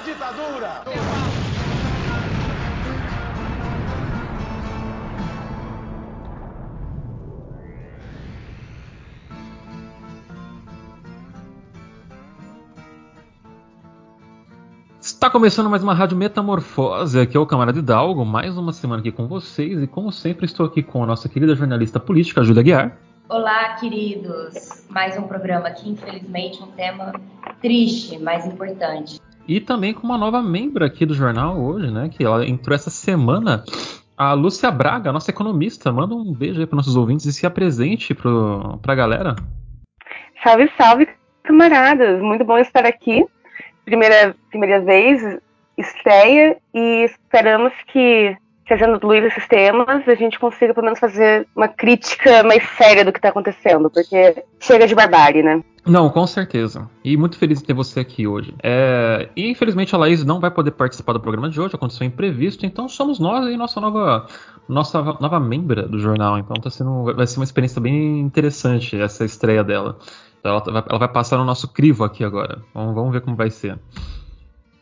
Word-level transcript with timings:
a 0.00 0.02
ditadura! 0.02 0.82
Está 15.00 15.28
começando 15.28 15.68
mais 15.68 15.82
uma 15.82 15.92
Rádio 15.92 16.16
Metamorfose, 16.16 17.20
aqui 17.20 17.36
é 17.36 17.40
o 17.40 17.46
Camarada 17.46 17.78
Hidalgo, 17.78 18.24
mais 18.24 18.56
uma 18.56 18.72
semana 18.72 19.00
aqui 19.00 19.12
com 19.12 19.28
vocês 19.28 19.82
e 19.82 19.86
como 19.86 20.10
sempre 20.10 20.46
estou 20.46 20.64
aqui 20.64 20.82
com 20.82 21.02
a 21.02 21.06
nossa 21.06 21.28
querida 21.28 21.54
jornalista 21.54 22.00
política, 22.00 22.42
Júlia 22.42 22.62
Guiar. 22.62 22.98
Olá, 23.28 23.74
queridos! 23.74 24.84
Mais 24.88 25.18
um 25.18 25.22
programa 25.22 25.68
aqui, 25.68 25.90
infelizmente 25.90 26.62
um 26.62 26.68
tema 26.68 27.12
triste, 27.60 28.18
mas 28.18 28.46
importante. 28.46 29.20
E 29.46 29.60
também 29.60 29.92
com 29.92 30.06
uma 30.06 30.18
nova 30.18 30.42
membro 30.42 30.84
aqui 30.84 31.04
do 31.04 31.14
jornal 31.14 31.58
hoje, 31.60 31.90
né, 31.90 32.08
que 32.08 32.24
ela 32.24 32.46
entrou 32.46 32.74
essa 32.74 32.90
semana, 32.90 33.64
a 34.16 34.32
Lúcia 34.32 34.70
Braga, 34.70 35.12
nossa 35.12 35.30
economista. 35.30 35.90
Manda 35.92 36.14
um 36.14 36.32
beijo 36.32 36.60
aí 36.60 36.66
para 36.66 36.76
nossos 36.76 36.96
ouvintes 36.96 37.26
e 37.26 37.32
se 37.32 37.46
apresente 37.46 38.14
para 38.14 38.92
a 38.92 38.94
galera. 38.94 39.36
Salve, 40.42 40.70
salve, 40.78 41.08
camaradas! 41.42 42.22
Muito 42.22 42.44
bom 42.44 42.58
estar 42.58 42.86
aqui 42.86 43.24
primeira, 43.90 44.34
primeira 44.50 44.80
vez, 44.80 45.20
estreia, 45.76 46.56
e 46.72 47.04
esperamos 47.04 47.72
que, 47.88 48.36
trazendo 48.66 49.04
luz 49.04 49.24
esses 49.24 49.46
temas, 49.48 50.06
a 50.06 50.14
gente 50.14 50.38
consiga 50.38 50.72
pelo 50.72 50.84
menos 50.84 51.00
fazer 51.00 51.46
uma 51.56 51.68
crítica 51.68 52.42
mais 52.44 52.62
séria 52.76 53.04
do 53.04 53.12
que 53.12 53.18
está 53.18 53.30
acontecendo, 53.30 53.90
porque 53.90 54.44
chega 54.60 54.86
de 54.86 54.94
barbárie, 54.94 55.42
né? 55.42 55.62
Não, 55.86 56.10
com 56.10 56.26
certeza. 56.26 56.88
E 57.02 57.16
muito 57.16 57.38
feliz 57.38 57.58
de 57.58 57.64
ter 57.64 57.72
você 57.72 58.00
aqui 58.00 58.26
hoje. 58.26 58.54
É... 58.62 59.28
E 59.34 59.50
infelizmente 59.50 59.94
a 59.94 59.98
Laís 59.98 60.24
não 60.24 60.38
vai 60.38 60.50
poder 60.50 60.72
participar 60.72 61.14
do 61.14 61.20
programa 61.20 61.48
de 61.48 61.60
hoje, 61.60 61.74
aconteceu 61.74 62.06
imprevisto, 62.06 62.66
então 62.66 62.88
somos 62.88 63.18
nós 63.18 63.46
e 63.46 63.56
nossa 63.56 63.80
nova, 63.80 64.26
nossa 64.68 65.02
nova 65.02 65.40
membra 65.40 65.88
do 65.88 65.98
jornal. 65.98 66.38
Então 66.38 66.56
tá 66.56 66.70
sendo, 66.70 67.14
vai 67.14 67.26
ser 67.26 67.38
uma 67.38 67.44
experiência 67.44 67.80
bem 67.80 68.20
interessante 68.20 69.00
essa 69.00 69.24
estreia 69.24 69.64
dela. 69.64 69.98
Ela, 70.44 70.62
ela 70.88 70.98
vai 70.98 71.08
passar 71.08 71.38
no 71.38 71.44
nosso 71.44 71.68
crivo 71.68 72.04
aqui 72.04 72.24
agora. 72.24 72.62
Vamos, 72.74 73.12
ver 73.12 73.20
como 73.20 73.36
vai 73.36 73.50
ser. 73.50 73.78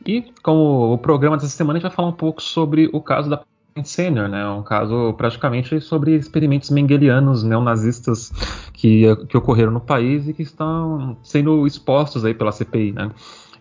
E 0.06 0.32
como 0.42 0.92
o 0.92 0.98
programa 0.98 1.36
dessa 1.36 1.48
semana, 1.48 1.78
a 1.78 1.80
gente 1.80 1.88
vai 1.88 1.94
falar 1.94 2.08
um 2.08 2.12
pouco 2.12 2.42
sobre 2.42 2.88
o 2.92 3.00
caso 3.00 3.28
da 3.28 3.42
Senior, 3.84 4.28
né? 4.28 4.48
Um 4.48 4.62
caso 4.62 5.14
praticamente 5.14 5.80
sobre 5.80 6.14
experimentos 6.14 6.70
mengelianos 6.70 7.42
neonazistas 7.42 8.32
que, 8.72 9.04
que 9.26 9.36
ocorreram 9.36 9.72
no 9.72 9.80
país 9.80 10.28
e 10.28 10.32
que 10.32 10.42
estão 10.42 11.16
sendo 11.22 11.66
expostos 11.66 12.24
aí 12.24 12.34
pela 12.34 12.52
CPI, 12.52 12.92
né? 12.92 13.10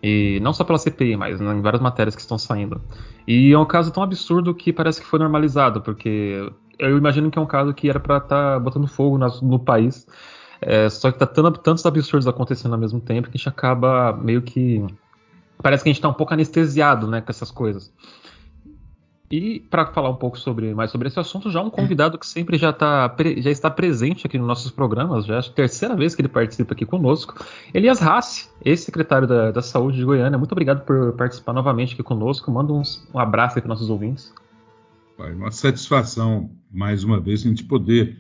E 0.01 0.39
não 0.41 0.53
só 0.53 0.63
pela 0.63 0.77
CPI, 0.77 1.17
mas 1.17 1.39
né, 1.39 1.53
em 1.53 1.61
várias 1.61 1.81
matérias 1.81 2.15
que 2.15 2.21
estão 2.21 2.37
saindo. 2.37 2.81
E 3.27 3.51
é 3.51 3.57
um 3.57 3.65
caso 3.65 3.91
tão 3.91 4.03
absurdo 4.03 4.53
que 4.53 4.71
parece 4.71 5.01
que 5.01 5.07
foi 5.07 5.19
normalizado, 5.19 5.81
porque 5.81 6.51
eu 6.77 6.97
imagino 6.97 7.31
que 7.31 7.39
é 7.39 7.41
um 7.41 7.47
caso 7.47 7.73
que 7.73 7.89
era 7.89 7.99
para 7.99 8.17
estar 8.17 8.53
tá 8.53 8.59
botando 8.59 8.87
fogo 8.87 9.17
no, 9.17 9.27
no 9.41 9.59
país 9.59 10.05
é, 10.61 10.89
só 10.89 11.11
que 11.11 11.19
tá 11.19 11.25
tanto, 11.25 11.59
tantos 11.59 11.85
absurdos 11.85 12.27
acontecendo 12.27 12.73
ao 12.73 12.79
mesmo 12.79 12.99
tempo 12.99 13.29
que 13.29 13.37
a 13.37 13.37
gente 13.37 13.49
acaba 13.49 14.13
meio 14.13 14.41
que. 14.41 14.85
Parece 15.61 15.83
que 15.83 15.89
a 15.89 15.93
gente 15.93 16.01
tá 16.01 16.09
um 16.09 16.13
pouco 16.13 16.33
anestesiado 16.33 17.07
né, 17.07 17.21
com 17.21 17.31
essas 17.31 17.51
coisas. 17.51 17.91
E 19.29 19.59
para 19.69 19.85
falar 19.87 20.09
um 20.09 20.15
pouco 20.15 20.39
sobre, 20.39 20.73
mais 20.73 20.89
sobre 20.89 21.09
esse 21.09 21.19
assunto, 21.19 21.51
já 21.51 21.61
um 21.61 21.69
convidado 21.69 22.17
que 22.17 22.25
sempre 22.25 22.57
já, 22.57 22.71
tá, 22.71 23.13
já 23.37 23.51
está 23.51 23.69
presente 23.69 24.25
aqui 24.25 24.37
nos 24.37 24.47
nossos 24.47 24.71
programas, 24.71 25.25
já 25.25 25.35
é 25.35 25.39
a 25.39 25.43
terceira 25.43 25.97
vez 25.97 26.15
que 26.15 26.21
ele 26.21 26.29
participa 26.29 26.73
aqui 26.73 26.85
conosco, 26.85 27.35
Elias 27.73 27.99
Rassi, 27.99 28.49
ex-secretário 28.63 29.27
da, 29.27 29.51
da 29.51 29.61
Saúde 29.61 29.97
de 29.97 30.05
Goiânia. 30.05 30.37
Muito 30.37 30.53
obrigado 30.53 30.85
por 30.85 31.11
participar 31.13 31.51
novamente 31.51 31.93
aqui 31.93 32.03
conosco. 32.03 32.49
Manda 32.49 32.71
uns, 32.71 33.05
um 33.13 33.19
abraço 33.19 33.57
aí 33.57 33.61
para 33.61 33.69
nossos 33.69 33.89
ouvintes. 33.89 34.33
Uma 35.17 35.51
satisfação, 35.51 36.49
mais 36.71 37.03
uma 37.03 37.19
vez, 37.19 37.41
a 37.41 37.49
gente 37.49 37.65
poder 37.65 38.17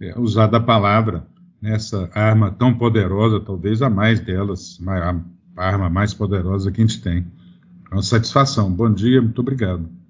é, 0.00 0.18
usar 0.18 0.48
da 0.48 0.60
palavra 0.60 1.26
nessa 1.62 2.10
arma 2.12 2.50
tão 2.50 2.74
poderosa, 2.74 3.40
talvez 3.40 3.80
a 3.80 3.88
mais 3.88 4.20
delas, 4.20 4.78
a 5.56 5.64
arma 5.64 5.88
mais 5.88 6.12
poderosa 6.12 6.70
que 6.70 6.82
a 6.82 6.86
gente 6.86 7.00
tem. 7.00 7.24
É 7.90 7.94
uma 7.94 8.02
satisfação. 8.02 8.70
Bom 8.70 8.92
dia, 8.92 9.22
muito 9.22 9.40
obrigado. 9.40 10.01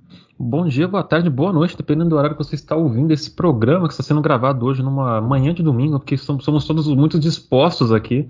Bom 0.44 0.66
dia, 0.66 0.88
boa 0.88 1.04
tarde, 1.04 1.30
boa 1.30 1.52
noite, 1.52 1.76
dependendo 1.76 2.10
do 2.10 2.16
horário 2.16 2.36
que 2.36 2.42
você 2.42 2.56
está 2.56 2.74
ouvindo 2.74 3.12
esse 3.12 3.30
programa 3.30 3.86
que 3.86 3.92
está 3.92 4.02
sendo 4.02 4.20
gravado 4.20 4.66
hoje 4.66 4.82
numa 4.82 5.20
manhã 5.20 5.54
de 5.54 5.62
domingo, 5.62 6.00
porque 6.00 6.16
somos, 6.16 6.44
somos 6.44 6.66
todos 6.66 6.88
muito 6.88 7.16
dispostos 7.16 7.92
aqui 7.92 8.28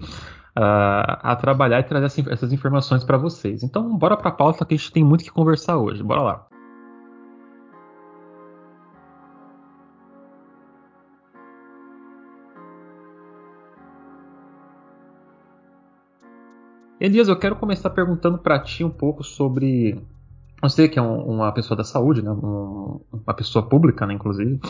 uh, 0.55 1.17
a 1.23 1.35
trabalhar 1.37 1.81
e 1.81 1.85
trazer 1.85 2.31
essas 2.31 2.53
informações 2.53 3.03
para 3.03 3.17
vocês. 3.17 3.63
Então, 3.63 3.97
bora 3.97 4.15
para 4.15 4.29
a 4.29 4.33
pauta 4.33 4.67
que 4.67 4.75
a 4.75 4.77
gente 4.77 4.93
tem 4.93 5.03
muito 5.03 5.25
que 5.25 5.31
conversar 5.31 5.79
hoje. 5.79 6.03
Bora 6.03 6.21
lá. 6.21 6.47
Elias, 17.01 17.27
eu 17.29 17.39
quero 17.39 17.57
começar 17.57 17.89
perguntando 17.89 18.37
para 18.37 18.59
ti 18.61 18.85
um 18.85 18.91
pouco 18.91 19.25
sobre. 19.25 19.99
Você 20.63 20.89
que 20.89 20.99
é 20.99 21.03
um, 21.03 21.23
uma 21.23 21.53
pessoa 21.53 21.77
da 21.77 21.85
saúde, 21.85 22.23
né? 22.23 22.31
Um, 22.31 23.01
uma 23.13 23.35
pessoa 23.35 23.69
pública, 23.69 24.07
né, 24.07 24.15
inclusive. 24.15 24.61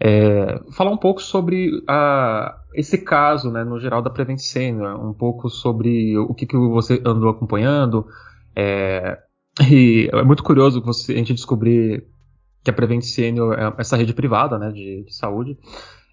É, 0.00 0.60
falar 0.72 0.90
um 0.90 0.96
pouco 0.96 1.22
sobre 1.22 1.70
a, 1.88 2.56
esse 2.74 2.98
caso, 2.98 3.50
né, 3.50 3.64
no 3.64 3.78
geral 3.78 4.02
da 4.02 4.10
Prevent 4.10 4.38
Senior, 4.38 5.04
um 5.04 5.12
pouco 5.12 5.48
sobre 5.48 6.16
o 6.18 6.34
que, 6.34 6.46
que 6.46 6.56
você 6.56 7.00
andou 7.04 7.28
acompanhando. 7.28 8.06
É, 8.54 9.18
e 9.68 10.08
é 10.12 10.22
muito 10.22 10.42
curioso 10.42 10.82
você, 10.82 11.12
a 11.12 11.16
gente 11.16 11.34
descobrir 11.34 12.06
que 12.64 12.70
a 12.70 12.72
Prevent 12.72 13.02
Senior 13.02 13.54
é 13.58 13.74
essa 13.78 13.96
rede 13.96 14.14
privada 14.14 14.58
né, 14.58 14.70
de, 14.70 15.04
de 15.04 15.14
saúde, 15.14 15.58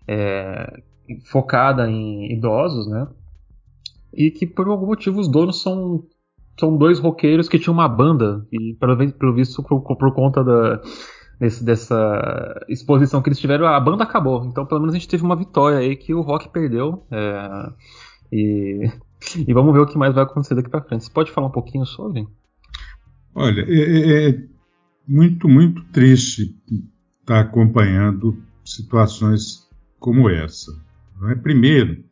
é, 0.08 0.82
focada 1.26 1.90
em 1.90 2.32
idosos, 2.32 2.88
né? 2.88 3.08
e 4.14 4.32
que 4.32 4.46
por 4.46 4.68
algum 4.68 4.88
motivo 4.88 5.20
os 5.20 5.28
donos 5.28 5.62
são 5.62 6.04
são 6.59 6.78
dois 6.78 7.00
roqueiros 7.00 7.47
que 7.47 7.58
tinham 7.58 7.74
uma 7.74 7.88
banda 7.88 8.46
e 8.52 8.75
pelo, 8.75 9.12
pelo 9.14 9.34
visto 9.34 9.64
por, 9.64 9.81
por 9.81 10.14
conta 10.14 10.44
da 10.44 10.81
desse, 11.40 11.64
dessa 11.64 12.66
exposição 12.68 13.22
que 13.22 13.30
eles 13.30 13.40
tiveram 13.40 13.66
a 13.66 13.80
banda 13.80 14.03
acabou. 14.03 14.46
Então 14.46 14.66
pelo 14.66 14.81
menos 14.81 14.94
a 14.94 14.98
gente 14.98 15.08
teve 15.08 15.24
uma 15.24 15.36
vitória 15.36 15.80
aí 15.80 15.96
que 15.96 16.14
o 16.14 16.22
rock 16.22 16.50
perdeu 16.50 17.06
é, 17.09 17.72
e, 18.31 18.92
e 19.48 19.53
vamos 19.53 19.74
ver 19.74 19.80
o 19.80 19.88
que 19.88 19.98
mais 19.98 20.14
vai 20.14 20.24
acontecer 20.24 20.56
daqui 20.56 20.69
para 20.69 20.84
frente. 20.84 21.06
Você 21.06 21.12
pode 21.12 21.31
falar 21.31 21.48
um 21.48 21.52
pouquinho 21.52 21.86
sobre? 21.86 22.28
Olha 23.34 23.62
é, 23.62 24.28
é, 24.28 24.30
é 24.30 24.44
muito 25.08 25.48
muito 25.48 25.84
triste 25.92 26.56
estar 27.22 27.36
tá 27.36 27.40
acompanhando 27.40 28.38
situações 28.66 29.68
como 29.98 30.30
essa 30.30 30.72
é 31.31 31.36
primeiro 31.36 32.03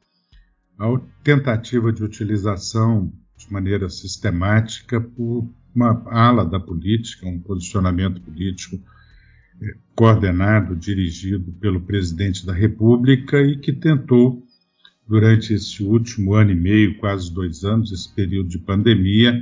a 0.80 1.00
tentativa 1.24 1.92
de 1.92 2.04
utilização 2.04 3.12
de 3.38 3.52
maneira 3.52 3.90
sistemática 3.90 5.00
por 5.00 5.48
uma 5.74 6.02
ala 6.08 6.44
da 6.44 6.60
política, 6.60 7.28
um 7.28 7.40
posicionamento 7.40 8.20
político 8.20 8.80
eh, 9.62 9.76
coordenado, 9.96 10.76
dirigido 10.76 11.52
pelo 11.54 11.80
presidente 11.82 12.46
da 12.46 12.54
República 12.54 13.40
e 13.42 13.58
que 13.58 13.72
tentou, 13.72 14.44
durante 15.08 15.54
esse 15.54 15.84
último 15.84 16.34
ano 16.34 16.52
e 16.52 16.56
meio, 16.56 16.98
quase 16.98 17.32
dois 17.32 17.64
anos, 17.64 17.92
esse 17.92 18.14
período 18.14 18.50
de 18.50 18.58
pandemia, 18.58 19.42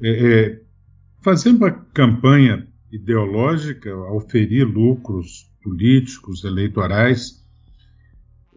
é, 0.00 0.60
fazer 1.20 1.50
uma 1.50 1.70
campanha 1.70 2.66
ideológica, 2.92 3.94
oferir 4.12 4.64
lucros 4.64 5.50
políticos, 5.62 6.44
eleitorais, 6.44 7.44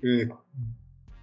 é, 0.03 0.29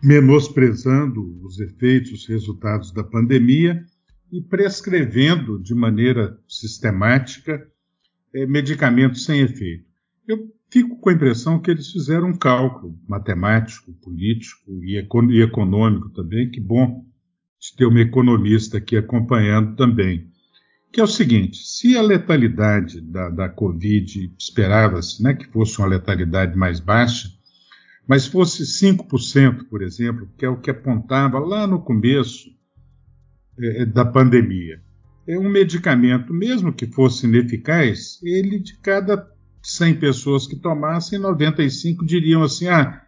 menosprezando 0.02 1.40
os 1.44 1.60
efeitos, 1.60 2.12
os 2.12 2.26
resultados 2.26 2.92
da 2.92 3.04
pandemia 3.04 3.84
e 4.32 4.40
prescrevendo 4.40 5.58
de 5.58 5.74
maneira 5.74 6.38
sistemática 6.48 7.66
é, 8.34 8.46
medicamentos 8.46 9.24
sem 9.24 9.40
efeito. 9.40 9.84
Eu 10.26 10.48
fico 10.70 10.98
com 11.00 11.10
a 11.10 11.12
impressão 11.12 11.60
que 11.60 11.70
eles 11.70 11.90
fizeram 11.90 12.28
um 12.28 12.36
cálculo 12.36 12.96
matemático, 13.08 13.92
político 13.94 14.82
e, 14.84 14.94
e 14.94 15.42
econômico 15.42 16.08
também, 16.10 16.50
que 16.50 16.60
bom 16.60 17.04
de 17.60 17.76
ter 17.76 17.84
uma 17.84 18.00
economista 18.00 18.78
aqui 18.78 18.96
acompanhando 18.96 19.76
também, 19.76 20.30
que 20.92 21.00
é 21.00 21.04
o 21.04 21.08
seguinte, 21.08 21.58
se 21.58 21.96
a 21.96 22.02
letalidade 22.02 23.00
da, 23.00 23.28
da 23.28 23.48
Covid 23.48 24.32
esperava-se 24.38 25.22
né, 25.22 25.34
que 25.34 25.46
fosse 25.46 25.78
uma 25.78 25.86
letalidade 25.88 26.56
mais 26.56 26.80
baixa, 26.80 27.28
mas 28.10 28.26
fosse 28.26 28.64
5%, 28.64 29.68
por 29.70 29.82
exemplo, 29.82 30.28
que 30.36 30.44
é 30.44 30.48
o 30.48 30.60
que 30.60 30.68
apontava 30.68 31.38
lá 31.38 31.64
no 31.64 31.80
começo 31.80 32.50
é, 33.56 33.82
é, 33.82 33.86
da 33.86 34.04
pandemia, 34.04 34.82
é 35.28 35.38
um 35.38 35.48
medicamento, 35.48 36.34
mesmo 36.34 36.72
que 36.72 36.88
fosse 36.88 37.28
ineficaz, 37.28 38.18
ele 38.24 38.58
de 38.58 38.76
cada 38.78 39.30
100 39.62 40.00
pessoas 40.00 40.44
que 40.48 40.56
tomassem, 40.56 41.20
95 41.20 42.04
diriam 42.04 42.42
assim: 42.42 42.66
ah, 42.66 43.00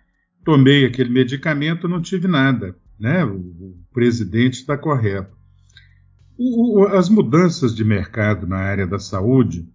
tomei 0.45 0.85
aquele 0.85 1.11
medicamento, 1.11 1.89
não 1.89 2.01
tive 2.01 2.29
nada. 2.29 2.77
Né? 2.97 3.25
O, 3.25 3.39
o 3.39 3.79
presidente 3.93 4.61
está 4.61 4.79
correto. 4.79 5.37
O, 6.39 6.79
o, 6.79 6.87
as 6.87 7.09
mudanças 7.09 7.75
de 7.75 7.85
mercado 7.85 8.47
na 8.47 8.59
área 8.59 8.87
da 8.87 9.01
saúde, 9.01 9.69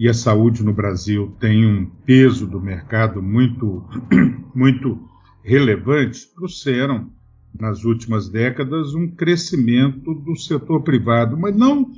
e 0.00 0.08
a 0.08 0.14
saúde 0.14 0.64
no 0.64 0.72
Brasil 0.72 1.36
tem 1.38 1.66
um 1.66 1.84
peso 1.84 2.46
do 2.46 2.58
mercado 2.58 3.22
muito, 3.22 3.84
muito 4.56 4.98
relevante, 5.44 6.26
trouxeram 6.34 7.10
nas 7.52 7.84
últimas 7.84 8.26
décadas 8.30 8.94
um 8.94 9.06
crescimento 9.10 10.14
do 10.14 10.34
setor 10.36 10.80
privado, 10.80 11.36
mas 11.36 11.54
não 11.54 11.92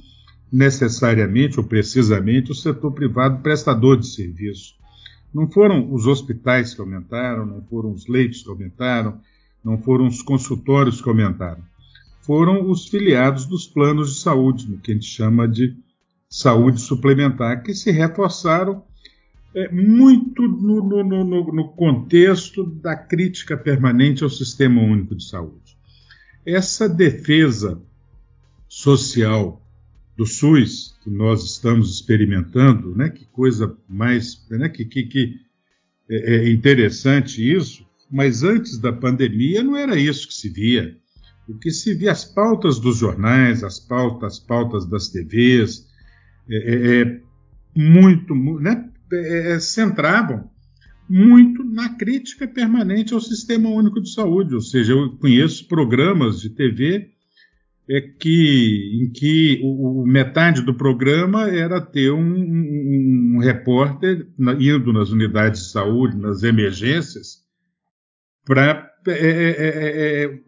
necessariamente 0.50 1.60
ou 1.60 1.64
precisamente 1.64 2.50
o 2.50 2.56
setor 2.56 2.90
privado 2.90 3.40
prestador 3.40 3.96
de 3.96 4.08
serviço. 4.08 4.74
Não 5.32 5.48
foram 5.48 5.94
os 5.94 6.08
hospitais 6.08 6.74
que 6.74 6.80
aumentaram, 6.80 7.46
não 7.46 7.62
foram 7.62 7.92
os 7.92 8.08
leitos 8.08 8.42
que 8.42 8.50
aumentaram, 8.50 9.20
não 9.64 9.78
foram 9.78 10.08
os 10.08 10.22
consultórios 10.22 11.00
que 11.00 11.08
aumentaram. 11.08 11.62
Foram 12.22 12.68
os 12.68 12.88
filiados 12.88 13.46
dos 13.46 13.64
planos 13.64 14.12
de 14.12 14.20
saúde, 14.22 14.68
no 14.68 14.78
que 14.78 14.90
a 14.90 14.94
gente 14.94 15.06
chama 15.06 15.46
de 15.46 15.76
saúde 16.32 16.80
suplementar, 16.80 17.62
que 17.62 17.74
se 17.74 17.90
reforçaram 17.90 18.82
é, 19.54 19.70
muito 19.70 20.48
no, 20.48 20.82
no, 20.82 21.04
no, 21.04 21.52
no 21.52 21.68
contexto 21.72 22.64
da 22.64 22.96
crítica 22.96 23.54
permanente 23.54 24.24
ao 24.24 24.30
Sistema 24.30 24.80
Único 24.80 25.14
de 25.14 25.28
Saúde. 25.28 25.76
Essa 26.44 26.88
defesa 26.88 27.78
social 28.66 29.62
do 30.16 30.24
SUS 30.24 30.98
que 31.04 31.10
nós 31.10 31.44
estamos 31.44 31.94
experimentando, 31.94 32.96
né? 32.96 33.10
Que 33.10 33.26
coisa 33.26 33.76
mais, 33.86 34.42
né? 34.48 34.70
Que, 34.70 34.86
que, 34.86 35.02
que 35.02 35.34
é, 36.08 36.36
é 36.36 36.50
interessante 36.50 37.42
isso. 37.46 37.84
Mas 38.10 38.42
antes 38.42 38.78
da 38.78 38.92
pandemia 38.92 39.62
não 39.62 39.76
era 39.76 39.98
isso 39.98 40.26
que 40.26 40.34
se 40.34 40.48
via. 40.48 40.96
O 41.46 41.58
que 41.58 41.70
se 41.70 41.92
via 41.92 42.12
as 42.12 42.24
pautas 42.24 42.78
dos 42.78 42.96
jornais, 42.96 43.62
as 43.62 43.78
pautas, 43.78 44.34
as 44.34 44.38
pautas 44.38 44.86
das 44.86 45.08
TVs, 45.08 45.91
é, 46.48 46.56
é, 46.56 47.00
é 47.02 47.20
muito, 47.76 48.34
né? 48.34 48.88
É, 49.12 49.52
é, 49.52 49.60
centravam 49.60 50.50
muito 51.08 51.62
na 51.62 51.90
crítica 51.90 52.48
permanente 52.48 53.12
ao 53.12 53.20
Sistema 53.20 53.68
Único 53.68 54.00
de 54.00 54.12
Saúde. 54.12 54.54
Ou 54.54 54.60
seja, 54.60 54.92
eu 54.92 55.16
conheço 55.18 55.68
programas 55.68 56.40
de 56.40 56.50
TV 56.50 57.12
é 57.88 58.00
que, 58.00 59.02
em 59.02 59.10
que 59.10 59.60
o, 59.62 60.06
metade 60.06 60.62
do 60.62 60.72
programa 60.72 61.48
era 61.48 61.80
ter 61.80 62.10
um, 62.10 62.20
um, 62.20 63.34
um 63.34 63.38
repórter 63.38 64.26
na, 64.38 64.54
indo 64.54 64.92
nas 64.92 65.10
unidades 65.10 65.64
de 65.64 65.70
saúde, 65.72 66.16
nas 66.16 66.42
emergências, 66.42 67.42
para 68.44 68.90
é, 69.06 69.12
é, 69.12 70.24
é, 70.24 70.38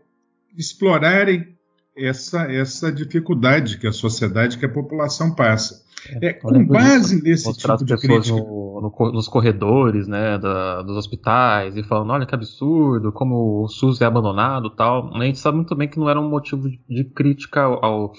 explorarem 0.56 1.55
essa, 1.96 2.50
essa 2.50 2.91
dificuldade 2.91 3.79
que 3.79 3.87
a 3.87 3.93
sociedade, 3.93 4.56
que 4.56 4.67
a 4.67 4.73
população 4.73 5.35
passa. 5.35 5.83
É, 6.20 6.32
com 6.34 6.64
base 6.66 7.22
nesse 7.22 7.46
Mostrar 7.46 7.76
tipo 7.76 7.96
de 7.96 7.96
crítica. 7.96 8.36
No, 8.36 8.80
no, 8.80 9.12
nos 9.12 9.28
corredores 9.28 10.06
né, 10.06 10.38
da, 10.38 10.82
dos 10.82 10.96
hospitais 10.96 11.76
e 11.76 11.82
falando, 11.82 12.10
olha 12.12 12.26
que 12.26 12.34
absurdo, 12.34 13.12
como 13.12 13.62
o 13.62 13.68
SUS 13.68 14.00
é 14.00 14.04
abandonado 14.04 14.70
tal. 14.70 15.14
A 15.14 15.24
gente 15.24 15.38
sabe 15.38 15.56
muito 15.56 15.74
bem 15.74 15.88
que 15.88 15.98
não 15.98 16.08
era 16.08 16.20
um 16.20 16.28
motivo 16.28 16.68
de, 16.68 16.80
de 16.88 17.04
crítica 17.04 17.62
ao, 17.62 18.12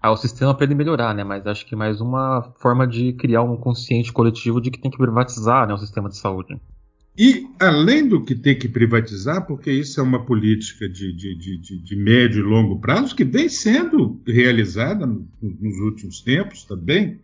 ao 0.00 0.16
sistema 0.16 0.54
para 0.54 0.64
ele 0.64 0.74
melhorar, 0.74 1.14
né? 1.14 1.24
Mas 1.24 1.46
acho 1.46 1.66
que 1.66 1.74
mais 1.74 2.00
uma 2.00 2.52
forma 2.58 2.86
de 2.86 3.12
criar 3.14 3.42
um 3.42 3.56
consciente 3.56 4.12
coletivo 4.12 4.60
de 4.60 4.70
que 4.70 4.78
tem 4.78 4.90
que 4.90 4.98
privatizar 4.98 5.66
né, 5.66 5.74
o 5.74 5.78
sistema 5.78 6.08
de 6.08 6.16
saúde. 6.16 6.58
E, 7.18 7.48
além 7.58 8.06
do 8.06 8.22
que 8.22 8.32
ter 8.32 8.54
que 8.54 8.68
privatizar, 8.68 9.44
porque 9.44 9.72
isso 9.72 9.98
é 9.98 10.02
uma 10.04 10.24
política 10.24 10.88
de, 10.88 11.12
de, 11.12 11.34
de, 11.34 11.78
de 11.82 11.96
médio 11.96 12.38
e 12.38 12.48
longo 12.48 12.78
prazo 12.78 13.16
que 13.16 13.24
vem 13.24 13.48
sendo 13.48 14.22
realizada 14.24 15.04
nos 15.04 15.80
últimos 15.80 16.20
tempos 16.20 16.62
também, 16.62 17.18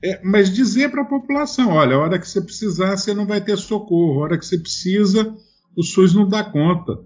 é, 0.00 0.20
mas 0.22 0.54
dizer 0.54 0.92
para 0.92 1.02
a 1.02 1.06
população: 1.06 1.70
olha, 1.70 1.96
a 1.96 1.98
hora 1.98 2.18
que 2.20 2.28
você 2.28 2.40
precisar, 2.40 2.96
você 2.96 3.12
não 3.12 3.26
vai 3.26 3.40
ter 3.40 3.56
socorro, 3.56 4.20
a 4.20 4.24
hora 4.24 4.38
que 4.38 4.46
você 4.46 4.58
precisa, 4.58 5.34
o 5.74 5.82
SUS 5.82 6.14
não 6.14 6.28
dá 6.28 6.44
conta. 6.44 6.96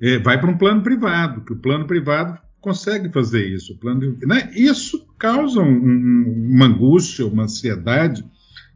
É, 0.00 0.18
vai 0.18 0.40
para 0.40 0.50
um 0.50 0.58
plano 0.58 0.82
privado, 0.82 1.44
que 1.44 1.52
o 1.52 1.60
plano 1.60 1.86
privado 1.86 2.36
consegue 2.60 3.12
fazer 3.12 3.46
isso. 3.46 3.78
Plano, 3.78 4.18
né? 4.22 4.50
Isso 4.56 5.06
causa 5.16 5.60
um, 5.60 5.70
um, 5.70 6.50
uma 6.52 6.66
angústia, 6.66 7.26
uma 7.26 7.44
ansiedade 7.44 8.24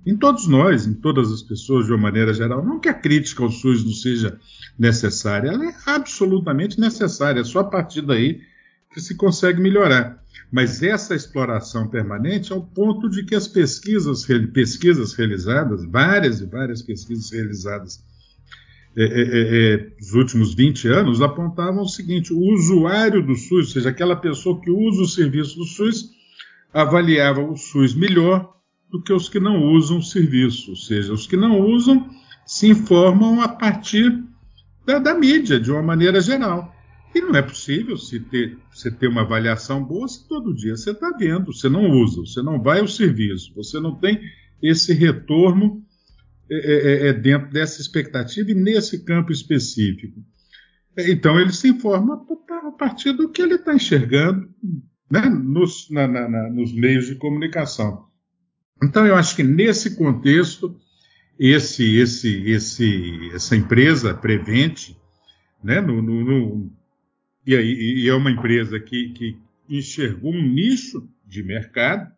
em 0.07 0.17
todos 0.17 0.47
nós, 0.47 0.87
em 0.87 0.95
todas 0.95 1.33
as 1.33 1.43
pessoas 1.43 1.87
de 1.87 1.93
uma 1.93 2.03
maneira 2.03 2.35
geral. 2.35 2.65
Não 2.65 2.79
que 2.79 2.89
a 2.89 2.95
crítica 2.95 3.43
ao 3.43 3.51
SUS 3.51 3.85
não 3.85 3.93
seja 3.93 4.39
necessária, 4.79 5.49
ela 5.49 5.65
é 5.65 5.75
absolutamente 5.87 6.79
necessária, 6.79 7.41
é 7.41 7.45
só 7.45 7.61
a 7.61 7.65
partir 7.65 8.03
daí 8.03 8.41
que 8.93 9.01
se 9.01 9.17
consegue 9.17 9.61
melhorar. 9.61 10.23
Mas 10.53 10.83
essa 10.83 11.15
exploração 11.15 11.89
permanente 11.89 12.53
ao 12.53 12.63
ponto 12.63 13.09
de 13.09 13.25
que 13.25 13.35
as 13.35 13.49
pesquisas, 13.49 14.27
pesquisas 14.53 15.15
realizadas, 15.15 15.85
várias 15.85 16.41
e 16.41 16.47
várias 16.47 16.83
pesquisas 16.83 17.31
realizadas 17.33 18.05
é, 18.97 19.03
é, 19.03 19.07
é, 19.07 19.75
é 19.75 19.91
nos 19.99 20.13
últimos 20.13 20.55
20 20.55 20.87
anos, 20.89 21.21
apontavam 21.21 21.83
o 21.83 21.89
seguinte: 21.89 22.33
o 22.33 22.39
usuário 22.39 23.25
do 23.27 23.35
SUS, 23.35 23.67
ou 23.67 23.73
seja, 23.73 23.89
aquela 23.89 24.15
pessoa 24.15 24.61
que 24.61 24.71
usa 24.71 25.03
o 25.03 25.09
serviço 25.09 25.57
do 25.57 25.65
SUS, 25.65 26.11
avaliava 26.73 27.41
o 27.41 27.57
SUS 27.57 27.95
melhor 27.95 28.55
do 28.91 29.03
que 29.03 29.13
os 29.13 29.29
que 29.29 29.41
não 29.41 29.63
usam 29.73 29.99
o 29.99 30.03
serviço. 30.03 30.71
Ou 30.71 30.77
seja, 30.77 31.13
os 31.13 31.27
que 31.27 31.37
não 31.37 31.61
usam 31.61 32.09
se 32.47 32.69
informam 32.69 33.41
a 33.41 33.49
partir 33.49 34.23
da, 34.87 34.99
da 34.99 35.15
mídia, 35.15 35.59
de 35.59 35.71
uma 35.71 35.83
maneira 35.83 36.21
geral. 36.21 36.75
E 37.15 37.21
não 37.21 37.37
é 37.37 37.43
possível 37.43 37.97
se 37.97 38.19
ter, 38.19 38.59
você 38.73 38.91
ter 38.91 39.07
uma 39.07 39.23
avaliação 39.23 39.83
boa 39.83 40.09
se 40.09 40.27
todo 40.29 40.55
dia 40.55 40.77
você 40.77 40.91
está 40.91 41.11
vendo, 41.11 41.53
você 41.53 41.69
não 41.69 41.91
usa, 41.91 42.21
você 42.21 42.43
não 42.43 42.61
vai 42.61 42.81
ao 42.81 42.89
serviço, 42.89 43.55
você 43.55 43.79
não 43.79 43.95
tem 43.95 44.21
esse 44.61 44.93
retorno 44.93 45.83
é, 46.51 46.57
é, 46.57 47.07
é, 47.07 47.09
é 47.09 47.13
dentro 47.13 47.51
dessa 47.51 47.81
expectativa 47.81 48.51
e 48.51 48.55
nesse 48.55 49.05
campo 49.05 49.31
específico. 49.31 50.21
Então 50.99 51.41
ele 51.41 51.53
se 51.53 51.69
informa 51.69 52.25
a 52.51 52.73
partir 52.73 53.13
do 53.13 53.29
que 53.29 53.43
ele 53.43 53.55
está 53.55 53.75
enxergando 53.75 54.49
né, 55.11 55.23
nos, 55.29 55.89
na, 55.91 56.09
na, 56.09 56.51
nos 56.51 56.73
meios 56.73 57.07
de 57.07 57.15
comunicação. 57.15 58.07
Então, 58.83 59.07
eu 59.07 59.15
acho 59.15 59.37
que 59.37 59.43
nesse 59.43 59.97
contexto, 59.97 60.79
esse, 61.39 61.97
esse, 61.97 62.51
esse, 62.51 63.31
essa 63.33 63.57
empresa 63.57 64.15
Prevente, 64.15 64.97
né, 65.63 65.81
no, 65.81 66.03
no, 66.03 66.25
no, 66.25 66.73
e, 67.47 67.55
e 67.55 68.09
é 68.09 68.15
uma 68.15 68.31
empresa 68.31 68.79
que, 68.79 69.11
que 69.11 69.39
enxergou 69.69 70.33
um 70.33 70.43
nicho 70.43 71.09
de 71.27 71.43
mercado, 71.43 72.13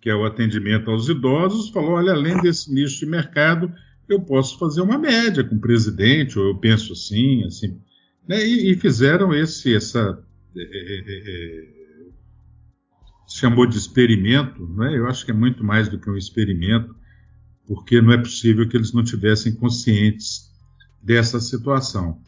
que 0.00 0.10
é 0.10 0.14
o 0.14 0.24
atendimento 0.24 0.90
aos 0.90 1.08
idosos, 1.08 1.70
falou: 1.70 1.92
olha, 1.92 2.12
além 2.12 2.40
desse 2.40 2.72
nicho 2.72 3.00
de 3.00 3.06
mercado, 3.06 3.72
eu 4.08 4.20
posso 4.20 4.58
fazer 4.58 4.82
uma 4.82 4.98
média 4.98 5.42
com 5.42 5.56
o 5.56 5.60
presidente, 5.60 6.38
ou 6.38 6.48
eu 6.48 6.58
penso 6.58 6.92
assim, 6.92 7.42
assim. 7.44 7.80
Né, 8.28 8.46
e, 8.46 8.70
e, 8.70 8.76
fizeram 8.76 9.34
esse, 9.34 9.74
essa. 9.74 10.22
É, 10.56 10.60
é, 10.60 10.98
é, 11.06 11.80
é 11.80 11.83
chamou 13.34 13.66
de 13.66 13.76
experimento, 13.76 14.64
né? 14.76 14.96
eu 14.96 15.08
acho 15.08 15.24
que 15.24 15.32
é 15.32 15.34
muito 15.34 15.64
mais 15.64 15.88
do 15.88 15.98
que 15.98 16.08
um 16.08 16.16
experimento, 16.16 16.94
porque 17.66 18.00
não 18.00 18.12
é 18.12 18.16
possível 18.16 18.68
que 18.68 18.76
eles 18.76 18.92
não 18.92 19.02
tivessem 19.02 19.52
conscientes 19.56 20.52
dessa 21.02 21.40
situação. 21.40 22.22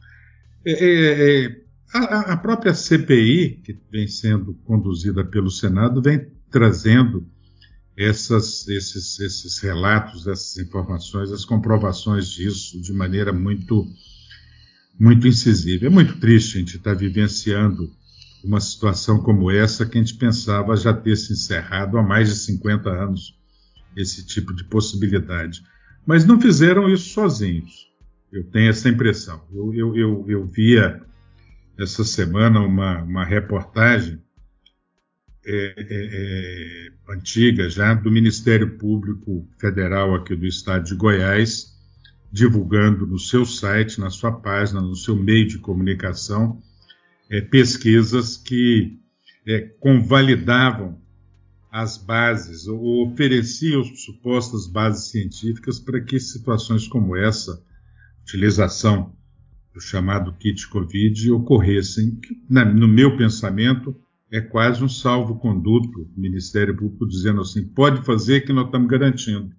É, 0.64 0.72
é, 0.72 1.44
é 1.44 1.60
a, 1.94 2.32
a, 2.32 2.36
própria 2.36 2.74
CPI, 2.74 3.60
que 3.62 3.78
vem 3.88 4.08
sendo 4.08 4.54
conduzida 4.64 5.24
pelo 5.24 5.48
Senado, 5.48 6.02
vem 6.02 6.26
trazendo 6.50 7.24
essas, 7.96 8.66
esses, 8.66 9.20
esses 9.20 9.60
relatos, 9.60 10.26
essas 10.26 10.56
informações, 10.58 11.30
as 11.30 11.44
comprovações 11.44 12.28
disso 12.30 12.82
de 12.82 12.92
maneira 12.92 13.32
muito, 13.32 13.86
muito 14.98 15.28
incisiva. 15.28 15.86
É 15.86 15.88
muito 15.88 16.18
triste 16.18 16.56
a 16.56 16.58
gente 16.58 16.78
estar 16.78 16.94
vivenciando 16.94 17.94
uma 18.46 18.60
situação 18.60 19.18
como 19.18 19.50
essa 19.50 19.84
que 19.84 19.98
a 19.98 20.00
gente 20.00 20.14
pensava 20.14 20.76
já 20.76 20.94
ter 20.94 21.16
se 21.16 21.32
encerrado 21.32 21.98
há 21.98 22.02
mais 22.02 22.28
de 22.28 22.36
50 22.36 22.88
anos, 22.88 23.36
esse 23.96 24.24
tipo 24.24 24.54
de 24.54 24.64
possibilidade. 24.64 25.62
Mas 26.06 26.24
não 26.24 26.40
fizeram 26.40 26.88
isso 26.88 27.10
sozinhos. 27.10 27.90
Eu 28.32 28.44
tenho 28.44 28.70
essa 28.70 28.88
impressão. 28.88 29.42
Eu, 29.52 29.74
eu, 29.74 29.96
eu, 29.96 30.24
eu 30.28 30.46
via 30.46 31.02
essa 31.76 32.04
semana 32.04 32.60
uma, 32.60 33.02
uma 33.02 33.24
reportagem 33.24 34.22
é, 35.44 35.74
é, 35.76 35.86
é, 35.90 37.12
antiga 37.12 37.68
já 37.68 37.94
do 37.94 38.10
Ministério 38.10 38.76
Público 38.78 39.48
Federal 39.58 40.14
aqui 40.14 40.34
do 40.34 40.46
Estado 40.46 40.84
de 40.84 40.94
Goiás, 40.94 41.76
divulgando 42.32 43.06
no 43.06 43.18
seu 43.18 43.44
site, 43.44 44.00
na 44.00 44.10
sua 44.10 44.32
página, 44.32 44.80
no 44.80 44.96
seu 44.96 45.16
meio 45.16 45.46
de 45.46 45.58
comunicação, 45.58 46.60
é, 47.30 47.40
pesquisas 47.40 48.36
que 48.36 48.98
é, 49.46 49.60
convalidavam 49.80 51.00
as 51.70 51.98
bases 51.98 52.66
ou 52.66 53.06
ofereciam 53.06 53.84
supostas 53.84 54.66
bases 54.66 55.10
científicas 55.10 55.78
para 55.78 56.00
que 56.00 56.18
situações 56.18 56.88
como 56.88 57.16
essa, 57.16 57.62
utilização 58.22 59.14
do 59.72 59.80
chamado 59.80 60.32
kit 60.38 60.68
Covid, 60.68 61.30
ocorressem, 61.32 62.18
na, 62.48 62.64
no 62.64 62.88
meu 62.88 63.16
pensamento, 63.16 63.94
é 64.32 64.40
quase 64.40 64.82
um 64.82 64.88
salvo-conduto, 64.88 66.10
o 66.16 66.20
Ministério 66.20 66.76
Público 66.76 67.06
dizendo 67.06 67.42
assim, 67.42 67.64
pode 67.64 68.04
fazer 68.04 68.40
que 68.40 68.52
nós 68.52 68.66
estamos 68.66 68.88
garantindo. 68.88 69.54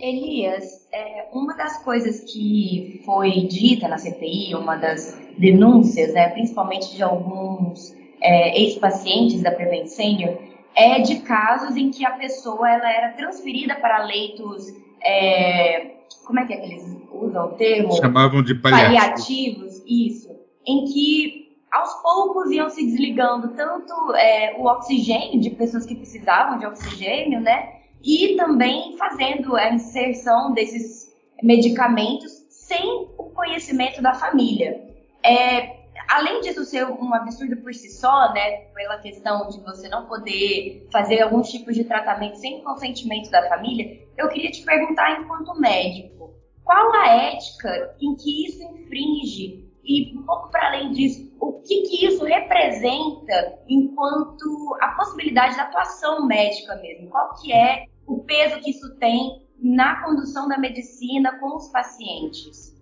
Elias, 0.00 0.88
é, 0.92 1.28
uma 1.32 1.54
das 1.54 1.84
coisas 1.84 2.20
que 2.20 3.00
foi 3.04 3.46
dita 3.46 3.86
na 3.88 3.98
CPI, 3.98 4.54
uma 4.54 4.76
das 4.76 5.16
denúncias, 5.38 6.12
né, 6.12 6.28
principalmente 6.28 6.94
de 6.94 7.02
alguns 7.02 7.94
é, 8.20 8.58
ex-pacientes 8.60 9.42
da 9.42 9.50
Prevent 9.50 9.86
Senior, 9.86 10.38
é 10.74 11.00
de 11.00 11.20
casos 11.20 11.76
em 11.76 11.90
que 11.90 12.04
a 12.04 12.12
pessoa 12.12 12.68
ela 12.68 12.90
era 12.90 13.12
transferida 13.12 13.76
para 13.76 14.04
leitos, 14.04 14.74
é, 15.02 15.92
como 16.24 16.40
é 16.40 16.46
que 16.46 16.52
é 16.52 16.56
que 16.56 16.72
eles 16.72 16.96
usam 17.12 17.46
o 17.46 17.52
termo? 17.52 17.92
Chamavam 17.96 18.42
de 18.42 18.54
paliativos. 18.54 18.96
paliativos 18.96 19.82
isso, 19.86 20.30
em 20.66 20.84
que 20.84 21.44
aos 21.70 21.92
poucos 22.02 22.50
iam 22.52 22.70
se 22.70 22.84
desligando 22.84 23.48
tanto 23.48 23.92
é, 24.14 24.54
o 24.58 24.64
oxigênio 24.66 25.40
de 25.40 25.50
pessoas 25.50 25.84
que 25.84 25.94
precisavam 25.94 26.58
de 26.58 26.66
oxigênio, 26.66 27.40
né? 27.40 27.74
E 28.02 28.36
também 28.36 28.96
fazendo 28.96 29.56
a 29.56 29.72
inserção 29.72 30.52
desses 30.52 31.12
medicamentos 31.42 32.32
sem 32.48 33.08
o 33.18 33.24
conhecimento 33.24 34.00
da 34.00 34.14
família. 34.14 34.93
É, 35.24 35.84
além 36.10 36.40
disso 36.40 36.64
ser 36.64 36.86
um 36.86 37.14
absurdo 37.14 37.56
por 37.58 37.72
si 37.72 37.90
só, 37.90 38.32
né, 38.32 38.66
pela 38.74 38.98
questão 38.98 39.48
de 39.48 39.60
você 39.60 39.88
não 39.88 40.06
poder 40.06 40.86
fazer 40.92 41.22
algum 41.22 41.40
tipo 41.40 41.72
de 41.72 41.84
tratamento 41.84 42.36
sem 42.36 42.62
consentimento 42.62 43.30
da 43.30 43.48
família, 43.48 44.00
eu 44.16 44.28
queria 44.28 44.50
te 44.50 44.62
perguntar, 44.64 45.20
enquanto 45.20 45.58
médico, 45.58 46.34
qual 46.62 46.94
a 46.94 47.08
ética 47.08 47.96
em 48.00 48.14
que 48.16 48.46
isso 48.46 48.62
infringe 48.62 49.64
e 49.84 50.16
um 50.16 50.22
pouco 50.22 50.50
para 50.50 50.68
além 50.68 50.92
disso, 50.92 51.30
o 51.38 51.60
que, 51.60 51.82
que 51.82 52.06
isso 52.06 52.24
representa 52.24 53.58
enquanto 53.68 54.76
a 54.80 54.88
possibilidade 54.88 55.56
da 55.56 55.64
atuação 55.64 56.26
médica 56.26 56.74
mesmo? 56.76 57.10
Qual 57.10 57.34
que 57.34 57.52
é 57.52 57.86
o 58.06 58.20
peso 58.20 58.60
que 58.60 58.70
isso 58.70 58.96
tem 58.96 59.46
na 59.58 60.02
condução 60.02 60.48
da 60.48 60.58
medicina 60.58 61.38
com 61.38 61.56
os 61.56 61.68
pacientes? 61.68 62.73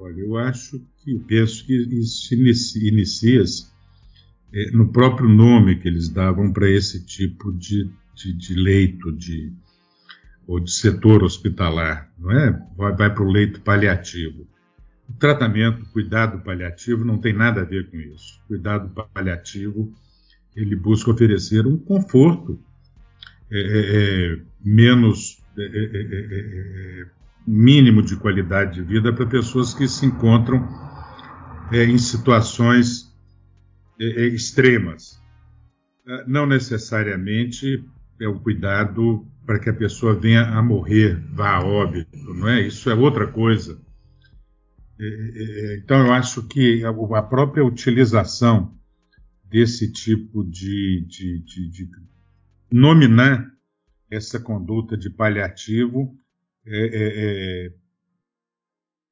Olha, 0.00 0.18
eu 0.18 0.38
acho 0.38 0.80
que 1.04 1.14
penso 1.18 1.66
que 1.66 1.74
isso 1.74 2.34
inicia, 2.34 3.44
é, 4.50 4.70
no 4.70 4.90
próprio 4.90 5.28
nome 5.28 5.76
que 5.76 5.86
eles 5.86 6.08
davam 6.08 6.50
para 6.50 6.70
esse 6.70 7.04
tipo 7.04 7.52
de, 7.52 7.90
de, 8.14 8.32
de, 8.32 8.54
leito 8.54 9.12
de, 9.12 9.52
ou 10.46 10.58
de 10.58 10.72
setor 10.72 11.22
hospitalar, 11.22 12.10
não 12.18 12.32
é? 12.32 12.66
Vai, 12.74 12.96
vai 12.96 13.14
para 13.14 13.22
o 13.22 13.30
leito 13.30 13.60
paliativo. 13.60 14.46
O 15.06 15.12
tratamento, 15.18 15.84
cuidado 15.92 16.42
paliativo 16.42 17.04
não 17.04 17.18
tem 17.18 17.34
nada 17.34 17.60
a 17.60 17.64
ver 17.64 17.90
com 17.90 17.98
isso. 17.98 18.40
Cuidado 18.48 18.90
paliativo, 19.12 19.92
ele 20.56 20.76
busca 20.76 21.10
oferecer 21.10 21.66
um 21.66 21.76
conforto 21.76 22.58
é, 23.50 23.60
é, 23.60 24.40
menos 24.64 25.42
mínimo 27.46 28.02
de 28.02 28.16
qualidade 28.16 28.74
de 28.74 28.82
vida 28.82 29.12
para 29.12 29.26
pessoas 29.26 29.74
que 29.74 29.88
se 29.88 30.06
encontram 30.06 30.68
é, 31.72 31.84
em 31.84 31.98
situações 31.98 33.14
é, 34.00 34.04
é, 34.04 34.26
extremas. 34.28 35.20
É, 36.06 36.24
não 36.26 36.46
necessariamente 36.46 37.84
é 38.20 38.28
o 38.28 38.38
cuidado 38.40 39.26
para 39.46 39.58
que 39.58 39.70
a 39.70 39.74
pessoa 39.74 40.14
venha 40.14 40.42
a 40.42 40.62
morrer, 40.62 41.20
vá 41.32 41.56
a 41.56 41.64
óbito, 41.64 42.16
não 42.34 42.48
é? 42.48 42.60
Isso 42.60 42.90
é 42.90 42.94
outra 42.94 43.26
coisa. 43.26 43.80
É, 44.98 45.80
então, 45.82 46.06
eu 46.06 46.12
acho 46.12 46.46
que 46.46 46.84
a 46.84 47.22
própria 47.22 47.64
utilização 47.64 48.74
desse 49.44 49.90
tipo 49.90 50.44
de, 50.44 51.04
de, 51.08 51.38
de, 51.40 51.68
de 51.68 51.90
nominar 52.70 53.50
essa 54.10 54.38
conduta 54.38 54.96
de 54.96 55.08
paliativo 55.08 56.16
é, 56.66 56.86
é, 56.86 57.72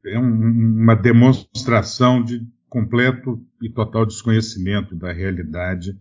é, 0.05 0.15
é 0.15 0.19
um, 0.19 0.83
uma 0.83 0.95
demonstração 0.95 2.23
de 2.23 2.47
completo 2.69 3.43
e 3.63 3.71
total 3.71 4.05
desconhecimento 4.05 4.95
da 4.95 5.13
realidade 5.13 5.99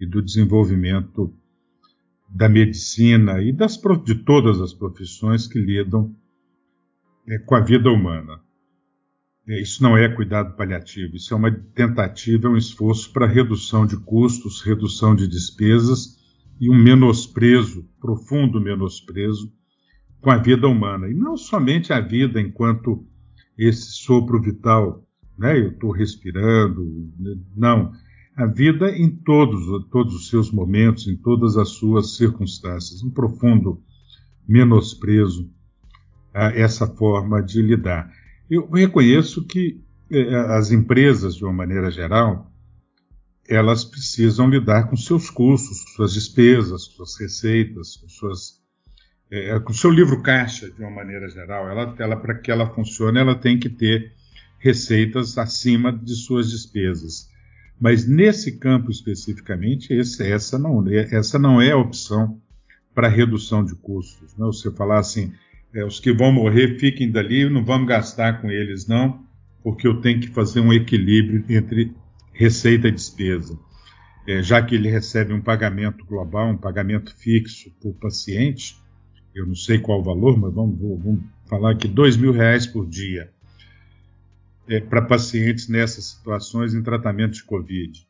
e 0.00 0.06
do 0.06 0.22
desenvolvimento 0.22 1.34
da 2.28 2.48
medicina 2.48 3.40
e 3.40 3.52
das, 3.52 3.80
de 4.04 4.14
todas 4.14 4.60
as 4.60 4.72
profissões 4.72 5.46
que 5.46 5.58
lidam 5.58 6.14
é, 7.28 7.38
com 7.38 7.54
a 7.54 7.60
vida 7.60 7.90
humana. 7.90 8.40
É, 9.48 9.60
isso 9.60 9.82
não 9.82 9.96
é 9.96 10.08
cuidado 10.08 10.56
paliativo, 10.56 11.16
isso 11.16 11.32
é 11.32 11.36
uma 11.36 11.52
tentativa, 11.52 12.48
é 12.48 12.50
um 12.50 12.56
esforço 12.56 13.12
para 13.12 13.26
redução 13.26 13.86
de 13.86 13.96
custos, 13.96 14.62
redução 14.62 15.14
de 15.14 15.28
despesas 15.28 16.16
e 16.60 16.68
um 16.68 16.74
menosprezo, 16.74 17.88
profundo 18.00 18.60
menosprezo 18.60 19.52
com 20.26 20.32
a 20.32 20.38
vida 20.38 20.66
humana. 20.66 21.08
E 21.08 21.14
não 21.14 21.36
somente 21.36 21.92
a 21.92 22.00
vida 22.00 22.40
enquanto 22.40 23.06
esse 23.56 23.92
sopro 23.92 24.42
vital, 24.42 25.06
né? 25.38 25.56
Eu 25.56 25.70
estou 25.70 25.92
respirando, 25.92 27.12
não. 27.56 27.92
A 28.34 28.44
vida 28.44 28.90
em 28.90 29.08
todos, 29.08 29.86
todos 29.88 30.16
os 30.16 30.28
seus 30.28 30.50
momentos, 30.50 31.06
em 31.06 31.16
todas 31.16 31.56
as 31.56 31.68
suas 31.68 32.16
circunstâncias. 32.16 33.04
Um 33.04 33.10
profundo 33.10 33.80
menosprezo 34.48 35.48
a 36.34 36.46
essa 36.46 36.88
forma 36.88 37.40
de 37.40 37.62
lidar. 37.62 38.12
Eu 38.50 38.68
reconheço 38.68 39.46
que 39.46 39.80
eh, 40.10 40.34
as 40.56 40.72
empresas, 40.72 41.36
de 41.36 41.44
uma 41.44 41.52
maneira 41.52 41.88
geral, 41.88 42.50
elas 43.48 43.84
precisam 43.84 44.50
lidar 44.50 44.90
com 44.90 44.96
seus 44.96 45.30
custos, 45.30 45.84
suas 45.94 46.12
despesas, 46.12 46.82
suas 46.82 47.16
receitas, 47.16 48.02
suas 48.08 48.65
é, 49.30 49.48
é, 49.48 49.56
o 49.56 49.72
seu 49.72 49.90
livro 49.90 50.22
caixa, 50.22 50.70
de 50.70 50.80
uma 50.80 50.90
maneira 50.90 51.28
geral, 51.28 51.68
ela, 51.68 51.94
ela 51.98 52.16
para 52.16 52.34
que 52.34 52.50
ela 52.50 52.70
funcione, 52.70 53.18
ela 53.18 53.34
tem 53.34 53.58
que 53.58 53.68
ter 53.68 54.12
receitas 54.58 55.36
acima 55.36 55.92
de 55.92 56.14
suas 56.14 56.50
despesas. 56.50 57.28
Mas 57.78 58.06
nesse 58.06 58.58
campo 58.58 58.90
especificamente, 58.90 59.92
esse, 59.92 60.26
essa, 60.26 60.58
não, 60.58 60.86
é, 60.88 61.14
essa 61.14 61.38
não 61.38 61.60
é 61.60 61.72
a 61.72 61.76
opção 61.76 62.40
para 62.94 63.08
redução 63.08 63.64
de 63.64 63.74
custos. 63.74 64.34
Né? 64.36 64.46
Você 64.46 64.70
falar 64.70 65.00
assim, 65.00 65.32
é, 65.74 65.84
os 65.84 66.00
que 66.00 66.12
vão 66.12 66.32
morrer 66.32 66.78
fiquem 66.78 67.10
dali, 67.10 67.48
não 67.50 67.64
vamos 67.64 67.88
gastar 67.88 68.40
com 68.40 68.50
eles 68.50 68.86
não, 68.86 69.24
porque 69.62 69.86
eu 69.86 70.00
tenho 70.00 70.20
que 70.20 70.28
fazer 70.28 70.60
um 70.60 70.72
equilíbrio 70.72 71.44
entre 71.48 71.92
receita 72.32 72.88
e 72.88 72.92
despesa. 72.92 73.58
É, 74.26 74.42
já 74.42 74.62
que 74.62 74.74
ele 74.74 74.88
recebe 74.88 75.32
um 75.32 75.40
pagamento 75.40 76.04
global, 76.04 76.48
um 76.48 76.56
pagamento 76.56 77.14
fixo 77.14 77.70
por 77.80 77.94
paciente, 77.94 78.76
eu 79.36 79.46
não 79.46 79.54
sei 79.54 79.78
qual 79.78 80.00
o 80.00 80.02
valor, 80.02 80.38
mas 80.38 80.52
vamos, 80.52 80.78
vamos 80.78 81.20
falar 81.46 81.72
aqui, 81.72 81.86
dois 81.86 82.16
mil 82.16 82.32
reais 82.32 82.66
por 82.66 82.86
dia 82.86 83.30
é, 84.68 84.80
para 84.80 85.02
pacientes 85.02 85.68
nessas 85.68 86.06
situações 86.06 86.74
em 86.74 86.82
tratamento 86.82 87.34
de 87.34 87.44
Covid. 87.44 88.06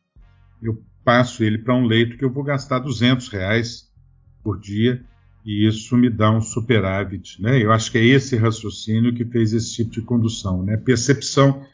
Eu 0.62 0.82
passo 1.04 1.44
ele 1.44 1.58
para 1.58 1.74
um 1.74 1.84
leito 1.84 2.16
que 2.16 2.24
eu 2.24 2.32
vou 2.32 2.42
gastar 2.42 2.78
200 2.78 3.28
reais 3.28 3.90
por 4.42 4.58
dia 4.58 5.02
e 5.44 5.66
isso 5.66 5.96
me 5.96 6.08
dá 6.08 6.30
um 6.30 6.40
superávit. 6.40 7.40
Né? 7.40 7.62
Eu 7.62 7.72
acho 7.72 7.90
que 7.90 7.98
é 7.98 8.04
esse 8.04 8.36
raciocínio 8.36 9.14
que 9.14 9.24
fez 9.24 9.52
esse 9.52 9.74
tipo 9.74 9.90
de 9.90 10.02
condução. 10.02 10.62
Né? 10.62 10.76
Percepção 10.76 11.64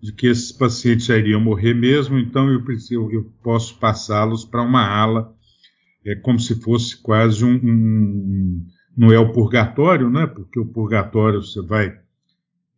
de 0.00 0.12
que 0.12 0.26
esses 0.26 0.52
pacientes 0.52 1.08
iriam 1.08 1.40
morrer 1.40 1.74
mesmo, 1.74 2.18
então 2.18 2.48
eu, 2.50 2.62
eu, 2.90 3.12
eu 3.12 3.32
posso 3.42 3.78
passá-los 3.78 4.44
para 4.44 4.62
uma 4.62 4.86
ala, 4.86 5.34
é 6.04 6.14
como 6.14 6.38
se 6.38 6.60
fosse 6.60 6.96
quase 6.96 7.44
um, 7.44 7.54
um, 7.54 8.66
não 8.96 9.12
é 9.12 9.18
o 9.18 9.32
purgatório, 9.32 10.08
né? 10.08 10.26
Porque 10.26 10.58
o 10.58 10.64
purgatório 10.64 11.42
você 11.42 11.60
vai. 11.60 11.98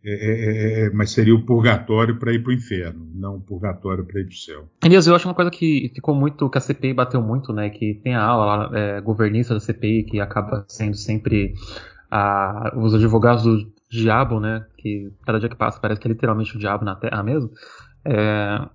É, 0.04 0.10
é, 0.10 0.84
é, 0.84 0.86
é 0.86 0.90
mas 0.90 1.10
seria 1.10 1.34
o 1.34 1.44
purgatório 1.44 2.18
para 2.18 2.32
ir 2.32 2.42
para 2.42 2.50
o 2.50 2.54
inferno, 2.54 3.06
não 3.14 3.36
o 3.36 3.40
purgatório 3.40 4.04
para 4.04 4.20
ir 4.20 4.24
para 4.24 4.32
o 4.32 4.36
céu. 4.36 4.68
Elias, 4.84 5.06
eu 5.06 5.14
acho 5.14 5.28
uma 5.28 5.34
coisa 5.34 5.50
que 5.50 5.90
ficou 5.94 6.14
muito, 6.14 6.48
que 6.48 6.58
a 6.58 6.60
CPI 6.60 6.94
bateu 6.94 7.22
muito, 7.22 7.52
né? 7.52 7.70
Que 7.70 7.94
tem 8.02 8.14
a 8.14 8.24
aula 8.24 8.70
é, 8.76 9.00
governista 9.00 9.54
da 9.54 9.60
CPI 9.60 10.04
que 10.04 10.20
acaba 10.20 10.64
sendo 10.68 10.96
sempre 10.96 11.54
a, 12.10 12.72
os 12.76 12.94
advogados 12.94 13.42
do 13.44 13.72
diabo, 13.90 14.40
né? 14.40 14.66
Que 14.76 15.12
cada 15.24 15.38
dia 15.38 15.48
que 15.48 15.56
passa 15.56 15.80
parece 15.80 16.00
que 16.00 16.08
é 16.08 16.10
literalmente 16.10 16.56
o 16.56 16.58
diabo 16.58 16.84
na 16.84 16.96
Terra 16.96 17.22
mesmo. 17.22 17.50
É, 18.04 18.68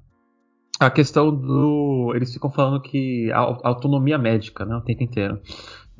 a 0.79 0.89
questão 0.89 1.33
do. 1.33 2.13
Eles 2.15 2.33
ficam 2.33 2.51
falando 2.51 2.81
que 2.81 3.31
a 3.31 3.39
autonomia 3.39 4.17
médica, 4.17 4.65
né? 4.65 4.75
O 4.75 4.81
tempo 4.81 5.03
inteiro. 5.03 5.39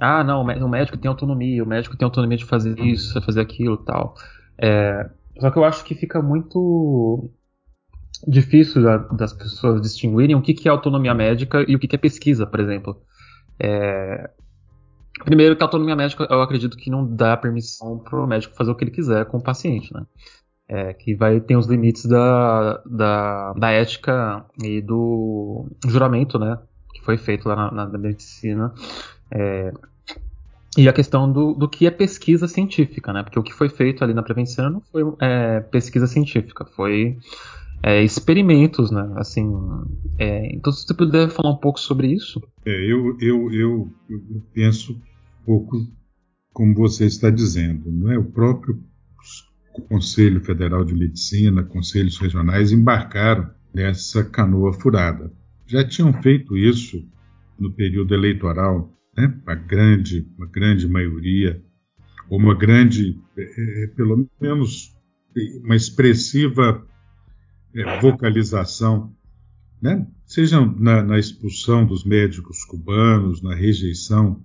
Ah, 0.04 0.24
não, 0.24 0.42
o 0.42 0.70
médico 0.70 0.98
tem 0.98 1.10
autonomia, 1.10 1.64
o 1.64 1.68
médico 1.68 1.96
tem 1.96 2.06
autonomia 2.06 2.38
de 2.38 2.46
fazer 2.46 2.78
isso, 2.80 3.22
fazer 3.22 3.42
aquilo 3.42 3.78
tal. 3.78 4.16
É, 4.58 5.10
só 5.40 5.50
que 5.50 5.58
eu 5.58 5.64
acho 5.64 5.84
que 5.84 5.96
fica 5.96 6.22
muito 6.22 7.30
difícil 8.28 8.84
da, 8.84 8.98
das 8.98 9.34
pessoas 9.34 9.82
distinguirem 9.82 10.36
o 10.36 10.42
que, 10.42 10.54
que 10.54 10.68
é 10.68 10.72
autonomia 10.72 11.14
médica 11.14 11.64
e 11.68 11.76
o 11.76 11.80
que, 11.80 11.88
que 11.88 11.96
é 11.96 12.00
pesquisa, 12.00 12.46
por 12.46 12.60
exemplo. 12.60 13.02
É, 13.60 14.30
primeiro, 15.24 15.56
que 15.56 15.64
a 15.64 15.66
autonomia 15.66 15.96
médica 15.96 16.28
eu 16.30 16.42
acredito 16.42 16.78
que 16.78 16.90
não 16.90 17.06
dá 17.06 17.38
permissão 17.38 18.00
para 18.00 18.20
o 18.20 18.28
médico 18.28 18.56
fazer 18.56 18.72
o 18.72 18.76
que 18.76 18.84
ele 18.84 18.92
quiser 18.92 19.26
com 19.26 19.38
o 19.38 19.44
paciente, 19.44 19.94
né? 19.94 20.06
é, 20.68 20.94
que 20.94 21.14
vai 21.16 21.40
ter 21.40 21.56
os 21.56 21.68
limites 21.68 22.06
da, 22.06 22.82
da, 22.86 23.54
da 23.54 23.72
ética 23.72 24.46
e 24.64 24.82
do 24.82 25.68
juramento, 25.86 26.40
né? 26.40 26.58
Que 26.94 27.04
foi 27.04 27.18
feito 27.18 27.48
lá 27.48 27.56
na, 27.72 27.88
na 27.88 27.98
medicina. 27.98 28.74
É, 29.30 29.72
e 30.78 30.88
a 30.88 30.94
questão 30.94 31.32
do, 31.32 31.54
do 31.54 31.70
que 31.70 31.86
é 31.86 31.92
pesquisa 31.92 32.48
científica, 32.48 33.14
né? 33.14 33.22
Porque 33.24 33.40
o 33.40 33.44
que 33.44 33.54
foi 33.54 33.70
feito 33.70 34.04
ali 34.04 34.14
na 34.14 34.24
prevenção 34.24 34.70
não 34.70 34.82
foi 34.82 35.04
é, 35.22 35.60
pesquisa 35.60 36.08
científica, 36.08 36.66
foi 36.66 37.18
é, 37.84 38.02
experimentos, 38.02 38.90
né? 38.90 39.14
Assim, 39.18 39.46
é, 40.18 40.56
então 40.56 40.72
se 40.72 40.88
você 40.88 40.94
puder 40.94 41.30
falar 41.30 41.52
um 41.52 41.58
pouco 41.58 41.80
sobre 41.80 42.08
isso. 42.08 42.42
É, 42.66 42.72
eu, 42.72 43.18
eu, 43.20 43.52
eu, 43.52 43.94
eu, 44.10 44.44
penso 44.54 44.94
um 44.94 45.46
pouco 45.46 45.78
como 46.52 46.74
você 46.74 47.06
está 47.06 47.30
dizendo, 47.30 47.92
não 47.92 48.12
é? 48.12 48.18
O 48.18 48.26
próprio 48.26 48.80
Conselho 49.90 50.40
Federal 50.42 50.84
de 50.86 50.94
Medicina, 50.94 51.64
conselhos 51.64 52.18
regionais 52.18 52.72
embarcaram 52.72 53.50
nessa 53.74 54.24
canoa 54.24 54.72
furada. 54.74 55.32
Já 55.66 55.84
tinham 55.88 56.14
feito 56.22 56.56
isso 56.56 57.04
no 57.60 57.72
período 57.72 58.14
eleitoral, 58.14 58.94
né? 59.16 59.40
A 59.46 59.56
grande, 59.56 60.28
uma 60.38 60.48
grande 60.48 60.88
maioria, 60.88 61.64
ou 62.30 62.40
uma 62.40 62.56
grande, 62.56 63.20
é, 63.38 63.84
é 63.84 63.88
pelo 63.88 64.30
menos 64.40 64.96
uma 65.64 65.76
expressiva 65.76 66.86
é, 67.74 68.00
vocalização, 68.00 69.16
né? 69.82 70.08
seja 70.26 70.60
na, 70.62 71.04
na, 71.04 71.20
expulsão 71.20 71.86
dos 71.86 72.04
médicos 72.04 72.64
cubanos, 72.64 73.42
na 73.42 73.54
rejeição 73.54 74.44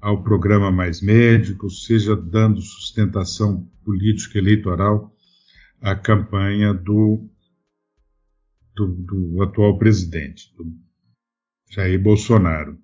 ao 0.00 0.22
programa 0.22 0.70
Mais 0.70 1.00
Médicos, 1.00 1.86
seja 1.86 2.16
dando 2.16 2.60
sustentação 2.60 3.68
política 3.84 4.38
eleitoral 4.38 5.14
à 5.80 5.94
campanha 5.94 6.72
do, 6.74 7.28
do, 8.74 8.86
do 8.86 9.42
atual 9.42 9.78
presidente, 9.78 10.54
do 10.56 10.64
Jair 11.70 12.00
Bolsonaro. 12.00 12.81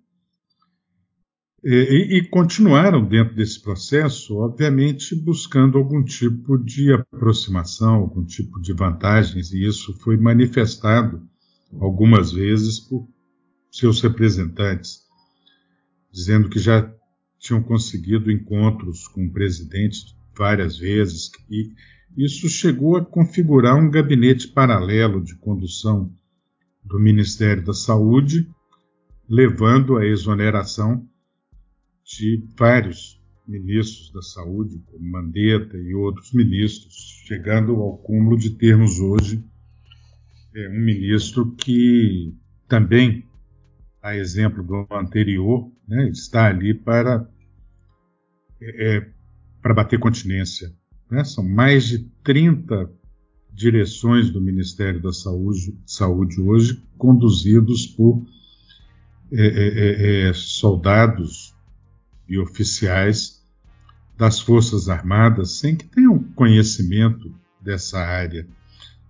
E, 1.65 2.19
e, 2.19 2.29
continuaram 2.29 3.05
dentro 3.05 3.35
desse 3.35 3.61
processo, 3.61 4.37
obviamente, 4.37 5.17
buscando 5.17 5.77
algum 5.77 6.05
tipo 6.05 6.57
de 6.57 6.93
aproximação, 6.93 7.95
algum 7.95 8.25
tipo 8.25 8.61
de 8.61 8.73
vantagens, 8.73 9.53
e 9.53 9.67
isso 9.67 9.93
foi 9.95 10.17
manifestado 10.17 11.21
algumas 11.81 12.31
vezes 12.31 12.79
por 12.79 13.09
seus 13.73 14.01
representantes, 14.01 15.01
dizendo 16.13 16.49
que 16.49 16.61
já 16.61 16.93
tinham 17.41 17.63
conseguido 17.63 18.31
encontros 18.31 19.09
com 19.09 19.27
o 19.27 19.33
presidente 19.33 20.17
várias 20.37 20.79
vezes, 20.79 21.29
e 21.51 21.73
isso 22.17 22.49
chegou 22.49 22.97
a 22.97 23.05
configurar 23.05 23.77
um 23.77 23.91
gabinete 23.91 24.47
paralelo 24.47 25.21
de 25.23 25.35
condução 25.37 26.13
do 26.85 27.01
Ministério 27.01 27.65
da 27.65 27.75
Saúde, 27.75 28.49
levando 29.29 29.97
à 29.97 30.07
exoneração 30.07 31.08
de 32.09 32.43
vários 32.57 33.21
ministros 33.47 34.11
da 34.13 34.23
saúde, 34.23 34.81
como 34.87 35.11
Mandetta 35.11 35.77
e 35.77 35.95
outros 35.95 36.33
ministros, 36.33 37.23
chegando 37.27 37.77
ao 37.77 37.99
cúmulo 37.99 38.37
de 38.39 38.51
termos 38.51 38.99
hoje 38.99 39.45
é, 40.55 40.69
um 40.71 40.81
ministro 40.81 41.55
que 41.55 42.35
também, 42.67 43.25
a 44.03 44.17
exemplo 44.17 44.63
do 44.63 44.87
anterior, 44.91 45.71
né, 45.87 46.09
está 46.09 46.47
ali 46.47 46.73
para, 46.73 47.29
é, 48.61 48.97
é 48.97 49.11
para 49.61 49.75
bater 49.75 49.99
continência. 49.99 50.75
Né? 51.11 51.25
São 51.25 51.47
mais 51.47 51.89
de 51.89 52.01
30 52.25 52.91
direções 53.53 54.31
do 54.31 54.41
Ministério 54.41 55.01
da 55.01 55.13
Saúde, 55.13 55.77
Saúde 55.85 56.41
hoje 56.41 56.83
conduzidos 56.97 57.87
por 57.87 58.25
é, 59.31 59.47
é, 59.47 60.29
é 60.29 60.33
soldados 60.33 61.48
e 62.29 62.39
oficiais 62.39 63.43
das 64.17 64.41
Forças 64.41 64.89
Armadas 64.89 65.53
sem 65.53 65.77
que 65.77 65.87
tenham 65.87 66.19
conhecimento 66.35 67.33
dessa 67.61 67.99
área, 67.99 68.47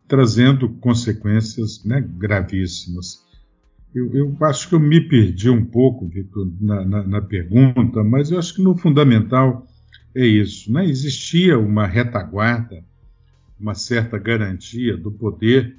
trazendo 0.07 0.69
consequências 0.69 1.83
né, 1.85 2.01
gravíssimas. 2.01 3.27
Eu, 3.95 4.13
eu, 4.15 4.37
acho 4.43 4.69
que 4.69 4.75
eu 4.75 4.81
me 4.81 5.01
perdi 5.01 5.49
um 5.49 5.65
pouco, 5.65 6.07
Victor, 6.07 6.47
na, 6.61 6.85
na, 6.85 7.03
na, 7.03 7.23
pergunta, 7.23 8.05
mas 8.05 8.31
eu 8.31 8.39
acho 8.39 8.55
que 8.55 8.63
no 8.63 8.77
fundamental 8.77 9.67
é 10.15 10.27
isso. 10.27 10.71
Né? 10.71 10.87
Existia 10.87 11.59
uma 11.59 11.87
retaguarda, 11.87 12.85
uma 13.59 13.75
certa 13.75 14.19
garantia 14.19 14.97
do 14.97 15.11
poder, 15.11 15.77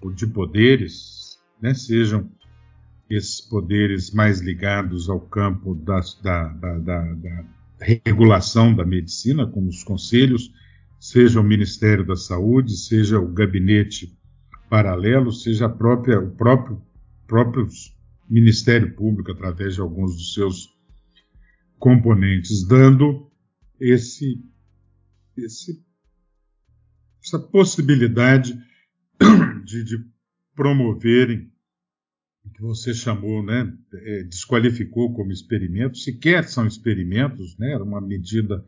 ou 0.00 0.12
de 0.12 0.26
poderes, 0.26 1.38
né? 1.60 1.74
sejam 1.74 2.30
esses 3.10 3.40
poderes 3.40 4.12
mais 4.12 4.40
ligados 4.40 5.10
ao 5.10 5.20
campo 5.20 5.74
da, 5.74 6.00
da, 6.22 6.48
da, 6.78 6.78
da, 6.78 7.44
regulação 7.80 8.74
da 8.74 8.84
medicina, 8.84 9.46
como 9.46 9.68
os 9.68 9.82
conselhos, 9.82 10.52
seja 11.00 11.40
o 11.40 11.44
Ministério 11.44 12.06
da 12.06 12.14
Saúde, 12.14 12.76
seja 12.76 13.18
o 13.18 13.26
gabinete 13.26 14.16
paralelo, 14.68 15.32
seja 15.32 15.68
própria, 15.68 16.20
o 16.20 16.30
próprio, 16.30 16.80
próprio 17.26 17.66
Ministério 18.28 18.94
Público, 18.94 19.32
através 19.32 19.74
de 19.74 19.80
alguns 19.80 20.14
dos 20.14 20.34
seus 20.34 20.68
componentes, 21.78 22.64
dando 22.64 23.28
esse, 23.80 24.44
esse 25.36 25.82
essa 27.24 27.38
possibilidade 27.38 28.58
de, 29.64 29.84
de 29.84 30.04
promoverem 30.54 31.50
que 32.54 32.62
você 32.62 32.94
chamou, 32.94 33.42
né, 33.42 33.72
é, 33.92 34.22
desqualificou 34.24 35.12
como 35.12 35.32
experimento, 35.32 35.98
sequer 35.98 36.44
são 36.44 36.66
experimentos, 36.66 37.56
né, 37.58 37.72
era 37.72 37.84
uma 37.84 38.00
medida 38.00 38.64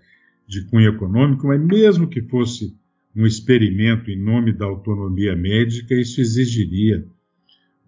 de 0.47 0.65
cunho 0.67 0.91
econômico, 0.91 1.47
mas 1.47 1.61
mesmo 1.61 2.09
que 2.09 2.23
fosse 2.23 2.77
um 3.15 3.27
experimento 3.27 4.11
em 4.11 4.19
nome 4.19 4.53
da 4.53 4.65
autonomia 4.65 5.37
médica, 5.37 5.95
isso 5.95 6.21
exigiria 6.21 7.07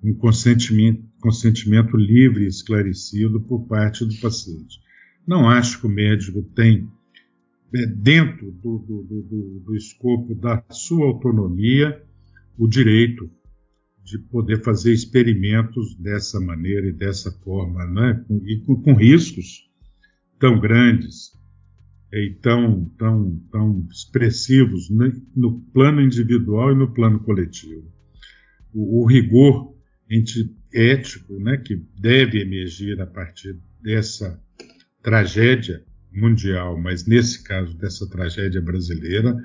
um 0.03 0.15
consentimento, 0.15 1.03
consentimento 1.21 1.97
livre 1.97 2.45
e 2.45 2.49
esclarecido 2.49 3.41
por 3.41 3.67
parte 3.67 4.05
do 4.05 4.15
paciente. 4.17 4.79
Não 5.27 5.49
acho 5.49 5.81
que 5.81 5.87
o 5.87 5.91
médico 5.91 6.43
tem, 6.55 6.87
é, 7.75 7.87
dentro 7.87 8.53
do, 8.53 8.79
do, 8.79 9.03
do, 9.03 9.61
do 9.61 9.77
escopo 9.77 10.35
da 10.35 10.63
sua 10.71 11.07
autonomia, 11.07 12.03
o 12.59 12.69
direito 12.69 13.31
de 14.05 14.19
poder 14.19 14.63
fazer 14.63 14.93
experimentos 14.93 15.95
dessa 15.97 16.39
maneira 16.39 16.87
e 16.87 16.93
dessa 16.93 17.33
forma, 17.43 17.87
né? 17.87 18.25
e 18.45 18.59
com, 18.59 18.81
com 18.83 18.95
riscos 18.95 19.69
tão 20.39 20.61
grandes 20.61 21.33
e 22.13 22.31
tão, 22.43 22.85
tão, 22.99 23.41
tão 23.51 23.89
expressivos 23.91 24.91
né? 24.91 25.11
no 25.35 25.61
plano 25.73 26.03
individual 26.03 26.73
e 26.73 26.77
no 26.77 26.93
plano 26.93 27.19
coletivo. 27.21 27.91
O, 28.73 29.03
o 29.03 29.07
rigor 29.07 29.75
ético 30.73 31.39
né, 31.41 31.57
que 31.57 31.77
deve 31.99 32.41
emergir 32.41 33.01
a 33.01 33.07
partir 33.07 33.57
dessa 33.83 34.41
tragédia 35.03 35.83
mundial, 36.13 36.79
mas 36.79 37.07
nesse 37.07 37.43
caso 37.43 37.77
dessa 37.77 38.09
tragédia 38.09 38.61
brasileira, 38.61 39.37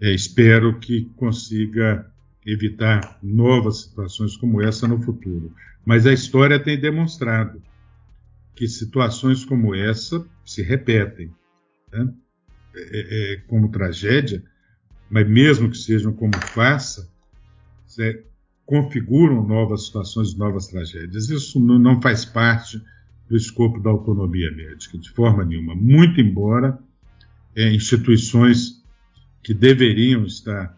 é, 0.00 0.12
espero 0.12 0.78
que 0.78 1.04
consiga 1.16 2.10
evitar 2.50 3.18
novas 3.22 3.82
situações 3.82 4.36
como 4.36 4.62
essa 4.62 4.88
no 4.88 5.02
futuro. 5.02 5.52
Mas 5.84 6.06
a 6.06 6.12
história 6.12 6.58
tem 6.58 6.80
demonstrado 6.80 7.62
que 8.54 8.66
situações 8.66 9.44
como 9.44 9.74
essa 9.74 10.26
se 10.44 10.62
repetem, 10.62 11.30
né? 11.92 12.12
é, 12.74 12.80
é, 12.80 13.32
é 13.34 13.36
como 13.46 13.70
tragédia, 13.70 14.42
mas 15.10 15.28
mesmo 15.28 15.70
que 15.70 15.76
sejam 15.76 16.12
como 16.12 16.34
farsa, 16.38 17.08
é, 17.98 18.22
configuram 18.64 19.46
novas 19.46 19.86
situações, 19.86 20.34
novas 20.34 20.68
tragédias. 20.68 21.28
Isso 21.28 21.60
não, 21.60 21.78
não 21.78 22.00
faz 22.00 22.24
parte 22.24 22.82
do 23.28 23.36
escopo 23.36 23.80
da 23.80 23.90
autonomia 23.90 24.50
médica, 24.50 24.96
de 24.96 25.10
forma 25.10 25.44
nenhuma. 25.44 25.74
Muito 25.74 26.20
embora 26.20 26.78
é, 27.54 27.70
instituições 27.72 28.82
que 29.42 29.52
deveriam 29.52 30.24
estar 30.24 30.77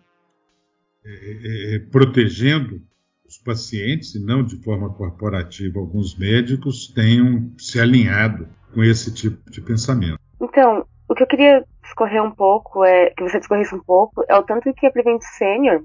é, 1.05 1.11
é, 1.11 1.75
é, 1.75 1.79
protegendo 1.79 2.81
os 3.27 3.39
pacientes, 3.39 4.15
e 4.15 4.25
não 4.25 4.45
de 4.45 4.57
forma 4.63 4.93
corporativa, 4.93 5.79
alguns 5.79 6.19
médicos 6.19 6.89
tenham 6.89 7.53
se 7.57 7.81
alinhado 7.81 8.49
com 8.75 8.83
esse 8.83 9.15
tipo 9.15 9.51
de 9.51 9.61
pensamento. 9.61 10.19
Então, 10.41 10.85
o 11.09 11.15
que 11.15 11.23
eu 11.23 11.27
queria 11.27 11.65
discorrer 11.83 12.23
um 12.23 12.31
pouco, 12.31 12.85
é 12.85 13.11
que 13.11 13.23
você 13.23 13.39
discorresse 13.39 13.75
um 13.75 13.83
pouco, 13.83 14.25
é 14.29 14.37
o 14.37 14.43
tanto 14.43 14.73
que 14.75 14.87
a 14.87 14.91
Prevent 14.91 15.23
Senior 15.23 15.83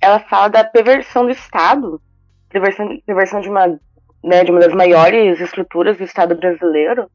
ela 0.00 0.18
fala 0.18 0.48
da 0.48 0.64
perversão 0.64 1.24
do 1.24 1.30
Estado, 1.30 2.00
perversão, 2.48 2.88
perversão 3.06 3.40
de 3.40 3.48
uma 3.48 3.78
né, 4.22 4.44
de 4.44 4.50
uma 4.50 4.60
das 4.60 4.72
maiores 4.72 5.40
estruturas 5.40 5.98
do 5.98 6.04
Estado 6.04 6.36
brasileiro, 6.36 7.08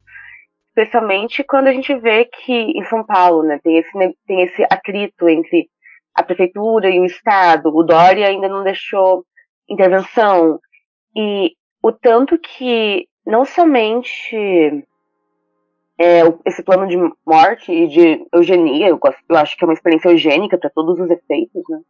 especialmente 0.68 1.42
quando 1.42 1.68
a 1.68 1.72
gente 1.72 1.94
vê 1.96 2.26
que 2.26 2.52
em 2.52 2.84
São 2.84 3.04
Paulo, 3.04 3.42
né, 3.42 3.58
tem 3.62 3.78
esse, 3.78 3.90
tem 4.26 4.42
esse 4.42 4.62
atrito 4.70 5.28
entre 5.28 5.68
a 6.18 6.22
prefeitura 6.24 6.90
e 6.90 6.98
o 6.98 7.04
Estado. 7.04 7.68
O 7.68 7.84
Dória 7.84 8.26
ainda 8.26 8.48
não 8.48 8.64
deixou 8.64 9.24
intervenção. 9.68 10.58
E 11.16 11.52
o 11.80 11.92
tanto 11.92 12.36
que 12.36 13.06
não 13.24 13.44
somente 13.44 14.36
é, 15.96 16.22
esse 16.44 16.60
plano 16.64 16.88
de 16.88 16.96
morte 17.24 17.70
e 17.70 17.86
de 17.86 18.26
eugenia, 18.32 18.88
eu, 18.88 18.98
eu 19.28 19.36
acho 19.36 19.56
que 19.56 19.64
é 19.64 19.66
uma 19.66 19.74
experiência 19.74 20.08
eugênica 20.08 20.58
para 20.58 20.70
todos 20.70 20.98
os 20.98 21.08
efeitos, 21.08 21.62
né? 21.68 21.80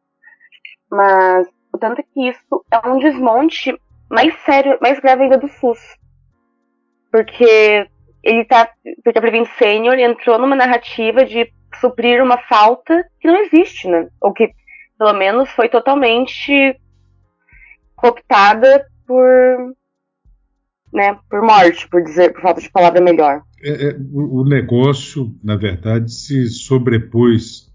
Mas 0.90 1.48
o 1.72 1.78
tanto 1.78 2.02
que 2.02 2.28
isso 2.28 2.64
é 2.70 2.86
um 2.86 2.98
desmonte 2.98 3.74
mais 4.10 4.34
sério, 4.40 4.78
mais 4.82 5.00
grave 5.00 5.22
ainda 5.22 5.38
do 5.38 5.48
SUS. 5.48 5.78
Porque 7.10 7.88
ele 8.22 8.44
tá. 8.44 8.70
Porque 9.02 9.18
a 9.18 9.22
Prevent 9.22 9.48
Senior 9.56 9.98
entrou 9.98 10.38
numa 10.38 10.54
narrativa 10.54 11.24
de 11.24 11.50
suprir 11.80 12.22
uma 12.22 12.38
falta 12.38 13.04
que 13.20 13.28
não 13.28 13.36
existe, 13.44 13.88
né? 13.88 14.08
Ou 14.20 14.32
que, 14.32 14.50
pelo 14.98 15.12
menos, 15.12 15.48
foi 15.50 15.68
totalmente 15.68 16.78
cooptada 17.96 18.86
por. 19.06 19.74
Né, 20.90 21.18
por 21.28 21.42
morte, 21.42 21.86
por 21.88 22.02
dizer, 22.02 22.32
por 22.32 22.40
falta 22.40 22.62
de 22.62 22.70
palavra 22.70 22.98
melhor. 22.98 23.42
É, 23.62 23.88
é, 23.88 23.96
o, 24.10 24.42
negócio, 24.42 25.38
na 25.44 25.54
verdade, 25.54 26.10
se 26.10 26.48
sobrepôs 26.48 27.70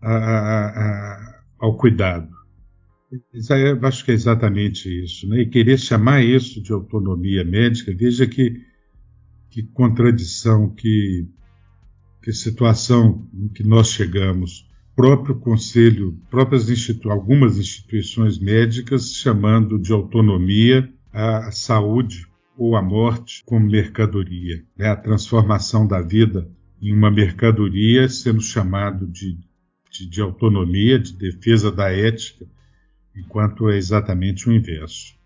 a, 0.00 0.14
a, 0.14 0.66
a, 0.68 1.40
ao 1.58 1.76
cuidado. 1.76 2.30
Eu 3.10 3.86
acho 3.86 4.04
que 4.04 4.12
é 4.12 4.14
exatamente 4.14 4.88
isso. 5.04 5.28
Né? 5.28 5.40
E 5.40 5.46
querer 5.46 5.76
chamar 5.76 6.22
isso 6.22 6.62
de 6.62 6.72
autonomia 6.72 7.44
médica, 7.44 7.92
veja 7.94 8.26
que, 8.26 8.64
que 9.50 9.64
contradição, 9.64 10.70
que, 10.70 11.28
que 12.22 12.32
situação 12.32 13.26
em 13.34 13.48
que 13.48 13.62
nós 13.62 13.88
chegamos. 13.88 14.68
Próprio 14.94 15.36
conselho, 15.36 16.18
próprias 16.30 16.68
institu 16.68 17.10
algumas 17.10 17.58
instituições 17.58 18.38
médicas 18.38 19.14
chamando 19.14 19.78
de 19.78 19.92
autonomia 19.92 20.92
a 21.12 21.50
saúde 21.50 22.26
ou 22.56 22.76
a 22.76 22.82
morte 22.82 23.42
como 23.44 23.66
mercadoria. 23.66 24.62
Né? 24.76 24.88
A 24.88 24.96
transformação 24.96 25.86
da 25.86 26.00
vida 26.00 26.48
em 26.80 26.92
uma 26.92 27.10
mercadoria 27.10 28.08
sendo 28.08 28.40
chamado 28.40 29.06
de, 29.06 29.38
de, 29.90 30.08
de 30.08 30.20
autonomia, 30.20 30.98
de 30.98 31.12
defesa 31.14 31.70
da 31.70 31.90
ética 31.90 32.46
enquanto 33.16 33.68
é 33.68 33.76
exatamente 33.76 34.48
o 34.48 34.52
inverso. 34.52 35.18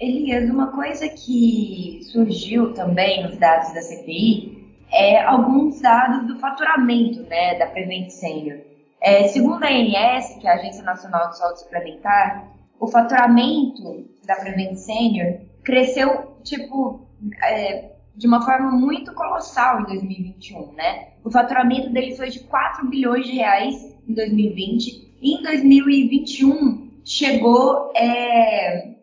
Elias, 0.00 0.50
uma 0.50 0.72
coisa 0.72 1.08
que 1.08 2.00
surgiu 2.12 2.72
também 2.72 3.22
nos 3.24 3.38
dados 3.38 3.72
da 3.72 3.80
CPI 3.80 4.61
é 4.92 5.22
alguns 5.22 5.80
dados 5.80 6.26
do 6.26 6.38
faturamento 6.38 7.22
né, 7.22 7.58
da 7.58 7.66
Prevent 7.66 8.10
Senior. 8.10 8.58
É, 9.00 9.26
segundo 9.28 9.64
a 9.64 9.68
ANS, 9.68 10.36
que 10.38 10.46
é 10.46 10.50
a 10.50 10.54
Agência 10.54 10.84
Nacional 10.84 11.30
de 11.30 11.38
Saúde 11.38 11.60
Suplementar, 11.60 12.46
o 12.78 12.86
faturamento 12.86 14.06
da 14.24 14.36
Prevent 14.36 14.76
Senior 14.76 15.40
cresceu 15.64 16.36
tipo 16.44 17.08
é, 17.42 17.92
de 18.14 18.26
uma 18.26 18.42
forma 18.42 18.70
muito 18.70 19.14
colossal 19.14 19.80
em 19.80 19.84
2021, 19.84 20.72
né? 20.72 21.08
O 21.24 21.30
faturamento 21.30 21.88
dele 21.90 22.14
foi 22.14 22.28
de 22.28 22.40
4 22.40 22.86
bilhões 22.88 23.26
de 23.26 23.32
reais 23.32 23.96
em 24.06 24.12
2020 24.12 25.16
e 25.22 25.38
em 25.38 25.42
2021 25.42 26.90
chegou 27.04 27.92
é, 27.96 28.94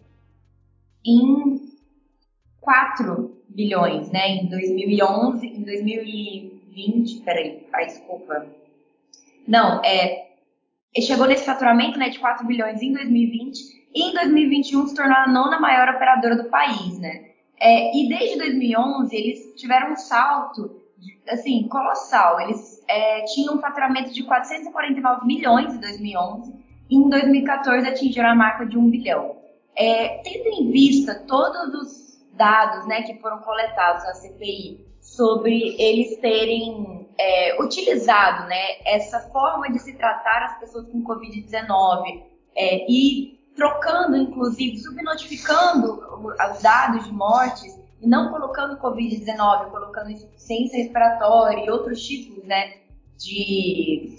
em 1.04 1.62
4 2.62 3.39
bilhões, 3.50 4.10
né? 4.12 4.30
Em 4.30 4.48
2011, 4.48 5.48
em 5.48 5.64
2020, 5.64 7.22
peraí, 7.22 7.68
a 7.74 7.84
desculpa. 7.84 8.46
Não, 9.48 9.82
é, 9.84 10.28
chegou 11.02 11.28
nesse 11.28 11.46
faturamento 11.46 11.98
né, 11.98 12.10
de 12.10 12.20
4 12.20 12.46
bilhões 12.46 12.82
em 12.82 12.94
2020 12.94 13.90
e 13.96 14.10
em 14.10 14.14
2021 14.14 14.88
se 14.88 14.96
tornou 14.96 15.18
a 15.18 15.28
nona 15.28 15.60
maior 15.60 15.90
operadora 15.96 16.36
do 16.36 16.50
país, 16.50 17.00
né? 17.00 17.30
É, 17.60 17.98
e 17.98 18.08
desde 18.08 18.38
2011 18.38 19.16
eles 19.16 19.54
tiveram 19.56 19.92
um 19.92 19.96
salto, 19.98 20.82
assim, 21.28 21.68
colossal. 21.68 22.40
Eles 22.40 22.84
é, 22.88 23.24
tinham 23.26 23.56
um 23.56 23.60
faturamento 23.60 24.14
de 24.14 24.24
449 24.24 25.26
milhões 25.26 25.74
em 25.74 25.80
2011 25.80 26.70
em 26.90 27.08
2014 27.08 27.88
atingiram 27.88 28.30
a 28.30 28.36
marca 28.36 28.66
de 28.66 28.78
um 28.78 28.90
bilhão. 28.90 29.38
É, 29.76 30.22
tendo 30.24 30.48
em 30.48 30.72
vista 30.72 31.16
todos 31.28 31.74
os 31.76 32.09
dados 32.40 32.88
né, 32.88 33.04
que 33.04 33.20
foram 33.20 33.40
coletados 33.40 34.06
na 34.06 34.14
CPI 34.14 34.88
sobre 35.02 35.76
eles 35.78 36.18
terem 36.22 37.10
é, 37.20 37.62
utilizado 37.62 38.48
né, 38.48 38.82
essa 38.86 39.20
forma 39.30 39.70
de 39.70 39.80
se 39.80 39.94
tratar 39.98 40.46
as 40.46 40.60
pessoas 40.60 40.88
com 40.90 41.04
Covid-19 41.04 42.24
é, 42.56 42.90
e 42.90 43.38
trocando, 43.56 44.16
inclusive, 44.16 44.78
subnotificando 44.78 46.02
os 46.24 46.62
dados 46.62 47.04
de 47.04 47.12
mortes 47.12 47.78
e 48.02 48.08
não 48.08 48.32
colocando 48.32 48.80
Covid-19, 48.80 49.70
colocando 49.70 50.12
insuficiência 50.12 50.78
respiratória 50.78 51.66
e 51.66 51.70
outros 51.70 52.02
tipos 52.02 52.42
né, 52.46 52.76
de 53.18 54.18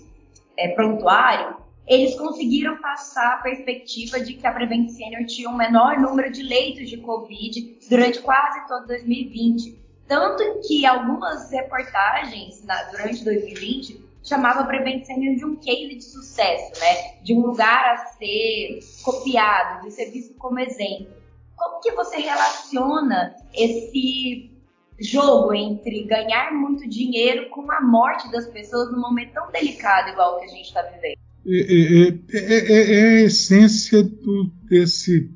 é, 0.58 0.68
prontuário, 0.74 1.56
eles 1.86 2.16
conseguiram 2.16 2.80
passar 2.80 3.34
a 3.34 3.42
perspectiva 3.42 4.20
de 4.20 4.34
que 4.34 4.46
a 4.46 4.52
Prevent 4.52 4.88
Senior 4.90 5.24
tinha 5.26 5.48
um 5.48 5.56
menor 5.56 5.98
número 5.98 6.30
de 6.30 6.42
leitos 6.42 6.88
de 6.88 6.98
Covid 6.98 7.78
durante 7.88 8.20
quase 8.20 8.66
todo 8.68 8.86
2020. 8.86 9.78
Tanto 10.06 10.60
que 10.66 10.84
algumas 10.86 11.50
reportagens 11.50 12.64
na, 12.64 12.82
durante 12.84 13.24
2020 13.24 14.08
chamavam 14.22 14.62
a 14.62 14.66
Prevent 14.66 15.04
Senior 15.04 15.36
de 15.36 15.44
um 15.44 15.56
case 15.56 15.94
de 15.96 16.04
sucesso, 16.04 16.80
né? 16.80 17.14
De 17.22 17.34
um 17.34 17.40
lugar 17.40 17.94
a 17.94 18.06
ser 18.18 18.80
copiado, 19.02 19.82
de 19.82 19.90
ser 19.90 20.10
visto 20.10 20.34
como 20.34 20.58
exemplo. 20.58 21.14
Como 21.56 21.80
que 21.80 21.92
você 21.92 22.16
relaciona 22.16 23.34
esse 23.52 24.50
jogo 24.98 25.54
entre 25.54 26.04
ganhar 26.04 26.52
muito 26.52 26.88
dinheiro 26.88 27.48
com 27.50 27.70
a 27.72 27.80
morte 27.80 28.30
das 28.30 28.46
pessoas 28.46 28.92
num 28.92 29.00
momento 29.00 29.32
tão 29.32 29.50
delicado 29.50 30.10
igual 30.10 30.36
o 30.36 30.40
que 30.40 30.44
a 30.44 30.48
gente 30.48 30.66
está 30.66 30.82
vivendo? 30.82 31.18
É 31.46 31.56
é, 31.56 32.08
é, 32.08 32.12
é, 32.32 32.92
é, 32.92 33.02
a 33.02 33.22
essência 33.22 34.02
do, 34.02 34.52
desse, 34.68 35.30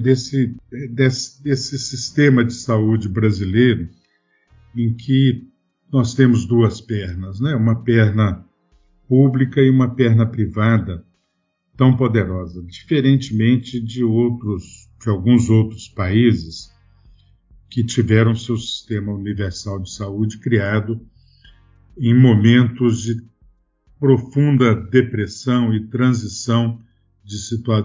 desse, 0.00 0.54
desse, 0.90 1.42
desse 1.42 1.78
sistema 1.78 2.44
de 2.44 2.54
saúde 2.54 3.08
brasileiro, 3.08 3.88
em 4.76 4.94
que 4.94 5.48
nós 5.92 6.14
temos 6.14 6.46
duas 6.46 6.80
pernas, 6.80 7.40
né? 7.40 7.54
uma 7.56 7.82
perna 7.82 8.46
pública 9.08 9.60
e 9.60 9.68
uma 9.68 9.92
perna 9.92 10.24
privada 10.24 11.04
tão 11.76 11.96
poderosa, 11.96 12.62
diferentemente 12.62 13.80
de 13.80 14.04
outros, 14.04 14.88
de 15.02 15.08
alguns 15.08 15.50
outros 15.50 15.88
países 15.88 16.70
que 17.68 17.82
tiveram 17.82 18.36
seu 18.36 18.56
sistema 18.56 19.12
universal 19.12 19.80
de 19.80 19.92
saúde 19.92 20.38
criado 20.38 21.00
em 21.98 22.14
momentos 22.14 23.02
de 23.02 23.30
profunda 24.00 24.74
depressão 24.74 25.74
e 25.74 25.86
transição 25.88 26.82
de, 27.22 27.36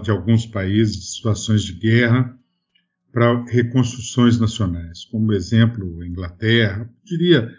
de 0.02 0.10
alguns 0.10 0.46
países, 0.46 0.96
de 0.96 1.06
situações 1.12 1.62
de 1.62 1.74
guerra, 1.74 2.34
para 3.12 3.44
reconstruções 3.44 4.40
nacionais. 4.40 5.04
Como 5.04 5.32
exemplo, 5.32 6.00
a 6.00 6.06
Inglaterra, 6.06 6.90
diria 7.04 7.54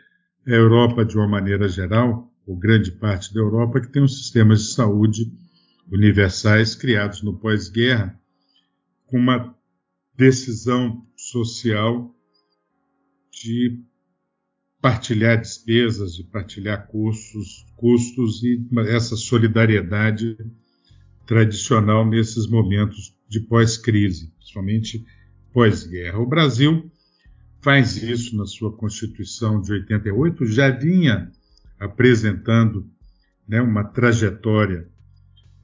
a 0.45 0.51
Europa 0.51 1.05
de 1.05 1.15
uma 1.15 1.27
maneira 1.27 1.69
geral, 1.69 2.33
ou 2.47 2.55
grande 2.55 2.91
parte 2.91 3.33
da 3.33 3.39
Europa, 3.39 3.79
que 3.79 3.91
tem 3.91 4.01
um 4.01 4.07
sistemas 4.07 4.63
de 4.63 4.73
saúde 4.73 5.31
universais 5.91 6.73
criados 6.73 7.21
no 7.21 7.37
pós-guerra, 7.37 8.19
com 9.05 9.17
uma 9.17 9.55
decisão 10.15 11.05
social 11.15 12.13
de 13.31 13.79
partilhar 14.81 15.39
despesas, 15.41 16.15
de 16.15 16.23
partilhar 16.23 16.87
custos, 16.87 17.65
custos 17.75 18.43
e 18.43 18.63
essa 18.89 19.15
solidariedade 19.15 20.37
tradicional 21.25 22.07
nesses 22.07 22.47
momentos 22.47 23.15
de 23.27 23.39
pós-crise, 23.41 24.31
principalmente 24.37 25.05
pós-guerra. 25.51 26.19
O 26.19 26.25
Brasil 26.25 26.89
faz 27.61 28.01
isso 28.01 28.37
na 28.37 28.45
sua 28.45 28.71
Constituição 28.71 29.61
de 29.61 29.73
88, 29.73 30.45
já 30.45 30.69
vinha 30.69 31.31
apresentando 31.79 32.89
né, 33.47 33.61
uma 33.61 33.83
trajetória 33.83 34.87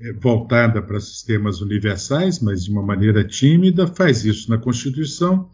é, 0.01 0.13
voltada 0.13 0.81
para 0.81 0.99
sistemas 0.99 1.61
universais, 1.61 2.39
mas 2.39 2.65
de 2.65 2.71
uma 2.71 2.81
maneira 2.81 3.23
tímida, 3.23 3.87
faz 3.87 4.25
isso 4.25 4.49
na 4.49 4.57
Constituição 4.57 5.49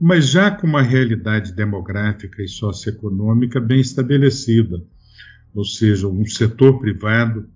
mas 0.00 0.28
já 0.28 0.50
com 0.50 0.66
uma 0.66 0.82
realidade 0.82 1.52
demográfica 1.52 2.42
e 2.42 2.48
socioeconômica 2.48 3.60
bem 3.60 3.80
estabelecida, 3.80 4.82
ou 5.54 5.64
seja, 5.64 6.08
um 6.08 6.26
setor 6.26 6.80
privado 6.80 7.48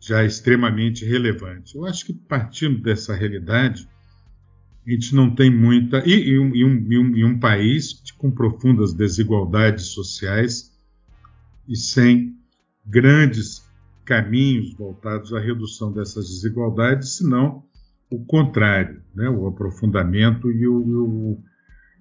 já 0.00 0.24
extremamente 0.24 1.04
relevante. 1.04 1.74
Eu 1.74 1.86
acho 1.86 2.04
que 2.04 2.12
partindo 2.12 2.80
dessa 2.80 3.14
realidade, 3.14 3.88
a 4.86 4.90
gente 4.90 5.14
não 5.14 5.34
tem 5.34 5.50
muita. 5.50 6.06
E, 6.06 6.28
e, 6.28 6.38
um, 6.38 6.54
e, 6.54 6.64
um, 6.64 7.16
e 7.16 7.24
um 7.24 7.40
país 7.40 8.02
com 8.16 8.30
profundas 8.30 8.92
desigualdades 8.92 9.86
sociais 9.86 10.72
e 11.66 11.74
sem 11.74 12.36
grandes 12.86 13.66
caminhos 14.04 14.72
voltados 14.74 15.32
à 15.32 15.40
redução 15.40 15.92
dessas 15.92 16.28
desigualdades, 16.28 17.16
senão 17.16 17.64
o 18.10 18.24
contrário, 18.24 19.02
né? 19.14 19.28
o 19.28 19.46
aprofundamento 19.46 20.50
e 20.50 20.66
o, 20.66 20.76
o 20.76 21.44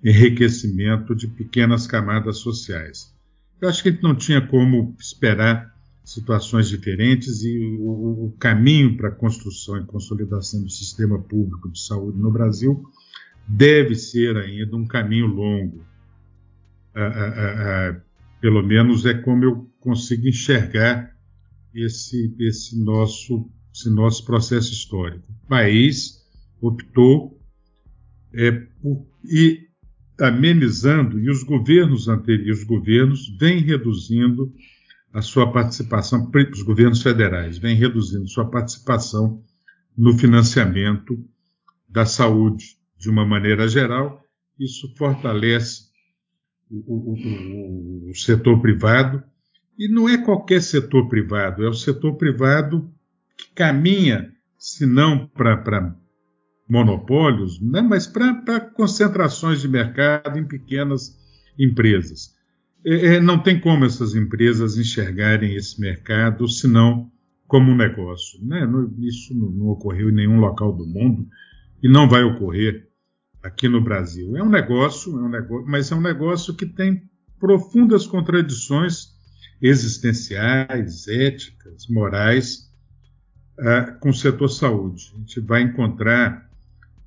enriquecimento 0.04 1.15
de 1.15 1.28
pequenas 1.28 1.88
camadas 1.88 2.38
sociais. 2.38 3.13
Eu 3.60 3.70
acho 3.70 3.82
que 3.82 3.89
a 3.89 3.91
gente 3.91 4.04
não 4.04 4.15
tinha 4.15 4.46
como 4.46 4.96
esperar 5.00 5.74
situações 6.04 6.68
diferentes 6.68 7.44
e 7.44 7.78
o, 7.80 8.26
o 8.26 8.36
caminho 8.39 8.96
para 8.96 9.10
a 9.10 9.12
construção 9.12 9.78
e 9.78 9.86
consolidação 9.86 10.62
do 10.62 10.70
sistema 10.70 11.20
público 11.20 11.70
de 11.72 11.80
saúde 11.80 12.20
no 12.20 12.32
Brasil 12.32 12.84
deve 13.48 13.96
ser 13.96 14.38
ainda 14.38 14.76
um 14.76 14.86
caminho 14.86 15.28
longo. 15.28 15.84
Ah, 16.94 17.02
ah, 17.02 17.34
ah, 17.36 17.89
ah 17.89 18.02
pelo 18.39 18.62
menos 18.62 19.06
é 19.06 19.13
como 19.15 19.44
eu 19.44 19.68
consigo 19.80 20.28
enxergar 20.28 21.12
esse, 21.74 22.36
esse, 22.39 22.80
nosso, 22.80 23.50
esse 23.76 23.90
nosso 23.90 24.24
processo 24.24 24.72
histórico. 24.72 25.26
O 25.44 25.48
país 25.50 26.24
optou 26.62 27.38
é, 28.34 28.52
por 28.52 29.06
ir 29.26 29.68
amenizando, 30.18 31.20
e 31.20 31.30
os 31.30 31.44
governos 31.44 32.08
anteriores, 32.08 32.60
os 32.60 32.64
governos 32.64 33.38
vêm 33.38 33.60
reduzindo 33.60 34.54
a 35.12 35.22
sua 35.22 35.52
participação, 35.52 36.32
os 36.54 36.62
governos 36.62 37.02
federais 37.02 37.58
vêm 37.58 37.76
reduzindo 37.76 38.28
sua 38.30 38.50
participação 38.50 39.44
no 39.98 40.18
financiamento 40.18 41.22
da 41.90 42.06
saúde 42.06 42.78
de 42.98 43.10
uma 43.10 43.26
maneira 43.26 43.68
geral. 43.68 44.24
Isso 44.58 44.94
fortalece 44.96 45.90
o, 46.70 46.78
o, 46.78 47.14
o, 47.14 48.10
o 48.10 48.16
setor 48.16 48.62
privado, 48.62 49.22
e 49.78 49.90
não 49.90 50.08
é 50.08 50.18
qualquer 50.18 50.62
setor 50.62 51.10
privado, 51.10 51.62
é 51.62 51.68
o 51.68 51.74
setor 51.74 52.16
privado 52.16 52.94
que 53.38 53.54
caminha, 53.54 54.32
se 54.58 54.86
não 54.86 55.28
para 55.28 55.95
monopólios, 56.67 57.62
né, 57.62 57.82
mas 57.82 58.08
para 58.08 58.60
concentrações 58.60 59.62
de 59.62 59.67
mercado 59.67 60.38
em 60.39 60.45
pequenas 60.45 61.15
empresas. 61.58 62.34
É, 62.86 63.15
é, 63.15 63.19
não 63.19 63.41
tem 63.41 63.60
como 63.60 63.86
essas 63.86 64.15
empresas 64.15 64.78
enxergarem 64.78 65.56
esse 65.56 65.80
mercado 65.80 66.48
senão 66.48 67.12
como 67.48 67.71
um 67.71 67.78
negócio. 67.78 68.43
Né? 68.43 68.67
Isso 69.00 69.34
não, 69.34 69.50
não 69.52 69.67
ocorreu 69.67 70.10
em 70.10 70.15
nenhum 70.15 70.39
local 70.39 70.74
do 70.74 70.86
mundo 70.86 71.28
e 71.82 71.89
não 71.89 72.10
vai 72.10 72.24
ocorrer 72.24 72.88
aqui 73.43 73.67
no 73.69 73.82
Brasil. 73.82 74.36
É 74.36 74.43
um 74.43 74.50
negócio, 74.50 75.17
é 75.17 75.21
um 75.21 75.30
negócio, 75.30 75.67
mas 75.67 75.91
é 75.91 75.95
um 75.95 76.02
negócio 76.02 76.56
que 76.56 76.65
tem 76.65 77.04
profundas 77.39 78.08
contradições 78.08 79.13
existenciais, 79.62 81.08
éticas, 81.08 81.88
morais 81.89 82.71
uh, 83.60 84.00
com 84.00 84.10
o 84.10 84.13
setor 84.13 84.50
saúde. 84.50 85.12
A 85.15 85.20
gente 85.20 85.39
vai 85.39 85.62
encontrar 85.62 86.50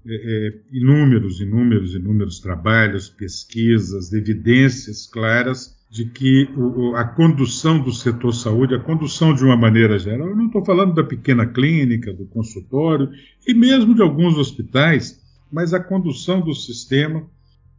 é, 0.07 0.15
é, 0.15 0.55
inúmeros, 0.73 1.41
inúmeros, 1.41 1.95
inúmeros 1.95 2.41
trabalhos, 2.41 3.09
pesquisas, 3.11 4.13
evidências 4.13 5.07
claras 5.07 5.77
de 5.91 6.05
que 6.05 6.49
o, 6.57 6.95
a 6.95 7.05
condução 7.05 7.79
do 7.79 7.93
setor 7.93 8.33
saúde, 8.33 8.75
a 8.75 8.81
condução 8.81 9.35
de 9.35 9.45
uma 9.45 9.57
maneira 9.57 9.99
geral, 9.99 10.29
eu 10.29 10.37
não 10.37 10.47
estou 10.47 10.65
falando 10.65 10.95
da 10.95 11.03
pequena 11.03 11.47
clínica, 11.47 12.13
do 12.13 12.27
consultório 12.27 13.11
e 13.47 13.55
mesmo 13.55 13.95
de 13.95 14.03
alguns 14.03 14.37
hospitais, 14.37 15.21
mas 15.51 15.73
a 15.73 15.81
condução 15.81 16.41
do 16.41 16.55
sistema, 16.55 17.27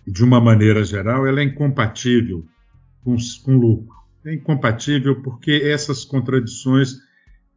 de 0.05 0.23
uma 0.23 0.41
maneira 0.41 0.84
geral, 0.84 1.25
ela 1.27 1.39
é 1.39 1.43
incompatível 1.43 2.43
com, 3.03 3.15
com 3.43 3.58
lucro. 3.58 3.95
É 4.25 4.34
incompatível 4.34 5.21
porque 5.21 5.51
essas 5.63 6.03
contradições, 6.03 6.95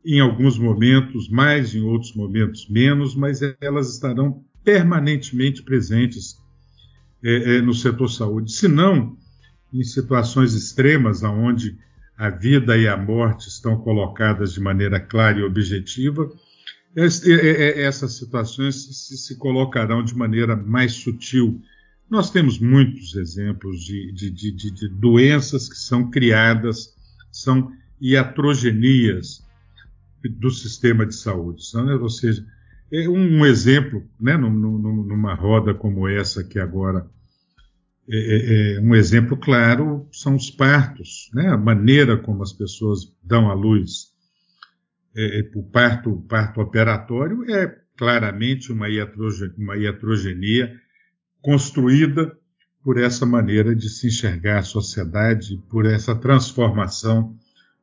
em 0.05 0.21
alguns 0.21 0.59
momentos 0.59 1.29
mais, 1.29 1.75
em 1.75 1.83
outros 1.83 2.15
momentos 2.15 2.69
menos, 2.69 3.15
mas 3.15 3.41
elas 3.61 3.93
estarão 3.93 4.45
permanentemente 4.65 5.63
presentes 5.63 6.37
é, 7.23 7.57
é, 7.57 7.61
no 7.61 7.73
setor 7.73 8.09
saúde, 8.09 8.53
se 8.53 8.67
não 8.67 9.17
em 9.73 9.85
situações 9.85 10.55
extremas, 10.55 11.23
onde 11.23 11.79
a 12.17 12.29
vida 12.29 12.77
e 12.77 12.87
a 12.87 12.97
morte 12.97 13.49
estão 13.49 13.77
colocadas 13.77 14.53
de 14.53 14.61
maneira 14.61 15.01
clara 15.01 15.39
e 15.39 15.43
objetiva, 15.43 16.31
essas 16.95 18.15
situações 18.15 18.85
se, 18.85 19.17
se 19.17 19.37
colocarão 19.37 20.05
de 20.05 20.15
maneira 20.15 20.55
mais 20.55 20.93
sutil. 20.93 21.63
Nós 22.11 22.31
temos 22.31 22.59
muitos 22.59 23.15
exemplos 23.15 23.83
de, 23.83 24.13
de, 24.13 24.31
de, 24.31 24.71
de 24.71 24.89
doenças 24.89 25.71
que 25.71 25.79
são 25.79 26.11
criadas, 26.11 26.95
são 27.31 27.73
iatrogenias 27.99 29.43
do 30.29 30.51
sistema 30.51 31.07
de 31.07 31.15
saúde, 31.15 31.63
ou 32.01 32.09
seja, 32.09 32.45
um 33.09 33.45
exemplo, 33.47 34.07
né, 34.21 34.37
numa 34.37 35.35
roda 35.35 35.73
como 35.73 36.07
essa 36.07 36.45
que 36.45 36.59
agora 36.59 37.09
é, 38.09 38.17
é, 38.17 38.75
é, 38.75 38.81
um 38.81 38.95
exemplo 38.95 39.37
claro 39.37 40.07
são 40.13 40.35
os 40.35 40.51
partos, 40.51 41.31
né, 41.33 41.49
a 41.49 41.57
maneira 41.57 42.17
como 42.17 42.43
as 42.43 42.53
pessoas 42.53 43.13
dão 43.23 43.49
à 43.51 43.55
luz. 43.55 44.13
É, 45.15 45.41
é 45.41 45.51
o 45.55 45.63
parto, 45.63 46.21
parto 46.29 46.61
operatório 46.61 47.51
é 47.51 47.67
claramente 47.97 48.73
uma, 48.73 48.87
uma 49.57 49.77
iatrogenia 49.77 50.75
construída 51.41 52.37
por 52.83 52.99
essa 52.99 53.25
maneira 53.25 53.75
de 53.75 53.89
se 53.89 54.09
enxergar 54.09 54.59
a 54.59 54.65
sociedade, 54.65 55.63
por 55.71 55.87
essa 55.87 56.15
transformação 56.15 57.37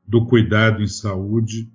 do 0.05 0.25
cuidado 0.25 0.83
em 0.83 0.87
saúde 0.87 1.71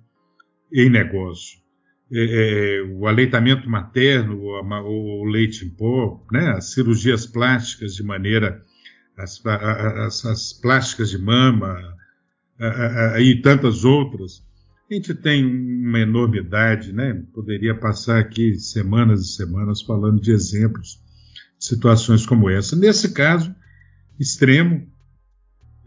em 0.71 0.89
negócio 0.89 1.65
é, 2.11 2.79
é, 2.79 2.83
o 2.83 3.07
aleitamento 3.07 3.69
materno, 3.69 4.37
o, 4.37 5.21
o, 5.21 5.25
leite 5.25 5.65
em 5.65 5.69
pó, 5.69 6.23
né, 6.31 6.51
as 6.51 6.71
cirurgias 6.71 7.25
plásticas 7.25 7.95
de 7.95 8.03
maneira, 8.03 8.61
as, 9.17 9.43
as, 9.45 10.25
as 10.25 10.53
plásticas 10.53 11.09
de 11.09 11.17
mama 11.17 11.75
a, 12.59 13.15
a, 13.15 13.21
e 13.21 13.41
tantas 13.41 13.83
outras. 13.83 14.43
A 14.89 14.93
gente 14.93 15.15
tem 15.15 15.43
uma 15.43 15.99
enormidade, 15.99 16.93
né? 16.93 17.23
Poderia 17.33 17.73
passar 17.73 18.19
aqui 18.19 18.53
semanas 18.59 19.21
e 19.21 19.35
semanas 19.35 19.81
falando 19.81 20.21
de 20.21 20.31
exemplos, 20.31 21.01
de 21.57 21.65
situações 21.65 22.23
como 22.23 22.51
essa. 22.51 22.75
Nesse 22.75 23.11
caso 23.11 23.55
extremo, 24.19 24.87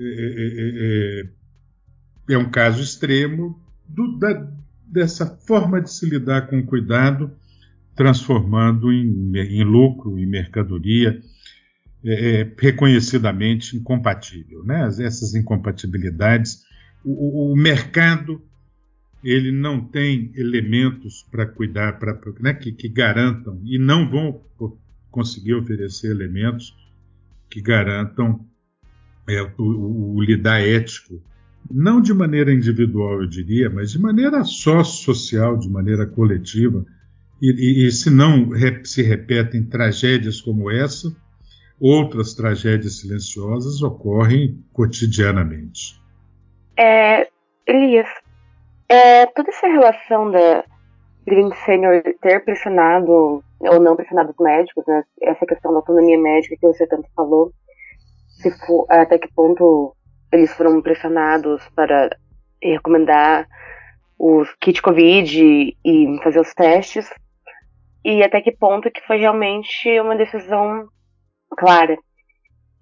é, 0.00 0.04
é, 0.04 0.46
é, 0.56 1.22
é, 2.28 2.34
é 2.34 2.38
um 2.38 2.50
caso 2.50 2.82
extremo 2.82 3.62
do, 3.88 4.18
da, 4.18 4.32
dessa 4.88 5.26
forma 5.26 5.80
de 5.80 5.92
se 5.92 6.08
lidar 6.08 6.48
com 6.48 6.64
cuidado, 6.64 7.30
transformando 7.94 8.92
em, 8.92 9.36
em 9.36 9.64
lucro, 9.64 10.18
em 10.18 10.26
mercadoria, 10.26 11.20
é, 12.04 12.40
é, 12.40 12.54
reconhecidamente 12.58 13.76
incompatível. 13.76 14.64
Né? 14.64 14.86
Essas 14.86 15.34
incompatibilidades, 15.34 16.62
o, 17.04 17.52
o, 17.52 17.56
mercado 17.56 18.42
ele 19.22 19.50
não 19.50 19.80
tem 19.80 20.30
elementos 20.36 21.26
para 21.30 21.44
cuidar, 21.44 21.98
pra, 21.98 22.16
né, 22.40 22.54
que, 22.54 22.70
que 22.72 22.88
garantam, 22.88 23.60
e 23.64 23.78
não 23.78 24.08
vão 24.08 24.40
conseguir 25.10 25.54
oferecer 25.54 26.10
elementos 26.10 26.76
que 27.50 27.60
garantam 27.60 28.46
é, 29.26 29.42
o, 29.42 29.50
o, 29.58 30.14
o 30.14 30.22
lidar 30.22 30.60
ético 30.60 31.20
não 31.70 32.00
de 32.00 32.14
maneira 32.14 32.52
individual, 32.52 33.20
eu 33.20 33.26
diria, 33.26 33.68
mas 33.70 33.92
de 33.92 34.00
maneira 34.00 34.44
sócio-social, 34.44 35.56
de 35.56 35.68
maneira 35.68 36.06
coletiva. 36.06 36.84
E, 37.40 37.50
e, 37.50 37.86
e, 37.86 37.92
se 37.92 38.10
não 38.10 38.50
se 38.84 39.02
repetem 39.02 39.64
tragédias 39.64 40.40
como 40.40 40.70
essa, 40.70 41.14
outras 41.80 42.34
tragédias 42.34 43.00
silenciosas 43.00 43.82
ocorrem 43.82 44.64
cotidianamente. 44.72 46.00
É, 46.76 47.28
Elias, 47.66 48.08
é, 48.88 49.26
toda 49.26 49.50
essa 49.50 49.68
relação 49.68 50.30
da 50.30 50.64
Green 51.26 51.50
Senior 51.64 52.02
ter 52.20 52.44
pressionado 52.44 53.42
ou 53.60 53.80
não 53.80 53.96
pressionado 53.96 54.30
os 54.30 54.44
médicos, 54.44 54.84
né, 54.86 55.02
essa 55.22 55.44
questão 55.44 55.72
da 55.72 55.78
autonomia 55.78 56.18
médica 56.18 56.56
que 56.56 56.66
você 56.66 56.86
tanto 56.86 57.08
falou, 57.14 57.52
se 58.40 58.50
for, 58.64 58.86
até 58.88 59.18
que 59.18 59.32
ponto 59.34 59.94
eles 60.32 60.52
foram 60.54 60.80
pressionados 60.82 61.66
para 61.74 62.10
recomendar 62.62 63.46
os 64.18 64.52
kit 64.60 64.82
Covid 64.82 65.76
e 65.84 66.20
fazer 66.22 66.40
os 66.40 66.52
testes, 66.52 67.08
e 68.04 68.22
até 68.22 68.40
que 68.40 68.52
ponto 68.52 68.90
que 68.90 69.06
foi 69.06 69.18
realmente 69.18 70.00
uma 70.00 70.16
decisão 70.16 70.88
clara. 71.56 71.96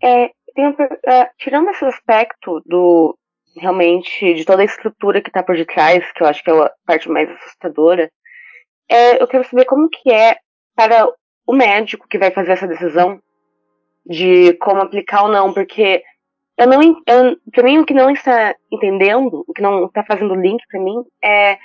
É, 0.02 0.30
tem, 0.54 0.74
é, 1.06 1.30
tirando 1.38 1.70
esse 1.70 1.84
aspecto 1.84 2.62
do 2.64 3.16
realmente 3.58 4.34
de 4.34 4.44
toda 4.44 4.62
a 4.62 4.66
estrutura 4.66 5.22
que 5.22 5.30
está 5.30 5.42
por 5.42 5.56
detrás, 5.56 6.04
que 6.12 6.22
eu 6.22 6.26
acho 6.26 6.42
que 6.42 6.50
é 6.50 6.54
a 6.54 6.70
parte 6.86 7.08
mais 7.08 7.30
assustadora, 7.30 8.10
é, 8.88 9.20
eu 9.20 9.26
quero 9.26 9.44
saber 9.44 9.64
como 9.64 9.88
que 9.88 10.12
é 10.12 10.36
para 10.74 11.08
o 11.46 11.54
médico 11.54 12.06
que 12.08 12.18
vai 12.18 12.30
fazer 12.30 12.52
essa 12.52 12.66
decisão 12.66 13.20
de 14.04 14.52
como 14.54 14.82
aplicar 14.82 15.22
ou 15.22 15.28
não, 15.28 15.52
porque 15.52 16.02
eu 16.58 16.66
não, 16.66 16.82
eu, 16.82 17.36
pra 17.52 17.62
mim, 17.62 17.78
o 17.78 17.84
que 17.84 17.94
não 17.94 18.10
está 18.10 18.54
entendendo, 18.72 19.44
o 19.46 19.52
que 19.52 19.62
não 19.62 19.86
está 19.86 20.02
fazendo 20.04 20.34
link 20.34 20.62
para 20.70 20.80
mim, 20.80 21.02
é 21.22 21.58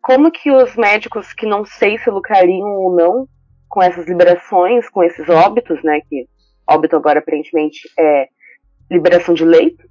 como 0.00 0.30
que 0.30 0.50
os 0.50 0.76
médicos 0.76 1.32
que 1.32 1.46
não 1.46 1.64
sei 1.64 1.98
se 1.98 2.08
lucrariam 2.10 2.68
ou 2.78 2.94
não 2.94 3.28
com 3.68 3.82
essas 3.82 4.06
liberações, 4.06 4.88
com 4.88 5.02
esses 5.02 5.28
óbitos, 5.28 5.82
né, 5.82 6.00
que 6.08 6.26
óbito 6.68 6.94
agora 6.96 7.18
aparentemente 7.18 7.80
é 7.98 8.28
liberação 8.90 9.34
de 9.34 9.44
leito, 9.44 9.84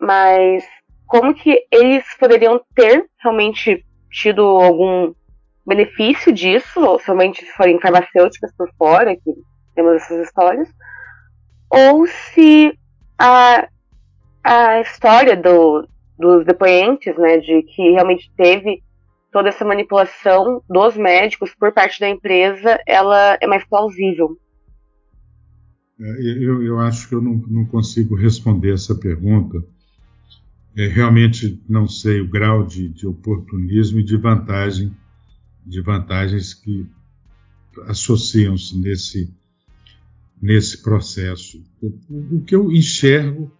mas 0.00 0.64
como 1.06 1.34
que 1.34 1.66
eles 1.70 2.04
poderiam 2.18 2.60
ter 2.74 3.04
realmente 3.22 3.84
tido 4.10 4.42
algum 4.42 5.12
benefício 5.66 6.32
disso, 6.32 6.80
ou 6.80 6.98
somente 6.98 7.44
se 7.44 7.52
forem 7.52 7.80
farmacêuticas 7.80 8.50
por 8.56 8.70
fora, 8.76 9.14
que 9.14 9.32
temos 9.74 9.96
essas 9.96 10.26
histórias, 10.26 10.68
ou 11.70 12.06
se 12.06 12.78
a, 13.18 13.68
a 14.44 14.80
história 14.80 15.36
do, 15.36 15.88
dos 16.18 16.44
depoentes, 16.44 17.16
né, 17.16 17.38
de 17.38 17.62
que 17.62 17.90
realmente 17.90 18.30
teve 18.36 18.82
toda 19.32 19.48
essa 19.48 19.64
manipulação 19.64 20.62
dos 20.68 20.96
médicos 20.96 21.54
por 21.58 21.72
parte 21.72 21.98
da 21.98 22.08
empresa, 22.08 22.78
ela 22.86 23.36
é 23.40 23.46
mais 23.46 23.64
plausível. 23.64 24.38
É, 26.00 26.22
eu, 26.22 26.62
eu 26.62 26.78
acho 26.78 27.08
que 27.08 27.14
eu 27.14 27.22
não, 27.22 27.34
não 27.48 27.64
consigo 27.64 28.14
responder 28.14 28.74
essa 28.74 28.94
pergunta. 28.94 29.64
É, 30.76 30.86
realmente 30.88 31.60
não 31.68 31.88
sei 31.88 32.20
o 32.20 32.28
grau 32.28 32.64
de, 32.64 32.88
de 32.88 33.06
oportunismo 33.06 34.00
e 34.00 34.04
de 34.04 34.16
vantagem, 34.16 34.94
de 35.64 35.80
vantagens 35.80 36.52
que 36.52 36.86
associam-se 37.86 38.76
nesse, 38.78 39.32
nesse 40.40 40.82
processo. 40.82 41.62
O, 41.80 42.36
o, 42.36 42.40
que 42.44 42.54
eu 42.54 42.70
enxergo 42.70 43.50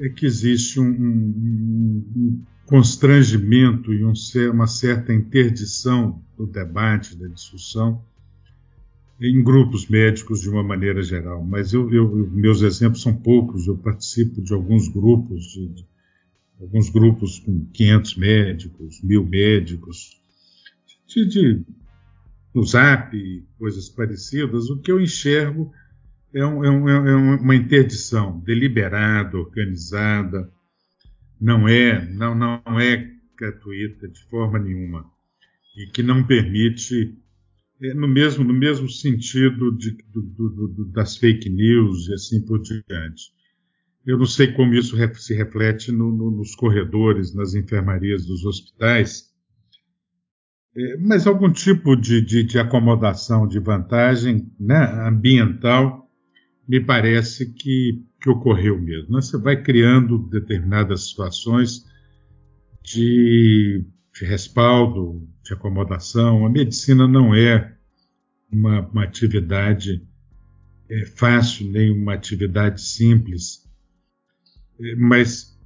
é 0.00 0.08
que 0.08 0.24
existe 0.24 0.80
um, 0.80 0.88
um, 0.88 2.04
um 2.16 2.42
constrangimento 2.64 3.92
e 3.92 4.02
um, 4.02 4.14
uma 4.50 4.66
certa 4.66 5.12
interdição 5.12 6.22
do 6.38 6.46
debate, 6.46 7.16
da 7.16 7.28
discussão, 7.28 8.02
em 9.20 9.42
grupos 9.42 9.86
médicos 9.86 10.40
de 10.40 10.48
uma 10.48 10.62
maneira 10.62 11.02
geral. 11.02 11.44
Mas 11.44 11.74
eu, 11.74 11.92
eu, 11.92 12.30
meus 12.30 12.62
exemplos 12.62 13.02
são 13.02 13.14
poucos, 13.14 13.66
eu 13.66 13.76
participo 13.76 14.40
de 14.40 14.54
alguns 14.54 14.88
grupos, 14.88 15.44
de, 15.52 15.68
de, 15.68 15.86
alguns 16.58 16.88
grupos 16.88 17.38
com 17.38 17.66
500 17.66 18.16
médicos, 18.16 19.02
mil 19.02 19.26
médicos, 19.26 20.18
de, 21.06 21.26
de 21.26 21.62
no 22.54 22.64
Zap, 22.64 23.14
coisas 23.58 23.90
parecidas. 23.90 24.70
O 24.70 24.78
que 24.78 24.90
eu 24.90 24.98
enxergo 24.98 25.70
é, 26.34 26.44
um, 26.44 26.64
é, 26.64 26.70
um, 26.70 26.88
é 26.88 27.16
uma 27.16 27.54
interdição 27.54 28.38
deliberada, 28.40 29.36
organizada, 29.36 30.50
não 31.40 31.66
é, 31.68 32.04
não, 32.12 32.34
não 32.34 32.80
é 32.80 33.10
gratuita 33.36 34.08
de 34.08 34.22
forma 34.28 34.58
nenhuma. 34.58 35.04
E 35.76 35.86
que 35.86 36.02
não 36.02 36.26
permite, 36.26 37.16
é, 37.82 37.94
no 37.94 38.06
mesmo 38.06 38.44
no 38.44 38.52
mesmo 38.52 38.88
sentido 38.88 39.76
de, 39.76 39.92
do, 40.12 40.22
do, 40.22 40.68
do, 40.68 40.84
das 40.92 41.16
fake 41.16 41.48
news 41.48 42.08
e 42.08 42.14
assim 42.14 42.44
por 42.44 42.60
diante. 42.60 43.32
Eu 44.06 44.18
não 44.18 44.26
sei 44.26 44.52
como 44.52 44.74
isso 44.74 44.96
se 45.14 45.34
reflete 45.34 45.92
no, 45.92 46.10
no, 46.10 46.30
nos 46.30 46.54
corredores, 46.54 47.34
nas 47.34 47.54
enfermarias 47.54 48.26
dos 48.26 48.44
hospitais, 48.44 49.30
é, 50.76 50.96
mas 50.98 51.26
algum 51.26 51.50
tipo 51.52 51.96
de, 51.96 52.20
de, 52.20 52.44
de 52.44 52.58
acomodação, 52.58 53.46
de 53.46 53.58
vantagem 53.58 54.52
né, 54.58 54.84
ambiental 55.06 55.99
me 56.70 56.78
parece 56.78 57.52
que, 57.52 58.00
que 58.22 58.30
ocorreu 58.30 58.80
mesmo. 58.80 59.16
Né? 59.16 59.20
Você 59.20 59.36
vai 59.36 59.60
criando 59.60 60.18
determinadas 60.28 61.08
situações 61.08 61.84
de, 62.80 63.84
de 64.14 64.24
respaldo, 64.24 65.28
de 65.42 65.52
acomodação. 65.52 66.46
A 66.46 66.48
medicina 66.48 67.08
não 67.08 67.34
é 67.34 67.76
uma, 68.52 68.86
uma 68.86 69.02
atividade 69.02 70.00
é, 70.88 71.06
fácil, 71.06 71.72
nem 71.72 71.90
uma 71.90 72.14
atividade 72.14 72.80
simples, 72.80 73.68
é, 74.80 74.94
mas 74.94 75.58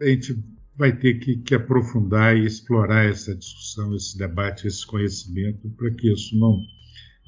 a 0.00 0.06
gente 0.06 0.38
vai 0.76 0.96
ter 0.96 1.14
que, 1.14 1.38
que, 1.38 1.56
aprofundar 1.56 2.36
e 2.36 2.46
explorar 2.46 3.06
essa 3.06 3.34
discussão, 3.34 3.92
esse 3.96 4.16
debate, 4.16 4.68
esse 4.68 4.86
conhecimento, 4.86 5.68
para 5.70 5.90
que 5.90 6.12
isso 6.12 6.38
não, 6.38 6.56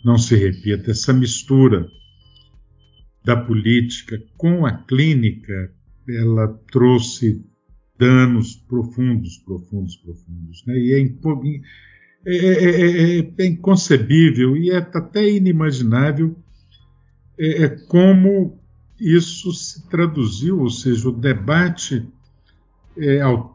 não 0.05 0.17
se 0.17 0.37
repita. 0.37 0.93
Essa 0.93 1.13
mistura 1.13 1.91
da 3.27 3.37
política 3.37 4.23
com 4.37 4.65
a 4.65 4.73
clínica, 4.73 5.73
ela 6.09 6.47
trouxe 6.71 7.45
danos 7.99 8.55
profundos, 8.55 9.39
profundos, 9.39 9.97
profundos. 9.97 10.65
Né? 10.65 10.79
E 10.79 10.93
é, 10.93 12.37
é, 12.37 12.37
é, 12.37 13.19
é, 13.19 13.33
é 13.37 13.47
inconcebível 13.47 14.57
e 14.57 14.71
é 14.71 14.77
até 14.77 15.29
inimaginável 15.29 16.37
como 17.89 18.61
isso 18.99 19.53
se 19.53 19.89
traduziu, 19.89 20.61
ou 20.61 20.71
seja, 20.71 21.09
o 21.09 21.13
debate 21.13 22.09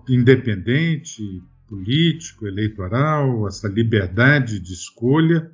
independente, 0.10 1.42
político, 1.68 2.46
eleitoral, 2.46 3.48
essa 3.48 3.70
liberdade 3.70 4.60
de 4.60 4.74
escolha, 4.74 5.50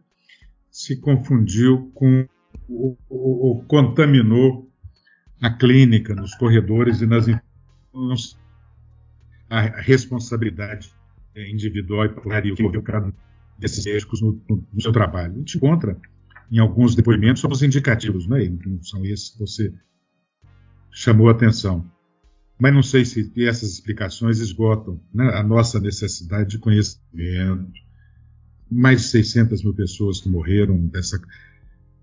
se 0.72 0.98
confundiu 0.98 1.92
com 1.94 2.28
o, 2.68 2.98
o, 3.10 3.64
contaminou 3.68 4.70
a 5.42 5.50
clínica 5.50 6.16
nos 6.16 6.34
corredores 6.36 7.02
e 7.02 7.06
nas 7.06 7.28
a 9.50 9.62
responsabilidade 9.82 10.92
individual 11.36 12.06
e 12.44 12.52
o 12.52 12.56
que 12.56 12.82
cada 12.82 13.14
desses 13.58 13.86
médicos 13.86 14.22
no, 14.22 14.42
no, 14.50 14.68
no, 14.74 14.82
seu 14.82 14.92
trabalho. 14.92 15.34
A 15.34 15.38
gente 15.38 15.58
encontra 15.58 15.98
em 16.52 16.60
alguns 16.60 16.96
depoimentos 16.96 17.42
são 17.42 17.52
os 17.52 17.64
indicativos, 17.64 18.28
né? 18.28 18.48
não 18.66 18.82
são 18.84 19.06
esses 19.06 19.30
que 19.30 19.40
você 19.40 19.74
chamou 20.92 21.28
a 21.28 21.32
atenção. 21.32 21.90
Mas 22.60 22.74
não 22.74 22.82
sei 22.82 23.06
se 23.06 23.32
essas 23.38 23.72
explicações 23.74 24.40
esgotam 24.40 25.00
né, 25.14 25.30
a 25.36 25.44
nossa 25.44 25.80
necessidade 25.80 26.50
de 26.50 26.58
conhecimento. 26.58 27.72
Mais 28.70 29.02
de 29.02 29.08
600 29.08 29.64
mil 29.64 29.74
pessoas 29.74 30.20
que 30.20 30.30
morreram 30.30 30.88
dessa 30.88 31.20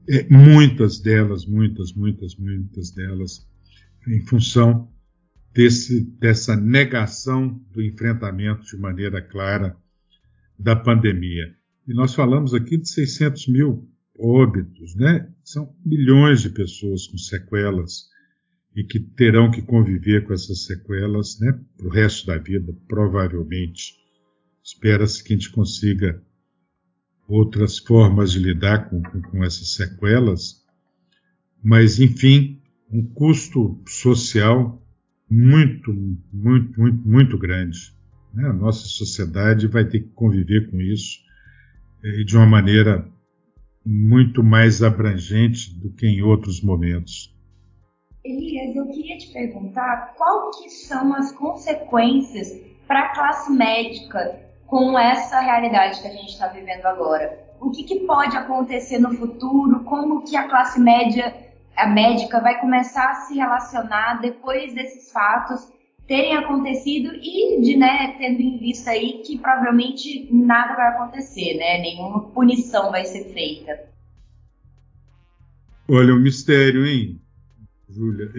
é, 0.08 0.26
muitas 0.28 0.98
delas, 0.98 1.46
muitas, 1.46 1.92
muitas, 1.92 2.36
muitas 2.36 2.90
delas, 2.90 3.46
em 4.06 4.20
função 4.20 4.90
desse, 5.52 6.04
dessa 6.18 6.56
negação 6.56 7.60
do 7.72 7.82
enfrentamento 7.82 8.64
de 8.64 8.76
maneira 8.76 9.22
clara 9.22 9.76
da 10.58 10.76
pandemia. 10.76 11.54
E 11.86 11.94
nós 11.94 12.14
falamos 12.14 12.54
aqui 12.54 12.76
de 12.76 12.88
600 12.88 13.48
mil 13.48 13.88
óbitos, 14.18 14.94
né? 14.94 15.28
São 15.42 15.74
milhões 15.84 16.42
de 16.42 16.50
pessoas 16.50 17.06
com 17.06 17.18
sequelas 17.18 18.08
e 18.74 18.82
que 18.82 18.98
terão 18.98 19.50
que 19.50 19.62
conviver 19.62 20.24
com 20.24 20.32
essas 20.32 20.64
sequelas, 20.64 21.38
né, 21.38 21.58
para 21.76 21.86
o 21.86 21.90
resto 21.90 22.26
da 22.26 22.36
vida, 22.36 22.74
provavelmente. 22.88 23.94
Espera-se 24.62 25.22
que 25.22 25.32
a 25.32 25.36
gente 25.36 25.50
consiga 25.50 26.20
outras 27.28 27.78
formas 27.78 28.32
de 28.32 28.38
lidar 28.38 28.88
com, 28.88 29.02
com, 29.02 29.22
com 29.22 29.44
essas 29.44 29.74
sequelas, 29.74 30.64
mas, 31.62 31.98
enfim, 31.98 32.60
um 32.90 33.02
custo 33.02 33.80
social 33.87 34.82
muito, 35.30 35.92
muito, 36.32 36.80
muito, 36.80 37.08
muito 37.08 37.38
grande. 37.38 37.94
Né? 38.32 38.48
A 38.48 38.52
nossa 38.52 38.87
sociedade 38.87 39.66
vai 39.66 39.84
ter 39.84 40.00
que 40.00 40.10
conviver 40.10 40.70
com 40.70 40.80
isso 40.80 41.18
eh, 42.04 42.24
de 42.24 42.37
uma 42.37 42.46
maneira 42.46 43.08
muito 43.84 44.42
mais 44.42 44.82
abrangente 44.82 45.74
do 45.78 45.90
que 45.90 46.07
em 46.07 46.22
outros 46.22 46.62
momentos. 46.62 47.34
Elias, 48.24 48.74
eu 48.74 48.86
queria 48.88 49.18
te 49.18 49.32
perguntar 49.32 50.14
qual 50.16 50.51
que 50.51 50.70
são 50.70 51.14
as 51.14 51.32
consequências 51.32 52.59
para 52.86 53.01
a 53.01 53.14
classe 53.14 53.53
médica 53.53 54.43
com 54.66 54.98
essa 54.98 55.40
realidade 55.40 56.00
que 56.00 56.08
a 56.08 56.12
gente 56.12 56.30
está 56.30 56.48
vivendo 56.48 56.86
agora. 56.86 57.38
O 57.60 57.70
que, 57.70 57.84
que, 57.84 58.00
pode 58.00 58.36
acontecer 58.36 58.98
no 58.98 59.14
futuro? 59.14 59.84
Como 59.84 60.24
que 60.24 60.36
a 60.36 60.48
classe 60.48 60.80
média, 60.80 61.34
a 61.76 61.86
médica, 61.86 62.40
vai 62.40 62.60
começar 62.60 63.10
a 63.10 63.14
se 63.14 63.34
relacionar 63.34 64.20
depois 64.20 64.74
desses 64.74 65.12
fatos 65.12 65.72
terem 66.06 66.36
acontecido 66.36 67.14
e 67.14 67.62
de, 67.62 67.76
né, 67.76 68.14
tendo 68.18 68.40
em 68.40 68.58
vista 68.58 68.90
aí 68.90 69.22
que 69.24 69.38
provavelmente 69.38 70.28
nada 70.30 70.74
vai 70.74 70.88
acontecer, 70.88 71.56
né? 71.56 71.80
Nenhuma 71.80 72.28
punição 72.30 72.90
vai 72.90 73.06
ser 73.06 73.32
feita. 73.32 73.72
Olha, 75.88 76.14
um 76.14 76.20
mistério, 76.20 76.84
hein, 76.84 77.18
Júlia? 77.88 78.30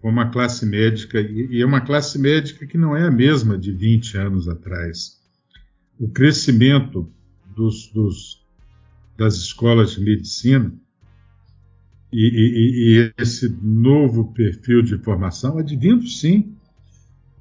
Como 0.00 0.12
uma 0.12 0.30
classe 0.30 0.66
médica, 0.66 1.20
e 1.20 1.62
é 1.62 1.66
uma 1.66 1.80
classe 1.80 2.18
médica 2.18 2.66
que 2.66 2.78
não 2.78 2.96
é 2.96 3.06
a 3.06 3.10
mesma 3.10 3.56
de 3.56 3.70
20 3.70 4.16
anos 4.16 4.48
atrás 4.48 5.21
o 6.02 6.08
crescimento 6.08 7.08
dos, 7.54 7.86
dos, 7.92 8.44
das 9.16 9.36
escolas 9.36 9.92
de 9.92 10.00
medicina 10.00 10.74
e, 12.12 12.26
e, 12.26 12.98
e 12.98 13.14
esse 13.16 13.48
novo 13.62 14.32
perfil 14.34 14.82
de 14.82 14.98
formação 14.98 15.58
advindo, 15.58 16.04
sim, 16.08 16.56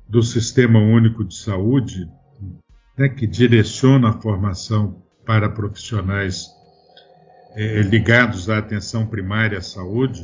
do 0.07 0.22
Sistema 0.22 0.78
Único 0.78 1.26
de 1.26 1.34
Saúde, 1.34 2.07
né, 2.95 3.09
que 3.09 3.26
direciona 3.26 4.09
a 4.09 4.22
formação 4.22 5.03
para 5.26 5.49
profissionais 5.49 6.45
é, 7.55 7.82
ligados 7.82 8.47
à 8.47 8.59
atenção 8.59 9.07
primária 9.07 9.57
à 9.57 9.62
saúde, 9.62 10.24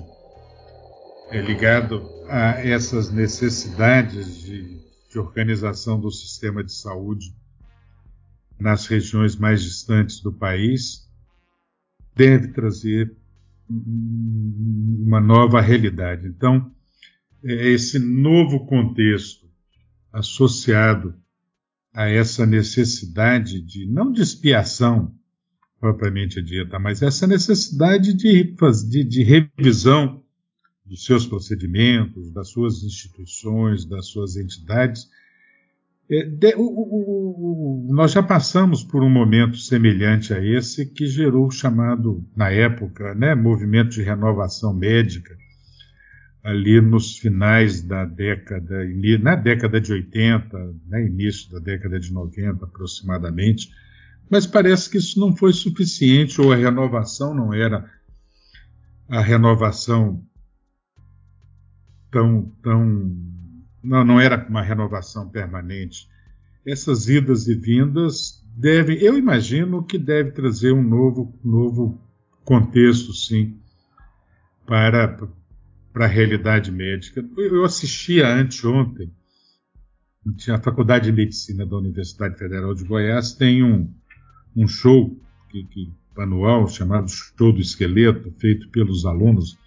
é, 1.32 1.42
ligado 1.42 2.08
a 2.30 2.52
essas 2.64 3.12
necessidades 3.12 4.44
de, 4.44 4.80
de 5.10 5.18
organização 5.18 6.00
do 6.00 6.12
sistema 6.12 6.64
de 6.64 6.72
saúde 6.72 7.34
nas 8.60 8.88
regiões 8.88 9.36
mais 9.36 9.64
distantes 9.64 10.20
do 10.20 10.32
país, 10.32 11.08
deve 12.16 12.50
trazer 12.50 13.16
uma 13.70 15.20
nova 15.20 15.62
realidade. 15.62 16.28
Então, 16.28 16.72
é, 17.44 17.70
esse 17.70 18.00
novo 18.00 18.66
contexto 18.66 19.48
associado 20.12 21.14
a 21.94 22.08
essa 22.08 22.46
necessidade 22.46 23.62
de, 23.62 23.86
não 23.86 24.12
de 24.12 24.22
expiação 24.22 25.14
propriamente 25.80 26.42
dita, 26.42 26.80
mas 26.80 27.02
essa 27.02 27.28
necessidade 27.28 28.14
de, 28.14 28.56
de, 28.90 29.04
de 29.04 29.24
revisão 29.24 30.24
dos 30.86 31.06
seus 31.06 31.26
procedimentos, 31.26 32.32
das 32.32 32.50
suas 32.50 32.84
instituições, 32.84 33.86
das 33.86 34.08
suas 34.08 34.38
entidades. 34.38 35.08
É, 36.10 36.24
de, 36.24 36.56
o, 36.56 36.62
o, 36.62 37.90
o, 37.90 37.94
nós 37.94 38.14
já 38.14 38.24
passamos 38.24 38.82
por 38.82 39.04
um 39.04 39.10
momento 39.10 39.58
semelhante 39.58 40.34
a 40.34 40.44
esse 40.44 40.86
que 40.86 41.06
gerou 41.06 41.48
o 41.48 41.52
chamado, 41.52 42.26
na 42.36 42.50
época, 42.50 43.14
né, 43.14 43.36
movimento 43.36 43.90
de 43.90 44.04
renovação 44.04 44.74
médica, 44.74 45.38
ali 46.42 46.80
nos 46.80 47.18
finais 47.18 47.82
da 47.82 48.06
década, 48.06 48.86
na 49.22 49.36
década 49.36 49.82
de 49.82 49.92
80, 49.92 50.76
né, 50.88 51.06
início 51.06 51.52
da 51.52 51.60
década 51.60 52.00
de 52.00 52.14
90 52.14 52.64
aproximadamente, 52.64 53.70
mas 54.30 54.48
parece 54.48 54.90
que 54.90 54.98
isso 54.98 55.20
não 55.20 55.36
foi 55.36 55.52
suficiente, 55.52 56.40
ou 56.40 56.54
a 56.54 56.56
renovação 56.56 57.34
não 57.34 57.54
era 57.54 57.90
a 59.10 59.22
renovação 59.22 60.24
tão. 62.10 62.50
tão 62.62 63.37
não, 63.88 64.04
não 64.04 64.20
era 64.20 64.46
uma 64.50 64.62
renovação 64.62 65.30
permanente. 65.30 66.10
Essas 66.66 67.08
idas 67.08 67.48
e 67.48 67.56
vindas 67.56 68.44
devem, 68.56 68.98
eu 68.98 69.18
imagino 69.18 69.84
que 69.84 69.98
deve 69.98 70.32
trazer 70.32 70.74
um 70.74 70.84
novo, 70.84 71.34
novo 71.44 72.00
contexto, 72.44 73.14
sim, 73.14 73.58
para, 74.66 75.18
para 75.94 76.06
a 76.06 76.10
realidade 76.10 76.72
médica. 76.72 77.26
Eu 77.38 77.64
assistia 77.64 78.28
anteontem, 78.28 79.12
a 80.50 80.62
Faculdade 80.62 81.06
de 81.06 81.14
Medicina 81.14 81.66
da 81.66 81.78
Universidade 81.78 82.38
Federal 82.38 82.76
de 82.76 82.84
Goiás 82.84 83.32
tem 83.32 83.64
um, 83.64 83.90
um 84.54 84.68
show 84.68 85.18
que, 85.50 85.64
que, 85.64 85.90
anual 86.18 86.68
chamado 86.68 87.10
Show 87.10 87.54
do 87.54 87.62
Esqueleto, 87.62 88.34
feito 88.40 88.68
pelos 88.70 89.06
alunos 89.06 89.58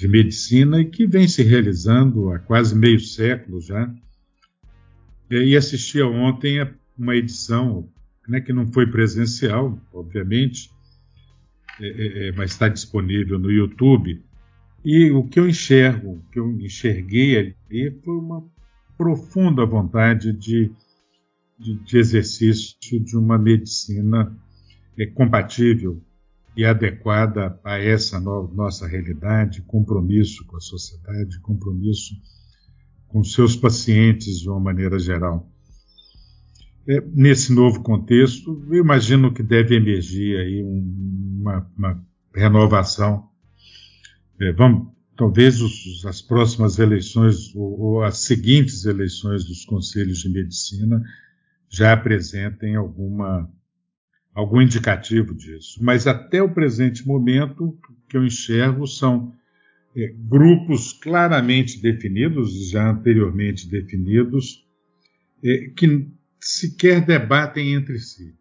de 0.00 0.08
medicina 0.08 0.80
e 0.80 0.86
que 0.86 1.06
vem 1.06 1.28
se 1.28 1.42
realizando 1.42 2.32
há 2.32 2.38
quase 2.38 2.74
meio 2.74 2.98
século 2.98 3.60
já. 3.60 3.94
E 5.30 5.54
assisti 5.54 6.00
ontem 6.00 6.58
a 6.58 6.72
uma 6.96 7.14
edição 7.14 7.86
né, 8.26 8.40
que 8.40 8.50
não 8.50 8.72
foi 8.72 8.86
presencial, 8.86 9.78
obviamente, 9.92 10.70
é, 11.78 11.86
é, 11.86 12.28
é, 12.28 12.32
mas 12.32 12.52
está 12.52 12.66
disponível 12.66 13.38
no 13.38 13.50
YouTube. 13.50 14.24
E 14.82 15.10
o 15.10 15.22
que 15.24 15.38
eu 15.38 15.46
enxergo, 15.46 16.12
o 16.12 16.22
que 16.32 16.40
eu 16.40 16.50
enxerguei 16.58 17.36
ali 17.36 17.90
foi 18.02 18.14
uma 18.14 18.42
profunda 18.96 19.66
vontade 19.66 20.32
de, 20.32 20.72
de, 21.58 21.74
de 21.74 21.98
exercício 21.98 22.74
de 22.80 23.18
uma 23.18 23.36
medicina 23.36 24.34
é, 24.98 25.04
compatível 25.04 26.02
e 26.60 26.64
adequada 26.66 27.58
a 27.64 27.78
essa 27.78 28.20
no 28.20 28.46
nossa 28.54 28.86
realidade, 28.86 29.62
compromisso 29.62 30.44
com 30.44 30.58
a 30.58 30.60
sociedade, 30.60 31.40
compromisso 31.40 32.14
com 33.08 33.24
seus 33.24 33.56
pacientes 33.56 34.40
de 34.40 34.50
uma 34.50 34.60
maneira 34.60 34.98
geral. 34.98 35.50
É, 36.86 37.00
nesse 37.14 37.50
novo 37.50 37.82
contexto, 37.82 38.62
eu 38.68 38.76
imagino 38.76 39.32
que 39.32 39.42
deve 39.42 39.74
emergir 39.74 40.36
aí 40.36 40.62
uma, 40.62 41.66
uma 41.78 42.06
renovação. 42.36 43.26
É, 44.38 44.52
vamos, 44.52 44.92
talvez 45.16 45.62
os, 45.62 46.04
as 46.04 46.20
próximas 46.20 46.78
eleições 46.78 47.54
ou, 47.54 47.80
ou 47.80 48.02
as 48.02 48.18
seguintes 48.18 48.84
eleições 48.84 49.46
dos 49.46 49.64
conselhos 49.64 50.18
de 50.18 50.28
medicina 50.28 51.02
já 51.70 51.94
apresentem 51.94 52.76
alguma 52.76 53.50
algum 54.34 54.60
indicativo 54.60 55.34
disso. 55.34 55.78
Mas 55.82 56.06
até 56.06 56.42
o 56.42 56.52
presente 56.52 57.06
momento, 57.06 57.76
que 58.08 58.16
eu 58.16 58.24
enxergo 58.24 58.86
são 58.86 59.32
é, 59.96 60.12
grupos 60.16 60.92
claramente 60.92 61.80
definidos, 61.80 62.70
já 62.70 62.90
anteriormente 62.90 63.68
definidos, 63.68 64.64
é, 65.42 65.70
que 65.76 66.08
sequer 66.40 67.04
debatem 67.04 67.74
entre 67.74 67.98
si. 67.98 68.34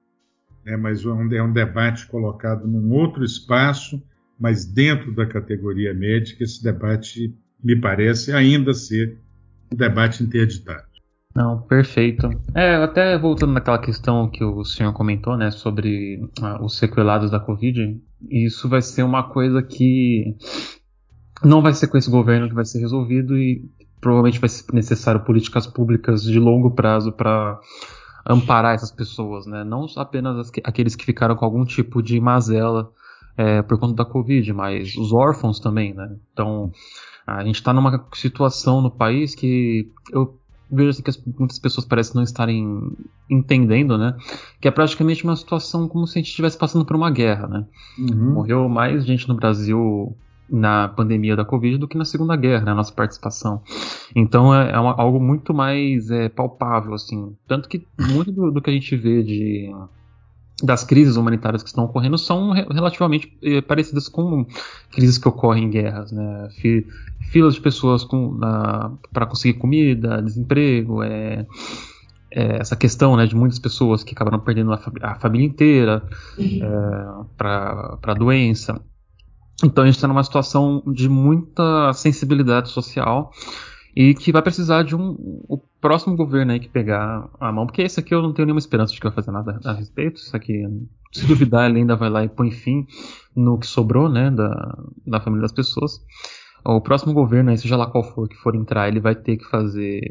Né? 0.65 0.77
Mas 0.77 1.03
é 1.03 1.09
um, 1.09 1.33
é 1.33 1.43
um 1.43 1.51
debate 1.51 2.07
colocado 2.07 2.67
num 2.67 2.91
outro 2.91 3.23
espaço, 3.23 4.01
mas 4.39 4.65
dentro 4.65 5.13
da 5.13 5.25
categoria 5.25 5.93
médica, 5.93 6.43
esse 6.43 6.63
debate 6.63 7.35
me 7.61 7.75
parece 7.75 8.31
ainda 8.31 8.73
ser 8.73 9.17
um 9.71 9.75
debate 9.75 10.23
interditado. 10.23 10.88
Não, 11.35 11.61
perfeito. 11.61 12.27
É, 12.55 12.75
até 12.75 13.17
voltando 13.17 13.53
naquela 13.53 13.79
questão 13.79 14.29
que 14.29 14.43
o 14.43 14.63
senhor 14.65 14.93
comentou, 14.93 15.37
né, 15.37 15.51
sobre 15.51 16.19
ah, 16.41 16.63
os 16.63 16.77
sequelados 16.77 17.29
da 17.29 17.39
Covid, 17.39 18.01
isso 18.29 18.67
vai 18.67 18.81
ser 18.81 19.03
uma 19.03 19.23
coisa 19.23 19.61
que 19.61 20.35
não 21.43 21.61
vai 21.61 21.73
ser 21.73 21.87
com 21.87 21.97
esse 21.97 22.09
governo 22.09 22.49
que 22.49 22.55
vai 22.55 22.65
ser 22.65 22.79
resolvido 22.79 23.37
e 23.37 23.63
provavelmente 24.01 24.39
vai 24.39 24.49
ser 24.49 24.65
necessário 24.73 25.23
políticas 25.23 25.67
públicas 25.67 26.23
de 26.23 26.39
longo 26.39 26.71
prazo 26.71 27.11
para 27.11 27.59
amparar 28.25 28.75
essas 28.75 28.91
pessoas, 28.91 29.45
né? 29.45 29.63
Não 29.63 29.85
apenas 29.97 30.51
aqueles 30.63 30.95
que 30.95 31.05
ficaram 31.05 31.35
com 31.35 31.45
algum 31.45 31.65
tipo 31.65 32.01
de 32.01 32.19
mazela 32.19 32.91
é, 33.37 33.61
por 33.61 33.79
conta 33.79 33.95
da 33.95 34.05
Covid, 34.05 34.51
mas 34.53 34.95
os 34.95 35.13
órfãos 35.13 35.59
também, 35.59 35.93
né? 35.93 36.15
Então, 36.33 36.71
a 37.25 37.43
gente 37.43 37.55
está 37.55 37.71
numa 37.73 38.05
situação 38.13 38.81
no 38.81 38.91
país 38.91 39.35
que 39.35 39.89
eu 40.11 40.37
vejo 40.71 40.89
assim 40.89 41.03
que 41.03 41.09
as, 41.09 41.21
muitas 41.37 41.59
pessoas 41.59 41.85
parecem 41.85 42.15
não 42.15 42.23
estarem 42.23 42.91
entendendo, 43.29 43.97
né? 43.97 44.15
Que 44.61 44.67
é 44.67 44.71
praticamente 44.71 45.23
uma 45.23 45.35
situação 45.35 45.87
como 45.87 46.05
se 46.07 46.17
a 46.17 46.21
gente 46.21 46.29
estivesse 46.29 46.57
passando 46.57 46.85
por 46.85 46.95
uma 46.95 47.09
guerra, 47.09 47.47
né? 47.47 47.65
Uhum. 47.97 48.33
Morreu 48.33 48.69
mais 48.69 49.05
gente 49.05 49.27
no 49.27 49.35
Brasil 49.35 50.15
na 50.51 50.87
pandemia 50.87 51.35
da 51.35 51.45
Covid 51.45 51.77
do 51.77 51.87
que 51.87 51.97
na 51.97 52.05
Segunda 52.05 52.35
Guerra, 52.35 52.65
né, 52.65 52.71
a 52.71 52.75
nossa 52.75 52.91
participação. 52.91 53.61
Então 54.15 54.53
é, 54.53 54.71
é 54.71 54.79
uma, 54.79 54.93
algo 54.99 55.19
muito 55.19 55.53
mais 55.53 56.09
é, 56.09 56.27
palpável, 56.27 56.93
assim. 56.93 57.35
Tanto 57.47 57.69
que 57.69 57.85
muito 57.99 58.31
do, 58.31 58.51
do, 58.51 58.61
que 58.61 58.69
a 58.69 58.73
gente 58.73 58.95
vê 58.95 59.21
de 59.21 59.71
das 60.63 60.83
crises 60.83 61.15
humanitárias 61.15 61.63
que 61.63 61.69
estão 61.69 61.85
ocorrendo 61.85 62.17
são 62.17 62.51
relativamente 62.51 63.31
é, 63.41 63.61
parecidas 63.61 64.07
com 64.07 64.45
crises 64.91 65.17
que 65.17 65.27
ocorrem 65.27 65.65
em 65.65 65.69
guerras, 65.69 66.11
né? 66.11 66.49
filas 67.31 67.55
de 67.55 67.61
pessoas 67.61 68.05
para 69.11 69.25
conseguir 69.27 69.57
comida, 69.59 70.21
desemprego, 70.21 71.03
é, 71.03 71.45
é, 72.31 72.57
essa 72.57 72.75
questão 72.75 73.15
né, 73.15 73.25
de 73.25 73.35
muitas 73.35 73.59
pessoas 73.59 74.03
que 74.03 74.13
acabaram 74.13 74.39
perdendo 74.39 74.73
a, 74.73 74.81
a 75.01 75.15
família 75.15 75.45
inteira 75.45 76.03
é, 76.37 76.59
para 77.37 77.97
a 78.01 78.13
doença. 78.13 78.81
Então 79.63 79.83
a 79.83 79.87
gente 79.87 79.95
está 79.95 80.07
numa 80.07 80.23
situação 80.23 80.81
de 80.87 81.09
muita 81.09 81.91
sensibilidade 81.93 82.69
social 82.69 83.31
e 83.95 84.13
que 84.13 84.31
vai 84.31 84.41
precisar 84.41 84.83
de 84.83 84.95
um 84.95 85.15
o 85.47 85.57
próximo 85.81 86.15
governo 86.15 86.51
aí 86.51 86.59
que 86.59 86.69
pegar 86.69 87.29
a 87.39 87.51
mão, 87.51 87.65
porque 87.65 87.81
esse 87.81 87.99
aqui 87.99 88.13
eu 88.13 88.21
não 88.21 88.33
tenho 88.33 88.45
nenhuma 88.45 88.59
esperança 88.59 88.93
de 88.93 88.99
que 88.99 89.07
vai 89.07 89.15
fazer 89.15 89.31
nada 89.31 89.59
a 89.63 89.73
respeito. 89.73 90.17
Isso 90.17 90.35
aqui, 90.35 90.63
se 91.11 91.25
duvidar, 91.25 91.69
ele 91.69 91.79
ainda 91.79 91.95
vai 91.95 92.09
lá 92.09 92.23
e 92.23 92.29
põe 92.29 92.51
fim 92.51 92.85
no 93.35 93.57
que 93.57 93.65
sobrou, 93.65 94.09
né, 94.09 94.29
da, 94.29 94.77
da 95.07 95.19
família 95.19 95.43
das 95.43 95.53
pessoas. 95.53 95.99
O 96.65 96.81
próximo 96.81 97.13
governo, 97.13 97.55
seja 97.57 97.77
lá 97.77 97.89
qual 97.89 98.03
for 98.03 98.27
que 98.27 98.35
for 98.35 98.55
entrar, 98.55 98.87
ele 98.89 98.99
vai 98.99 99.15
ter 99.15 99.37
que 99.37 99.45
fazer 99.45 100.01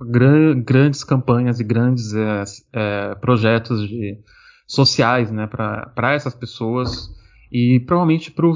gran, 0.00 0.60
grandes 0.62 1.04
campanhas 1.04 1.60
e 1.60 1.64
grandes 1.64 2.14
é, 2.14 2.44
é, 2.72 3.14
projetos 3.16 3.86
de, 3.86 4.18
sociais 4.66 5.30
né, 5.30 5.46
para 5.46 6.14
essas 6.14 6.34
pessoas 6.34 7.10
e 7.52 7.80
provavelmente 7.80 8.30
para 8.30 8.46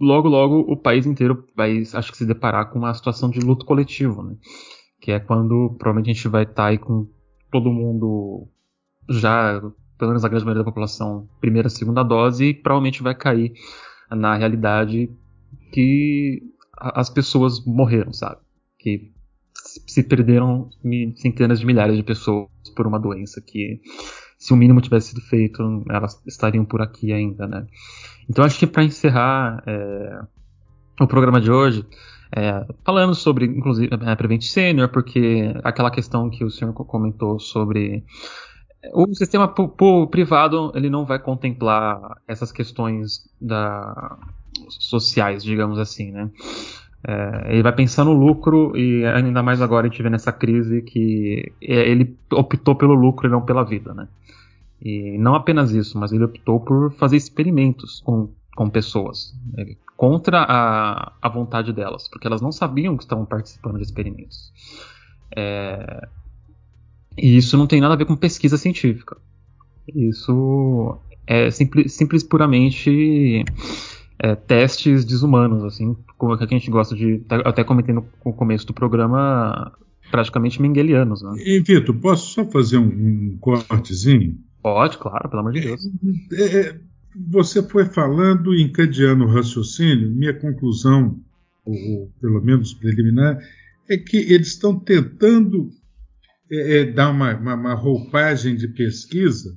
logo 0.00 0.28
logo 0.28 0.60
o 0.60 0.76
país 0.76 1.06
inteiro 1.06 1.46
vai 1.56 1.82
acho 1.92 2.10
que 2.12 2.18
se 2.18 2.26
deparar 2.26 2.70
com 2.70 2.78
uma 2.78 2.94
situação 2.94 3.30
de 3.30 3.40
luto 3.40 3.64
coletivo, 3.64 4.22
né? 4.22 4.36
Que 5.00 5.12
é 5.12 5.20
quando 5.20 5.74
provavelmente 5.78 6.10
a 6.10 6.14
gente 6.14 6.28
vai 6.28 6.42
estar 6.42 6.54
tá 6.54 6.66
aí 6.66 6.78
com 6.78 7.08
todo 7.50 7.70
mundo 7.70 8.48
já 9.08 9.60
pelo 9.98 10.10
menos 10.10 10.24
a 10.24 10.28
grande 10.28 10.44
maioria 10.44 10.64
da 10.64 10.70
população, 10.70 11.28
primeira, 11.40 11.68
segunda 11.68 12.02
dose, 12.02 12.46
e 12.46 12.54
provavelmente 12.54 13.02
vai 13.02 13.14
cair 13.14 13.52
na 14.10 14.36
realidade 14.36 15.10
que 15.72 16.42
as 16.76 17.08
pessoas 17.08 17.64
morreram, 17.64 18.12
sabe? 18.12 18.40
Que 18.78 19.12
se 19.86 20.02
perderam 20.02 20.68
centenas 21.16 21.60
de 21.60 21.66
milhares 21.66 21.96
de 21.96 22.02
pessoas 22.02 22.48
por 22.76 22.86
uma 22.86 22.98
doença 22.98 23.40
que, 23.40 23.80
se 24.38 24.52
o 24.52 24.56
mínimo 24.56 24.80
tivesse 24.80 25.10
sido 25.10 25.20
feito, 25.22 25.62
elas 25.88 26.20
estariam 26.26 26.64
por 26.64 26.82
aqui 26.82 27.12
ainda, 27.12 27.46
né? 27.46 27.66
Então 28.28 28.44
acho 28.44 28.58
que 28.58 28.66
para 28.66 28.84
encerrar 28.84 29.62
é, 29.66 30.20
o 31.00 31.06
programa 31.06 31.40
de 31.40 31.50
hoje, 31.50 31.84
é, 32.34 32.66
falando 32.84 33.14
sobre, 33.14 33.46
inclusive, 33.46 33.90
a 33.92 34.16
Prevent 34.16 34.42
Senior, 34.42 34.88
porque 34.88 35.54
aquela 35.62 35.90
questão 35.90 36.30
que 36.30 36.44
o 36.44 36.50
senhor 36.50 36.72
comentou 36.72 37.38
sobre 37.38 38.04
o 38.92 39.14
sistema 39.14 39.52
privado 40.10 40.72
ele 40.74 40.90
não 40.90 41.06
vai 41.06 41.18
contemplar 41.18 42.18
essas 42.28 42.52
questões 42.52 43.26
da, 43.40 44.18
sociais, 44.68 45.42
digamos 45.42 45.78
assim, 45.78 46.10
né? 46.10 46.30
É, 47.06 47.52
ele 47.52 47.62
vai 47.62 47.72
pensar 47.74 48.04
no 48.04 48.14
lucro 48.14 48.74
e 48.76 49.04
ainda 49.04 49.42
mais 49.42 49.60
agora 49.60 49.86
a 49.86 49.90
gente 49.90 50.02
vê 50.02 50.08
nessa 50.08 50.32
crise 50.32 50.80
que 50.82 51.52
é, 51.62 51.88
ele 51.88 52.16
optou 52.32 52.74
pelo 52.74 52.94
lucro 52.94 53.28
e 53.28 53.30
não 53.30 53.42
pela 53.42 53.62
vida, 53.62 53.92
né? 53.92 54.08
E 54.84 55.16
não 55.18 55.34
apenas 55.34 55.72
isso, 55.72 55.98
mas 55.98 56.12
ele 56.12 56.24
optou 56.24 56.60
por 56.60 56.92
fazer 56.92 57.16
experimentos 57.16 58.02
com, 58.04 58.30
com 58.54 58.68
pessoas 58.68 59.34
né? 59.52 59.76
contra 59.96 60.42
a, 60.42 61.12
a 61.22 61.28
vontade 61.28 61.72
delas, 61.72 62.06
porque 62.08 62.26
elas 62.26 62.42
não 62.42 62.52
sabiam 62.52 62.96
que 62.96 63.04
estavam 63.04 63.24
participando 63.24 63.76
de 63.76 63.84
experimentos. 63.84 64.52
É, 65.34 66.06
e 67.16 67.36
isso 67.36 67.56
não 67.56 67.66
tem 67.66 67.80
nada 67.80 67.94
a 67.94 67.96
ver 67.96 68.04
com 68.04 68.16
pesquisa 68.16 68.58
científica. 68.58 69.16
Isso 69.88 70.98
é 71.26 71.50
simples, 71.50 71.92
simples 71.94 72.22
puramente 72.22 73.44
é, 74.18 74.34
testes 74.34 75.04
desumanos, 75.04 75.64
assim, 75.64 75.96
como 76.18 76.34
é 76.34 76.38
que 76.38 76.44
a 76.44 76.58
gente 76.58 76.70
gosta 76.70 76.94
de. 76.94 77.22
Até 77.44 77.64
comentei 77.64 77.94
no, 77.94 78.06
no 78.24 78.32
começo 78.32 78.66
do 78.66 78.74
programa, 78.74 79.72
praticamente 80.10 80.60
mengelianos. 80.60 81.22
Né? 81.22 81.34
E, 81.44 81.60
Vitor, 81.60 81.94
posso 81.96 82.32
só 82.32 82.44
fazer 82.44 82.78
um, 82.78 82.86
um, 82.86 83.38
cortezinho? 83.40 84.38
Pode, 84.64 84.96
claro, 84.96 85.28
pelo 85.28 85.40
amor 85.40 85.52
de 85.52 85.60
Deus. 85.60 85.82
É, 86.32 86.60
é, 86.60 86.80
você 87.14 87.62
foi 87.62 87.84
falando, 87.84 88.54
encadeando 88.54 89.24
o 89.24 89.28
raciocínio, 89.28 90.10
minha 90.10 90.32
conclusão, 90.32 91.22
ou, 91.66 92.10
pelo 92.18 92.42
menos 92.42 92.72
preliminar, 92.72 93.38
é 93.90 93.98
que 93.98 94.16
eles 94.16 94.48
estão 94.48 94.80
tentando 94.80 95.68
é, 96.50 96.78
é, 96.78 96.84
dar 96.86 97.10
uma, 97.10 97.36
uma, 97.36 97.54
uma, 97.54 97.74
roupagem 97.74 98.56
de 98.56 98.66
pesquisa 98.68 99.54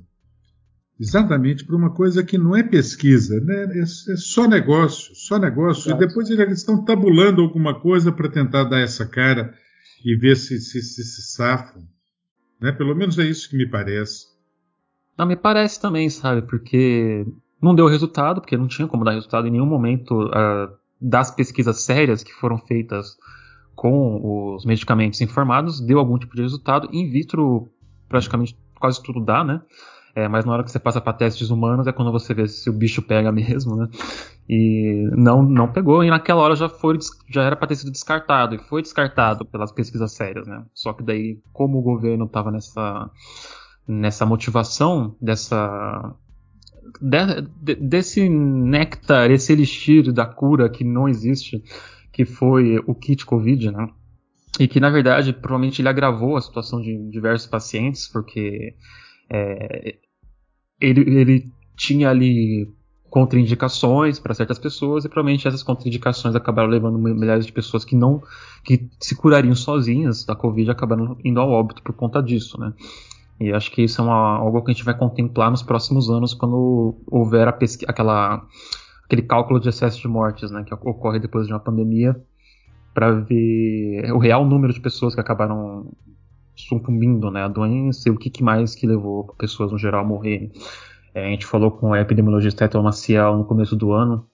exatamente 1.00 1.64
para 1.64 1.76
uma 1.76 1.94
coisa 1.94 2.22
que 2.22 2.36
não 2.36 2.54
é 2.54 2.62
pesquisa, 2.62 3.40
né? 3.40 3.78
é, 3.78 3.80
é 3.80 3.86
só 3.86 4.46
negócio, 4.46 5.14
só 5.14 5.38
negócio. 5.38 5.88
Exato. 5.88 6.04
E 6.04 6.06
depois 6.06 6.28
eles 6.28 6.58
estão 6.58 6.84
tabulando 6.84 7.40
alguma 7.40 7.80
coisa 7.80 8.12
para 8.12 8.28
tentar 8.28 8.64
dar 8.64 8.80
essa 8.80 9.06
cara 9.06 9.54
e 10.04 10.14
ver 10.14 10.36
se 10.36 10.60
se, 10.60 10.82
se, 10.82 11.02
se 11.02 11.22
safam. 11.34 11.82
Né? 12.60 12.72
Pelo 12.72 12.94
menos 12.94 13.18
é 13.18 13.24
isso 13.24 13.48
que 13.48 13.56
me 13.56 13.66
parece. 13.66 14.37
Não, 15.18 15.26
me 15.26 15.34
parece 15.34 15.80
também, 15.80 16.08
sabe? 16.08 16.42
Porque 16.42 17.26
não 17.60 17.74
deu 17.74 17.88
resultado, 17.88 18.40
porque 18.40 18.56
não 18.56 18.68
tinha 18.68 18.86
como 18.86 19.04
dar 19.04 19.12
resultado 19.12 19.48
em 19.48 19.50
nenhum 19.50 19.66
momento 19.66 20.26
uh, 20.26 20.72
das 21.00 21.30
pesquisas 21.30 21.80
sérias 21.82 22.22
que 22.22 22.32
foram 22.32 22.56
feitas 22.58 23.16
com 23.74 24.54
os 24.54 24.64
medicamentos 24.64 25.20
informados, 25.20 25.80
deu 25.80 25.98
algum 25.98 26.18
tipo 26.18 26.36
de 26.36 26.42
resultado. 26.42 26.88
In 26.92 27.10
vitro, 27.10 27.68
praticamente 28.08 28.56
quase 28.78 29.02
tudo 29.02 29.20
dá, 29.20 29.42
né? 29.42 29.60
É, 30.14 30.26
mas 30.26 30.44
na 30.44 30.52
hora 30.52 30.64
que 30.64 30.70
você 30.70 30.80
passa 30.80 31.00
para 31.00 31.12
testes 31.12 31.50
humanos 31.50 31.86
é 31.86 31.92
quando 31.92 32.10
você 32.10 32.34
vê 32.34 32.48
se 32.48 32.68
o 32.68 32.72
bicho 32.72 33.02
pega 33.02 33.30
mesmo, 33.32 33.76
né? 33.76 33.88
E 34.48 35.08
não, 35.16 35.42
não 35.42 35.70
pegou, 35.70 36.02
e 36.02 36.10
naquela 36.10 36.42
hora 36.42 36.56
já, 36.56 36.68
foi, 36.68 36.98
já 37.28 37.42
era 37.42 37.54
para 37.54 37.68
ter 37.68 37.76
sido 37.76 37.92
descartado, 37.92 38.54
e 38.54 38.58
foi 38.58 38.82
descartado 38.82 39.44
pelas 39.44 39.70
pesquisas 39.70 40.12
sérias, 40.12 40.46
né? 40.46 40.64
Só 40.74 40.92
que 40.92 41.02
daí, 41.02 41.40
como 41.52 41.78
o 41.78 41.82
governo 41.82 42.24
estava 42.24 42.50
nessa, 42.50 43.10
nessa 43.88 44.26
motivação, 44.26 45.16
dessa. 45.20 46.14
De, 47.00 47.42
de, 47.62 47.74
desse 47.76 48.28
néctar, 48.28 49.30
esse 49.30 49.52
elixir 49.52 50.12
da 50.12 50.26
cura 50.26 50.68
que 50.68 50.84
não 50.84 51.08
existe, 51.08 51.62
que 52.12 52.24
foi 52.24 52.78
o 52.86 52.94
kit 52.94 53.24
Covid, 53.24 53.70
né? 53.70 53.88
E 54.60 54.68
que, 54.68 54.80
na 54.80 54.90
verdade, 54.90 55.32
provavelmente 55.32 55.80
ele 55.80 55.88
agravou 55.88 56.36
a 56.36 56.40
situação 56.40 56.80
de 56.80 57.10
diversos 57.10 57.46
pacientes, 57.46 58.08
porque 58.08 58.74
é, 59.30 59.96
ele, 60.80 61.00
ele 61.00 61.52
tinha 61.76 62.10
ali 62.10 62.68
contraindicações 63.08 64.18
para 64.18 64.34
certas 64.34 64.58
pessoas 64.58 65.04
e 65.04 65.08
provavelmente 65.08 65.48
essas 65.48 65.62
contraindicações 65.62 66.34
acabaram 66.34 66.68
levando 66.68 66.98
milhares 66.98 67.46
de 67.46 67.52
pessoas 67.52 67.84
que 67.84 67.96
não 67.96 68.22
que 68.62 68.90
se 69.00 69.16
curariam 69.16 69.54
sozinhas 69.54 70.24
da 70.26 70.36
Covid 70.36 70.70
acabaram 70.70 71.16
indo 71.24 71.40
ao 71.40 71.50
óbito 71.50 71.82
por 71.82 71.94
conta 71.94 72.22
disso, 72.22 72.60
né? 72.60 72.74
E 73.40 73.52
acho 73.52 73.70
que 73.70 73.82
isso 73.82 74.00
é 74.00 74.04
uma, 74.04 74.38
algo 74.38 74.62
que 74.62 74.70
a 74.70 74.74
gente 74.74 74.84
vai 74.84 74.96
contemplar 74.96 75.50
nos 75.50 75.62
próximos 75.62 76.10
anos 76.10 76.34
quando 76.34 76.96
houver 77.06 77.46
a 77.46 77.56
aquela 77.86 78.44
aquele 79.04 79.22
cálculo 79.22 79.58
de 79.58 79.68
excesso 79.70 80.00
de 80.00 80.06
mortes, 80.06 80.50
né, 80.50 80.62
que 80.64 80.74
ocorre 80.74 81.18
depois 81.18 81.46
de 81.46 81.52
uma 81.52 81.58
pandemia, 81.58 82.14
para 82.92 83.10
ver 83.12 84.12
o 84.12 84.18
real 84.18 84.44
número 84.44 84.72
de 84.72 84.80
pessoas 84.80 85.14
que 85.14 85.20
acabaram 85.20 85.90
sucumbindo, 86.54 87.30
né, 87.30 87.42
à 87.44 87.48
doença 87.48 88.08
e 88.08 88.12
o 88.12 88.18
que, 88.18 88.28
que 88.28 88.42
mais 88.42 88.74
que 88.74 88.86
levou 88.86 89.34
pessoas 89.38 89.72
no 89.72 89.78
geral 89.78 90.04
a 90.04 90.06
morrerem. 90.06 90.52
É, 91.14 91.26
a 91.26 91.30
gente 91.30 91.46
falou 91.46 91.70
com 91.70 91.94
a 91.94 92.00
epidemiologista 92.00 92.66
Ethel 92.66 92.82
Maciel 92.82 93.38
no 93.38 93.44
começo 93.44 93.74
do 93.74 93.92
ano 93.92 94.26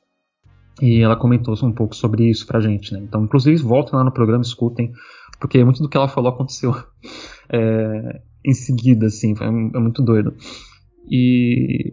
e 0.82 1.00
ela 1.02 1.14
comentou 1.14 1.54
um 1.62 1.72
pouco 1.72 1.94
sobre 1.94 2.28
isso 2.28 2.44
pra 2.46 2.58
gente, 2.58 2.92
né. 2.92 3.00
Então, 3.00 3.22
inclusive, 3.22 3.62
voltem 3.62 3.94
lá 3.94 4.02
no 4.02 4.10
programa, 4.10 4.42
escutem, 4.42 4.92
porque 5.38 5.62
muito 5.62 5.82
do 5.82 5.88
que 5.88 5.96
ela 5.96 6.08
falou 6.08 6.32
aconteceu 6.32 6.74
é, 7.48 8.22
em 8.44 8.54
seguida, 8.54 9.06
assim, 9.06 9.34
é, 9.40 9.44
é 9.44 9.80
muito 9.80 10.02
doido. 10.02 10.34
E 11.08 11.92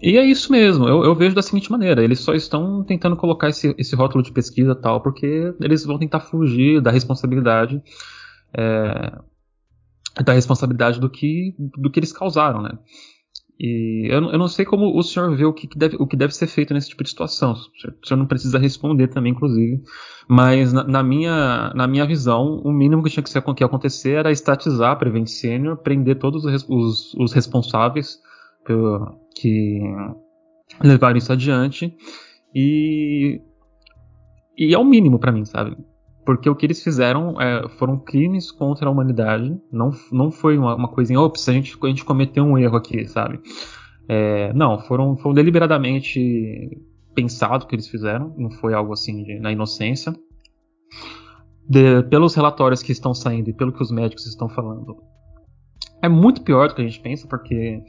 e 0.00 0.18
é 0.18 0.24
isso 0.24 0.52
mesmo, 0.52 0.86
eu, 0.86 1.04
eu, 1.04 1.14
vejo 1.14 1.34
da 1.34 1.42
seguinte 1.42 1.70
maneira: 1.70 2.04
eles 2.04 2.20
só 2.20 2.34
estão 2.34 2.84
tentando 2.84 3.16
colocar 3.16 3.48
esse, 3.48 3.74
esse 3.78 3.96
rótulo 3.96 4.22
de 4.22 4.30
pesquisa 4.30 4.74
tal, 4.74 5.00
porque 5.00 5.54
eles 5.60 5.84
vão 5.84 5.98
tentar 5.98 6.20
fugir 6.20 6.82
da 6.82 6.90
responsabilidade. 6.90 7.82
É, 8.52 9.18
da 10.22 10.32
responsabilidade 10.32 10.98
do 10.98 11.10
que, 11.10 11.54
do 11.58 11.90
que 11.90 11.98
eles 11.98 12.12
causaram, 12.12 12.62
né? 12.62 12.78
E 13.58 14.06
eu, 14.10 14.22
eu 14.30 14.38
não 14.38 14.48
sei 14.48 14.64
como 14.64 14.98
o 14.98 15.02
senhor 15.02 15.34
vê 15.34 15.44
o 15.44 15.52
que, 15.52 15.66
deve, 15.76 15.96
o 15.98 16.06
que 16.06 16.16
deve 16.16 16.34
ser 16.34 16.46
feito 16.46 16.74
nesse 16.74 16.90
tipo 16.90 17.02
de 17.02 17.08
situação. 17.08 17.52
O 17.52 18.06
senhor 18.06 18.18
não 18.18 18.26
precisa 18.26 18.58
responder 18.58 19.08
também, 19.08 19.32
inclusive. 19.32 19.82
Mas 20.28 20.72
na, 20.72 20.84
na 20.84 21.02
minha, 21.02 21.72
na 21.74 21.86
minha 21.86 22.04
visão, 22.04 22.60
o 22.64 22.70
mínimo 22.70 23.02
que 23.02 23.10
tinha 23.10 23.22
que, 23.22 23.30
ser, 23.30 23.42
que 23.42 23.64
acontecer 23.64 24.12
era 24.12 24.30
estatizar 24.30 24.92
a 24.92 24.96
Prevent 24.96 25.28
Senior, 25.28 25.78
prender 25.78 26.18
todos 26.18 26.44
os, 26.44 26.66
os, 26.68 27.14
os 27.14 27.32
responsáveis 27.32 28.18
que 29.34 29.80
levaram 30.82 31.16
isso 31.16 31.32
adiante 31.32 31.96
e 32.54 33.40
e 34.58 34.74
é 34.74 34.78
o 34.78 34.84
mínimo 34.84 35.18
para 35.18 35.30
mim, 35.30 35.44
sabe? 35.44 35.76
Porque 36.26 36.50
o 36.50 36.56
que 36.56 36.66
eles 36.66 36.82
fizeram 36.82 37.40
é, 37.40 37.68
foram 37.78 37.96
crimes 37.96 38.50
contra 38.50 38.88
a 38.88 38.90
humanidade. 38.90 39.56
Não, 39.72 39.92
não 40.10 40.32
foi 40.32 40.58
uma, 40.58 40.74
uma 40.74 40.88
coisinha, 40.88 41.20
ops, 41.20 41.48
a 41.48 41.52
gente, 41.52 41.78
a 41.80 41.86
gente 41.86 42.04
cometeu 42.04 42.44
um 42.44 42.58
erro 42.58 42.76
aqui, 42.76 43.06
sabe? 43.06 43.40
É, 44.08 44.52
não, 44.52 44.80
foram, 44.80 45.16
foram 45.16 45.36
deliberadamente 45.36 46.82
pensado 47.14 47.64
o 47.64 47.68
que 47.68 47.76
eles 47.76 47.86
fizeram. 47.86 48.34
Não 48.36 48.50
foi 48.50 48.74
algo 48.74 48.92
assim 48.92 49.22
de, 49.22 49.38
na 49.38 49.52
inocência. 49.52 50.12
De, 51.68 52.02
pelos 52.10 52.34
relatórios 52.34 52.82
que 52.82 52.90
estão 52.90 53.14
saindo 53.14 53.48
e 53.48 53.54
pelo 53.54 53.72
que 53.72 53.82
os 53.82 53.92
médicos 53.92 54.26
estão 54.26 54.48
falando, 54.48 54.96
é 56.02 56.08
muito 56.08 56.42
pior 56.42 56.68
do 56.68 56.74
que 56.74 56.82
a 56.82 56.84
gente 56.84 57.00
pensa, 57.00 57.26
porque 57.28 57.82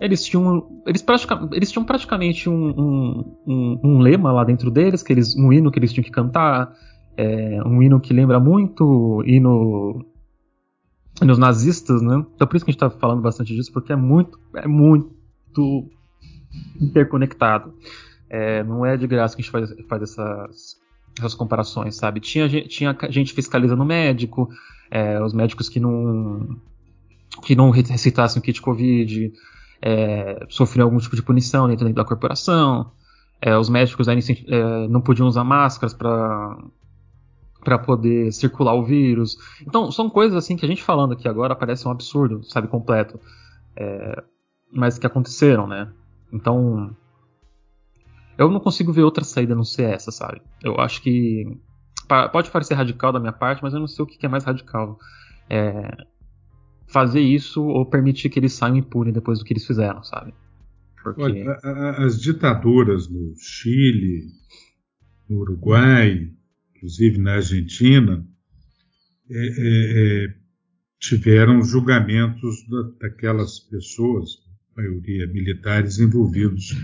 eles 0.00 0.24
tinham, 0.24 0.82
eles, 0.84 1.00
pratica, 1.00 1.48
eles 1.52 1.70
tinham 1.70 1.84
praticamente 1.84 2.48
um, 2.48 2.70
um, 2.70 3.36
um, 3.46 3.80
um, 3.84 3.98
lema 4.00 4.32
lá 4.32 4.42
dentro 4.42 4.68
deles, 4.68 5.02
que 5.02 5.12
eles, 5.12 5.36
um 5.36 5.52
hino 5.52 5.70
que 5.70 5.78
eles 5.78 5.92
tinham 5.92 6.04
que 6.04 6.10
cantar, 6.10 6.72
é, 7.16 7.62
um 7.64 7.82
hino 7.82 8.00
que 8.00 8.12
lembra 8.12 8.40
muito 8.40 9.22
hino 9.26 10.04
nos 11.20 11.38
nazistas, 11.38 12.00
né? 12.02 12.24
Então 12.34 12.46
por 12.46 12.56
isso 12.56 12.64
que 12.64 12.70
a 12.70 12.72
gente 12.72 12.82
está 12.82 12.90
falando 12.90 13.20
bastante 13.20 13.54
disso, 13.54 13.72
porque 13.72 13.92
é 13.92 13.96
muito, 13.96 14.38
é 14.54 14.66
muito 14.66 15.90
interconectado. 16.80 17.74
É, 18.28 18.64
não 18.64 18.84
é 18.84 18.96
de 18.96 19.06
graça 19.06 19.36
que 19.36 19.42
a 19.42 19.44
gente 19.44 19.52
faz, 19.52 19.70
faz 19.88 20.02
essas, 20.02 20.76
essas 21.18 21.34
comparações, 21.34 21.96
sabe? 21.96 22.20
Tinha, 22.20 22.48
tinha 22.48 22.96
gente 23.10 23.34
fiscalizando 23.34 23.82
o 23.82 23.86
médico, 23.86 24.48
é, 24.90 25.22
os 25.22 25.34
médicos 25.34 25.68
que 25.68 25.78
não 25.78 26.58
que 27.42 27.56
não 27.56 27.70
recitassem 27.70 28.40
o 28.40 28.42
kit 28.42 28.60
Covid, 28.60 29.32
é, 29.80 30.46
algum 30.80 30.98
tipo 30.98 31.16
de 31.16 31.22
punição 31.22 31.66
dentro 31.66 31.90
da 31.92 32.04
corporação. 32.04 32.92
É, 33.40 33.56
os 33.56 33.68
médicos 33.68 34.06
é, 34.06 34.88
não 34.88 35.00
podiam 35.00 35.26
usar 35.26 35.42
máscaras 35.42 35.92
para 35.92 36.56
para 37.62 37.78
poder 37.78 38.32
circular 38.32 38.74
o 38.74 38.84
vírus. 38.84 39.36
Então, 39.66 39.90
são 39.90 40.10
coisas 40.10 40.36
assim 40.36 40.56
que 40.56 40.64
a 40.64 40.68
gente 40.68 40.82
falando 40.82 41.12
aqui 41.12 41.28
agora 41.28 41.54
parece 41.54 41.86
um 41.86 41.90
absurdo, 41.90 42.42
sabe, 42.44 42.68
completo. 42.68 43.18
É, 43.76 44.22
mas 44.72 44.98
que 44.98 45.06
aconteceram, 45.06 45.66
né? 45.66 45.90
Então, 46.32 46.94
eu 48.36 48.50
não 48.50 48.60
consigo 48.60 48.92
ver 48.92 49.02
outra 49.02 49.24
saída 49.24 49.54
não 49.54 49.64
ser 49.64 49.84
essa, 49.84 50.10
sabe? 50.10 50.42
Eu 50.62 50.80
acho 50.80 51.02
que 51.02 51.46
pode 52.32 52.50
parecer 52.50 52.74
radical 52.74 53.12
da 53.12 53.20
minha 53.20 53.32
parte, 53.32 53.62
mas 53.62 53.72
eu 53.72 53.80
não 53.80 53.86
sei 53.86 54.02
o 54.02 54.06
que 54.06 54.24
é 54.26 54.28
mais 54.28 54.44
radical. 54.44 54.98
É 55.48 55.96
fazer 56.88 57.20
isso 57.20 57.64
ou 57.64 57.86
permitir 57.86 58.28
que 58.28 58.38
eles 58.38 58.52
saiam 58.52 58.76
impunes 58.76 59.14
depois 59.14 59.38
do 59.38 59.44
que 59.46 59.52
eles 59.54 59.66
fizeram, 59.66 60.02
sabe? 60.02 60.34
Porque... 61.02 61.22
Olha, 61.22 61.58
as 61.98 62.20
ditaduras 62.20 63.08
no 63.08 63.34
Chile, 63.36 64.26
no 65.28 65.38
Uruguai, 65.38 66.30
inclusive 66.82 67.18
na 67.18 67.34
Argentina, 67.34 68.26
é, 69.30 69.36
é, 69.36 70.24
é 70.26 70.34
tiveram 70.98 71.62
julgamentos 71.62 72.64
daquelas 73.00 73.58
pessoas, 73.58 74.38
a 74.76 74.80
maioria 74.80 75.26
militares, 75.28 75.98
envolvidos 75.98 76.74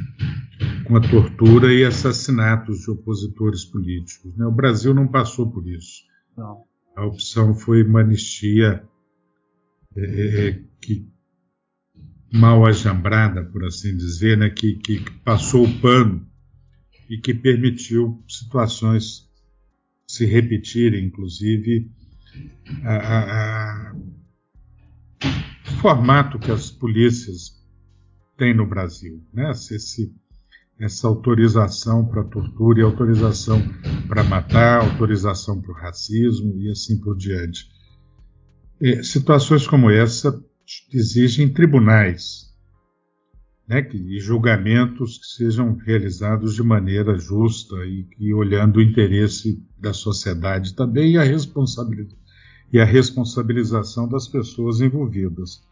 com 0.85 0.97
a 0.97 1.01
tortura 1.01 1.73
e 1.73 1.85
assassinatos 1.85 2.81
de 2.81 2.91
opositores 2.91 3.65
políticos. 3.65 4.37
Né? 4.37 4.47
O 4.47 4.53
Brasil 4.53 4.95
não 4.95 5.07
passou 5.07 5.51
por 5.51 5.69
isso. 5.69 6.03
Não. 6.37 6.65
A 6.97 7.07
opção 7.07 7.55
foi 7.55 7.85
uma 7.85 8.01
anistia 8.01 8.83
é, 9.97 10.01
é, 10.01 10.49
é 10.49 10.65
que 10.81 11.09
mal 12.33 12.67
ajambrada, 12.67 13.45
por 13.45 13.65
assim 13.65 13.97
dizer, 13.97 14.37
né? 14.37 14.51
que, 14.51 14.75
que 14.75 15.01
passou 15.25 15.65
o 15.65 15.81
pano 15.81 16.27
e 17.09 17.19
que 17.19 17.33
permitiu 17.33 18.23
situações 18.29 19.28
se 20.19 20.27
repetirem, 20.27 21.05
inclusive 21.05 21.89
a, 22.83 22.97
a, 22.97 23.93
a 23.93 23.97
formato 25.81 26.41
que 26.41 26.51
as 26.51 26.73
polícias 26.73 27.57
têm 28.37 28.53
no 28.53 28.67
Brasil, 28.67 29.23
né? 29.33 29.51
Esse, 29.53 30.13
essa 30.81 31.07
autorização 31.07 32.05
para 32.05 32.25
tortura 32.25 32.81
e 32.81 32.83
autorização 32.83 33.63
para 34.09 34.25
matar, 34.25 34.81
autorização 34.81 35.61
para 35.61 35.71
o 35.71 35.75
racismo 35.75 36.61
e 36.61 36.69
assim 36.69 37.01
por 37.01 37.17
diante. 37.17 37.69
E, 38.81 39.05
situações 39.05 39.69
como 39.69 39.89
essa 39.89 40.37
exigem 40.93 41.49
tribunais 41.49 42.48
né, 43.69 43.87
e 43.93 44.19
julgamentos 44.19 45.19
que 45.19 45.27
sejam 45.27 45.77
realizados 45.77 46.55
de 46.55 46.63
maneira 46.63 47.19
justa 47.19 47.77
e, 47.85 48.09
e 48.19 48.33
olhando 48.33 48.79
o 48.79 48.83
interesse 48.83 49.63
da 49.79 49.93
sociedade 49.93 50.75
também 50.75 51.13
e 51.13 51.19
a 51.19 51.23
responsabilidade 51.23 52.17
e 52.73 52.79
a 52.79 52.85
responsabilização 52.85 54.09
das 54.09 54.29
pessoas 54.29 54.81
envolvidas. 54.81 55.63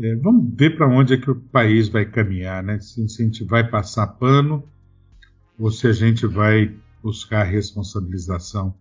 É, 0.00 0.14
vamos 0.16 0.54
ver 0.56 0.76
para 0.76 0.88
onde 0.88 1.14
é 1.14 1.16
que 1.16 1.30
o 1.30 1.34
país 1.34 1.88
vai 1.88 2.04
caminhar, 2.04 2.62
né? 2.62 2.78
Se, 2.78 3.08
se, 3.08 3.22
a 3.22 3.24
gente 3.24 3.44
vai 3.44 3.68
passar 3.68 4.06
pano 4.06 4.62
ou 5.58 5.72
se 5.72 5.88
a 5.88 5.92
gente 5.92 6.24
vai 6.24 6.72
buscar 7.02 7.40
a 7.40 7.44
responsabilização 7.44 8.72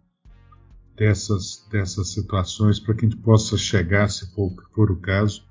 dessas, 0.95 1.68
dessas 1.72 2.13
situações 2.13 2.80
para 2.80 2.93
que 2.93 3.05
a 3.05 3.09
gente 3.09 3.22
possa 3.22 3.57
chegar, 3.57 4.09
se 4.09 4.32
for, 4.36 4.53
for 4.76 4.91
o 4.91 4.97
caso, 4.97 5.43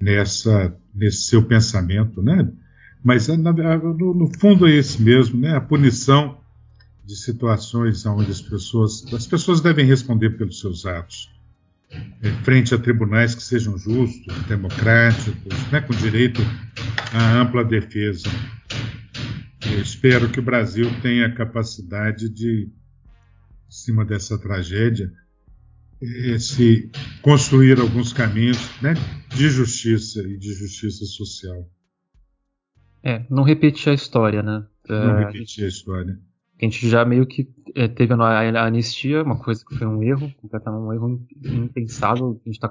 nessa, 0.00 0.74
nesse 0.98 1.22
seu 1.22 1.42
pensamento, 1.42 2.22
né? 2.22 2.50
Mas 3.02 3.28
no, 3.28 4.14
no 4.14 4.30
fundo 4.38 4.66
é 4.66 4.72
esse 4.72 5.00
mesmo, 5.00 5.40
né? 5.40 5.56
A 5.56 5.60
punição 5.60 6.38
de 7.08 7.16
situações 7.16 8.04
onde 8.04 8.30
as 8.30 8.42
pessoas, 8.42 9.02
as 9.14 9.26
pessoas 9.26 9.62
devem 9.62 9.86
responder 9.86 10.30
pelos 10.36 10.60
seus 10.60 10.84
atos, 10.84 11.30
é, 12.22 12.30
frente 12.42 12.74
a 12.74 12.78
tribunais 12.78 13.34
que 13.34 13.42
sejam 13.42 13.78
justos, 13.78 14.36
democráticos, 14.46 15.54
né, 15.72 15.80
com 15.80 15.94
direito 15.94 16.42
à 17.14 17.40
ampla 17.40 17.64
defesa. 17.64 18.28
Eu 19.72 19.80
espero 19.80 20.28
que 20.28 20.38
o 20.38 20.42
Brasil 20.42 20.90
tenha 21.00 21.28
a 21.28 21.34
capacidade 21.34 22.28
de, 22.28 22.68
em 22.68 23.70
cima 23.70 24.04
dessa 24.04 24.38
tragédia, 24.38 25.10
se 26.38 26.90
construir 27.22 27.80
alguns 27.80 28.12
caminhos 28.12 28.58
né, 28.80 28.94
de 29.34 29.48
justiça 29.48 30.20
e 30.20 30.36
de 30.38 30.52
justiça 30.54 31.04
social. 31.04 31.68
É, 33.02 33.24
não 33.30 33.42
repetir 33.42 33.90
a 33.90 33.94
história, 33.94 34.42
né? 34.42 34.66
Não 34.88 35.18
é, 35.18 35.26
repetir 35.26 35.64
a 35.64 35.68
história 35.68 36.18
a 36.60 36.64
gente 36.64 36.88
já 36.88 37.04
meio 37.04 37.24
que 37.24 37.48
é, 37.74 37.86
teve 37.86 38.12
a, 38.14 38.64
anistia, 38.64 39.22
uma 39.22 39.38
coisa 39.38 39.64
que 39.64 39.76
foi 39.76 39.86
um 39.86 40.02
erro, 40.02 40.32
completamente 40.42 40.82
um 40.82 40.92
erro 40.92 41.26
impensável. 41.44 42.40
A 42.44 42.48
gente 42.48 42.56
está 42.56 42.68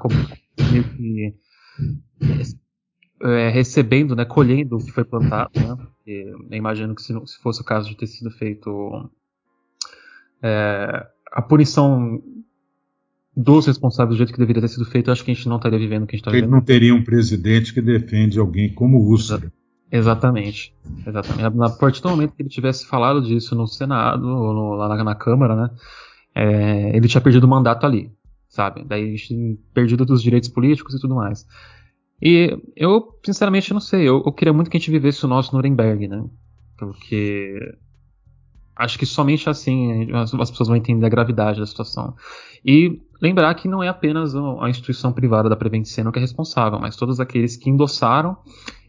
meio 0.71 0.83
que 0.83 1.35
é, 3.21 3.49
recebendo, 3.49 4.13
né, 4.13 4.25
colhendo 4.25 4.75
o 4.75 4.85
que 4.85 4.91
foi 4.91 5.05
plantado. 5.05 5.51
Né? 5.55 5.87
eu 6.05 6.47
imagino 6.51 6.93
que 6.95 7.01
se, 7.01 7.13
se, 7.25 7.41
fosse 7.41 7.61
o 7.61 7.65
caso 7.65 7.89
de 7.89 7.95
ter 7.95 8.07
sido 8.07 8.29
feito 8.31 9.09
é, 10.41 11.07
a 11.31 11.41
punição 11.41 12.21
dos 13.37 13.67
responsáveis 13.67 14.15
do 14.15 14.17
jeito 14.17 14.33
que 14.33 14.39
deveria 14.39 14.63
ter 14.63 14.67
sido 14.69 14.83
feito, 14.85 15.11
acho 15.11 15.23
que 15.23 15.29
a 15.29 15.33
gente 15.33 15.47
não 15.47 15.57
estaria 15.57 15.77
vivendo 15.77 16.03
o 16.03 16.07
que 16.07 16.15
a 16.15 16.17
gente 16.17 16.21
está 16.21 16.31
vivendo. 16.31 16.49
Ele 16.49 16.55
não 16.55 16.61
teria 16.61 16.95
um 16.95 17.03
presidente 17.03 17.71
que 17.71 17.79
defende 17.79 18.39
alguém 18.39 18.73
como 18.73 18.97
o 18.97 19.13
Ustra. 19.13 19.53
Exatamente. 19.91 20.73
Exatamente. 21.05 21.45
A 21.45 21.69
partir 21.69 22.01
do 22.01 22.09
momento 22.09 22.33
que 22.33 22.41
ele 22.41 22.49
tivesse 22.49 22.87
falado 22.87 23.21
disso 23.21 23.55
no 23.55 23.67
Senado, 23.67 24.27
ou 24.27 24.53
no, 24.53 24.73
lá 24.73 24.89
na, 24.89 25.03
na, 25.03 25.15
Câmara, 25.15 25.55
né? 25.55 25.69
É, 26.33 26.97
ele 26.97 27.07
tinha 27.07 27.21
perdido 27.21 27.43
o 27.43 27.47
mandato 27.47 27.85
ali, 27.85 28.11
sabe? 28.49 28.83
Daí 28.83 29.03
a 29.03 29.07
gente 29.11 29.27
tinha 29.27 29.55
perdido 29.71 30.03
dos 30.03 30.23
direitos 30.23 30.49
políticos 30.49 30.95
e 30.95 30.99
tudo 30.99 31.13
mais. 31.13 31.45
E 32.19 32.57
eu, 32.75 33.19
sinceramente, 33.23 33.71
não 33.71 33.79
sei. 33.79 34.01
Eu, 34.01 34.23
eu 34.25 34.31
queria 34.31 34.51
muito 34.51 34.71
que 34.71 34.77
a 34.77 34.79
gente 34.79 34.89
vivesse 34.89 35.23
o 35.23 35.27
nosso 35.27 35.55
Nuremberg, 35.55 36.07
né? 36.07 36.25
Porque 36.75 37.59
acho 38.77 38.99
que 38.99 39.05
somente 39.05 39.49
assim 39.49 40.11
as, 40.13 40.33
as, 40.33 40.51
pessoas 40.51 40.69
vão 40.69 40.77
entender 40.77 41.05
a 41.05 41.09
gravidade 41.09 41.59
da 41.59 41.65
situação. 41.65 42.15
E 42.65 43.01
lembrar 43.21 43.53
que 43.55 43.67
não 43.67 43.83
é 43.83 43.87
apenas 43.87 44.35
a 44.35 44.69
instituição 44.69 45.11
privada 45.11 45.49
da 45.49 45.55
Prevent 45.55 45.85
Senior 45.85 46.11
que 46.11 46.19
é 46.19 46.21
responsável, 46.21 46.79
mas 46.79 46.95
todos 46.95 47.19
aqueles 47.19 47.55
que 47.55 47.69
endossaram 47.69 48.37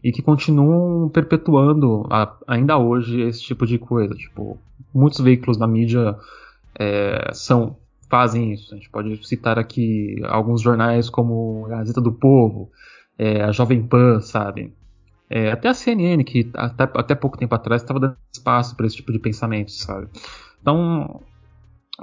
e 0.03 0.11
que 0.11 0.21
continuam 0.21 1.09
perpetuando 1.09 2.05
a, 2.09 2.35
ainda 2.47 2.77
hoje 2.77 3.21
esse 3.21 3.41
tipo 3.41 3.65
de 3.65 3.77
coisa. 3.77 4.13
Tipo, 4.15 4.57
muitos 4.93 5.19
veículos 5.19 5.57
da 5.57 5.67
mídia 5.67 6.15
é, 6.77 7.31
são 7.33 7.75
fazem 8.09 8.53
isso. 8.53 8.73
A 8.73 8.77
gente 8.77 8.89
pode 8.89 9.27
citar 9.27 9.59
aqui 9.59 10.19
alguns 10.27 10.61
jornais 10.61 11.09
como 11.09 11.67
Gazeta 11.67 12.01
do 12.01 12.11
Povo, 12.11 12.71
é, 13.17 13.43
a 13.43 13.51
Jovem 13.51 13.83
Pan, 13.83 14.19
sabe? 14.19 14.73
É, 15.29 15.51
até 15.51 15.69
a 15.69 15.73
CNN, 15.73 16.23
que 16.23 16.49
até, 16.55 16.83
até 16.83 17.13
pouco 17.13 17.37
tempo 17.37 17.53
atrás 17.53 17.83
estava 17.83 17.99
dando 17.99 18.17
espaço 18.33 18.75
para 18.75 18.87
esse 18.87 18.95
tipo 18.95 19.11
de 19.11 19.19
pensamento, 19.19 19.71
sabe? 19.71 20.07
Então, 20.59 21.21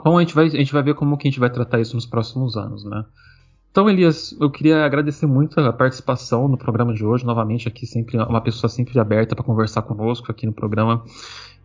bom, 0.05 0.19
a 0.19 0.21
gente, 0.21 0.35
vai, 0.35 0.47
a 0.47 0.51
gente 0.51 0.73
vai 0.73 0.83
ver 0.83 0.95
como 0.95 1.17
que 1.17 1.29
a 1.29 1.31
gente 1.31 1.41
vai 1.41 1.51
tratar 1.51 1.81
isso 1.81 1.95
nos 1.95 2.07
próximos 2.07 2.57
anos, 2.57 2.85
né? 2.85 3.05
Então, 3.71 3.91
Elias, 3.91 4.35
eu 4.41 4.51
queria 4.51 4.85
agradecer 4.85 5.27
muito 5.27 5.61
a 5.61 5.73
participação 5.73 6.49
no 6.49 6.57
programa 6.57 6.95
de 6.95 7.05
hoje, 7.05 7.27
novamente 7.27 7.69
aqui, 7.69 7.87
sempre 7.87 8.17
uma 8.17 8.41
pessoa 8.41 8.71
sempre 8.71 8.99
aberta 8.99 9.37
para 9.37 9.45
conversar 9.45 9.83
conosco 9.83 10.31
aqui 10.31 10.47
no 10.47 10.53
programa. 10.55 11.05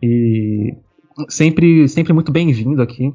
E 0.02 0.76
sempre, 1.28 1.88
sempre 1.88 2.12
muito 2.12 2.30
bem-vindo 2.30 2.82
aqui. 2.82 3.14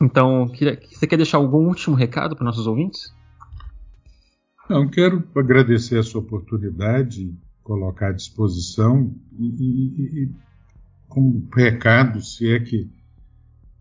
Então, 0.00 0.48
queria, 0.48 0.80
você 0.90 1.06
quer 1.06 1.16
deixar 1.16 1.36
algum 1.36 1.66
último 1.68 1.94
recado 1.94 2.34
para 2.34 2.46
nossos 2.46 2.66
ouvintes? 2.66 3.14
Não, 4.70 4.88
quero 4.88 5.22
agradecer 5.36 5.98
essa 5.98 6.18
oportunidade 6.18 7.30
colocar 7.62 8.08
à 8.08 8.12
disposição 8.12 9.14
e, 9.38 9.44
e, 9.44 10.22
e 10.24 10.30
como 11.08 11.46
recado, 11.54 12.20
se 12.20 12.50
é 12.50 12.60
que 12.60 12.88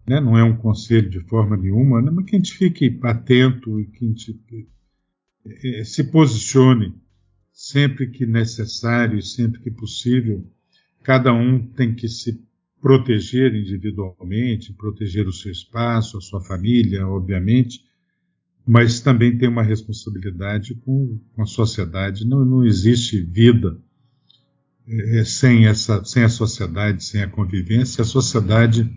né, 0.06 0.20
não 0.20 0.38
é 0.38 0.44
um 0.44 0.58
conselho 0.58 1.10
de 1.10 1.22
forma 1.22 1.56
nenhuma, 1.56 2.02
né, 2.02 2.12
mas 2.12 2.26
que 2.26 2.36
a 2.36 2.40
gente 2.40 2.54
fique 2.54 3.00
atento 3.04 3.80
e 3.80 3.86
que 3.86 4.06
a 4.06 4.08
gente 4.08 4.40
é, 5.46 5.84
se 5.84 6.04
posicione 6.06 6.94
sempre 7.52 8.08
que 8.08 8.26
necessário 8.26 9.18
e 9.18 9.22
sempre 9.22 9.62
que 9.62 9.72
possível. 9.72 10.46
Cada 11.04 11.34
um 11.34 11.60
tem 11.60 11.94
que 11.94 12.08
se 12.08 12.42
proteger 12.82 13.54
individualmente, 13.56 14.74
proteger 14.74 15.28
o 15.28 15.34
seu 15.34 15.52
espaço, 15.52 16.18
a 16.18 16.22
sua 16.22 16.42
família, 16.42 17.08
obviamente, 17.08 17.82
mas 18.66 19.00
também 19.00 19.38
tem 19.38 19.48
uma 19.48 19.64
responsabilidade 19.64 20.76
com, 20.76 21.20
com 21.34 21.42
a 21.42 21.46
sociedade. 21.46 22.26
Não, 22.26 22.44
não 22.44 22.66
existe 22.66 23.22
vida 23.22 23.78
é, 24.88 25.24
sem, 25.24 25.68
essa, 25.68 26.04
sem 26.04 26.24
a 26.24 26.30
sociedade, 26.30 27.04
sem 27.04 27.22
a 27.22 27.28
convivência. 27.28 28.02
A 28.02 28.06
sociedade 28.06 28.90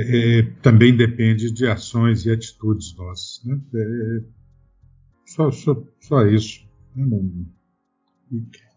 é, 0.00 0.38
é 0.38 0.42
também 0.62 0.96
depende 0.96 1.50
de 1.50 1.66
ações 1.66 2.26
e 2.26 2.30
atitudes 2.30 2.94
nossas. 2.96 3.44
Né? 3.44 3.60
É, 3.74 4.24
só, 5.26 5.50
só, 5.50 5.82
só, 6.00 6.26
isso. 6.26 6.66
Né? 6.94 7.06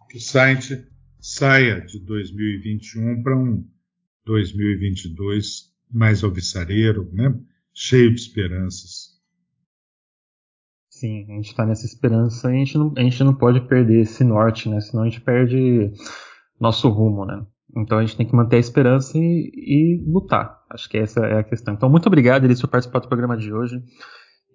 Que 0.09 0.17
o 0.17 0.21
site 0.21 0.85
saia 1.19 1.81
de 1.81 1.99
2021 1.99 3.23
para 3.23 3.37
um 3.37 3.65
2022 4.25 5.73
mais 5.91 6.23
alvissareiro, 6.23 7.09
né? 7.13 7.33
cheio 7.73 8.13
de 8.13 8.19
esperanças. 8.19 9.17
Sim, 10.89 11.25
a 11.29 11.35
gente 11.35 11.55
tá 11.55 11.63
nessa 11.63 11.85
esperança 11.85 12.51
e 12.51 12.55
a 12.55 12.57
gente 12.57 12.75
não, 12.75 12.93
a 12.97 13.01
gente 13.01 13.23
não 13.23 13.35
pode 13.35 13.61
perder 13.67 14.01
esse 14.01 14.23
norte, 14.23 14.67
né? 14.67 14.81
Senão 14.81 15.03
a 15.03 15.05
gente 15.09 15.21
perde 15.21 15.93
nosso 16.59 16.89
rumo, 16.89 17.23
né? 17.23 17.45
Então 17.75 17.97
a 17.97 18.01
gente 18.01 18.15
tem 18.15 18.25
que 18.25 18.35
manter 18.35 18.57
a 18.57 18.59
esperança 18.59 19.17
e, 19.17 19.51
e 19.53 20.03
lutar. 20.05 20.63
Acho 20.69 20.89
que 20.89 20.97
essa 20.97 21.19
é 21.25 21.39
a 21.39 21.43
questão. 21.43 21.73
Então, 21.73 21.89
muito 21.89 22.07
obrigado, 22.07 22.45
Elias, 22.45 22.61
por 22.61 22.69
participar 22.69 22.99
do 22.99 23.07
programa 23.07 23.37
de 23.37 23.53
hoje. 23.53 23.81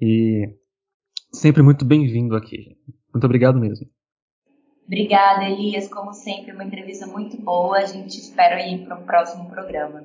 E 0.00 0.46
sempre 1.32 1.62
muito 1.62 1.84
bem-vindo 1.84 2.34
aqui. 2.34 2.76
Muito 3.12 3.24
obrigado 3.24 3.58
mesmo. 3.58 3.86
Obrigada, 4.86 5.44
Elias. 5.44 5.88
Como 5.88 6.12
sempre, 6.12 6.52
uma 6.52 6.64
entrevista 6.64 7.06
muito 7.06 7.40
boa. 7.40 7.78
A 7.78 7.86
gente 7.86 8.18
espera 8.18 8.66
ir 8.66 8.84
para 8.84 8.98
um 8.98 9.04
próximo 9.04 9.48
programa. 9.50 10.04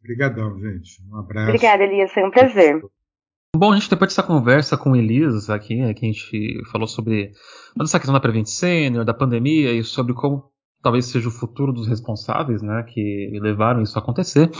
Obrigadão, 0.00 0.58
gente. 0.58 1.02
Um 1.10 1.18
abraço. 1.18 1.48
Obrigada, 1.48 1.82
Elias. 1.82 2.12
Foi 2.12 2.24
um 2.24 2.30
prazer. 2.30 2.80
Bom, 3.54 3.72
a 3.72 3.76
gente 3.76 3.90
depois 3.90 4.10
dessa 4.10 4.22
conversa 4.22 4.78
com 4.78 4.92
o 4.92 4.96
Elias 4.96 5.50
aqui, 5.50 5.76
né, 5.76 5.92
que 5.92 6.06
a 6.06 6.08
gente 6.08 6.70
falou 6.70 6.86
sobre 6.86 7.32
toda 7.74 7.84
essa 7.84 7.98
questão 7.98 8.14
da 8.14 8.20
Prevent 8.20 8.46
Senior, 8.46 9.04
da 9.04 9.12
pandemia 9.12 9.72
e 9.72 9.82
sobre 9.82 10.14
como 10.14 10.49
talvez 10.82 11.06
seja 11.06 11.28
o 11.28 11.32
futuro 11.32 11.72
dos 11.72 11.86
responsáveis, 11.86 12.62
né, 12.62 12.82
que 12.82 13.30
levaram 13.40 13.82
isso 13.82 13.98
a 13.98 14.02
acontecer. 14.02 14.50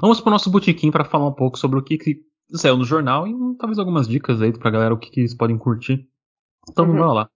Vamos 0.00 0.20
para 0.20 0.30
o 0.30 0.32
nosso 0.32 0.50
botequim 0.50 0.90
para 0.90 1.04
falar 1.04 1.28
um 1.28 1.34
pouco 1.34 1.58
sobre 1.58 1.78
o 1.78 1.82
que, 1.82 1.98
que 1.98 2.20
saiu 2.52 2.76
no 2.76 2.84
jornal 2.84 3.26
e 3.26 3.34
talvez 3.58 3.78
algumas 3.78 4.08
dicas 4.08 4.40
aí 4.40 4.52
para 4.52 4.68
a 4.68 4.72
galera 4.72 4.94
o 4.94 4.98
que, 4.98 5.10
que 5.10 5.20
eles 5.20 5.34
podem 5.34 5.58
curtir. 5.58 6.08
Então 6.68 6.86
uhum. 6.86 6.96
vamos 6.96 7.14
lá. 7.14 7.30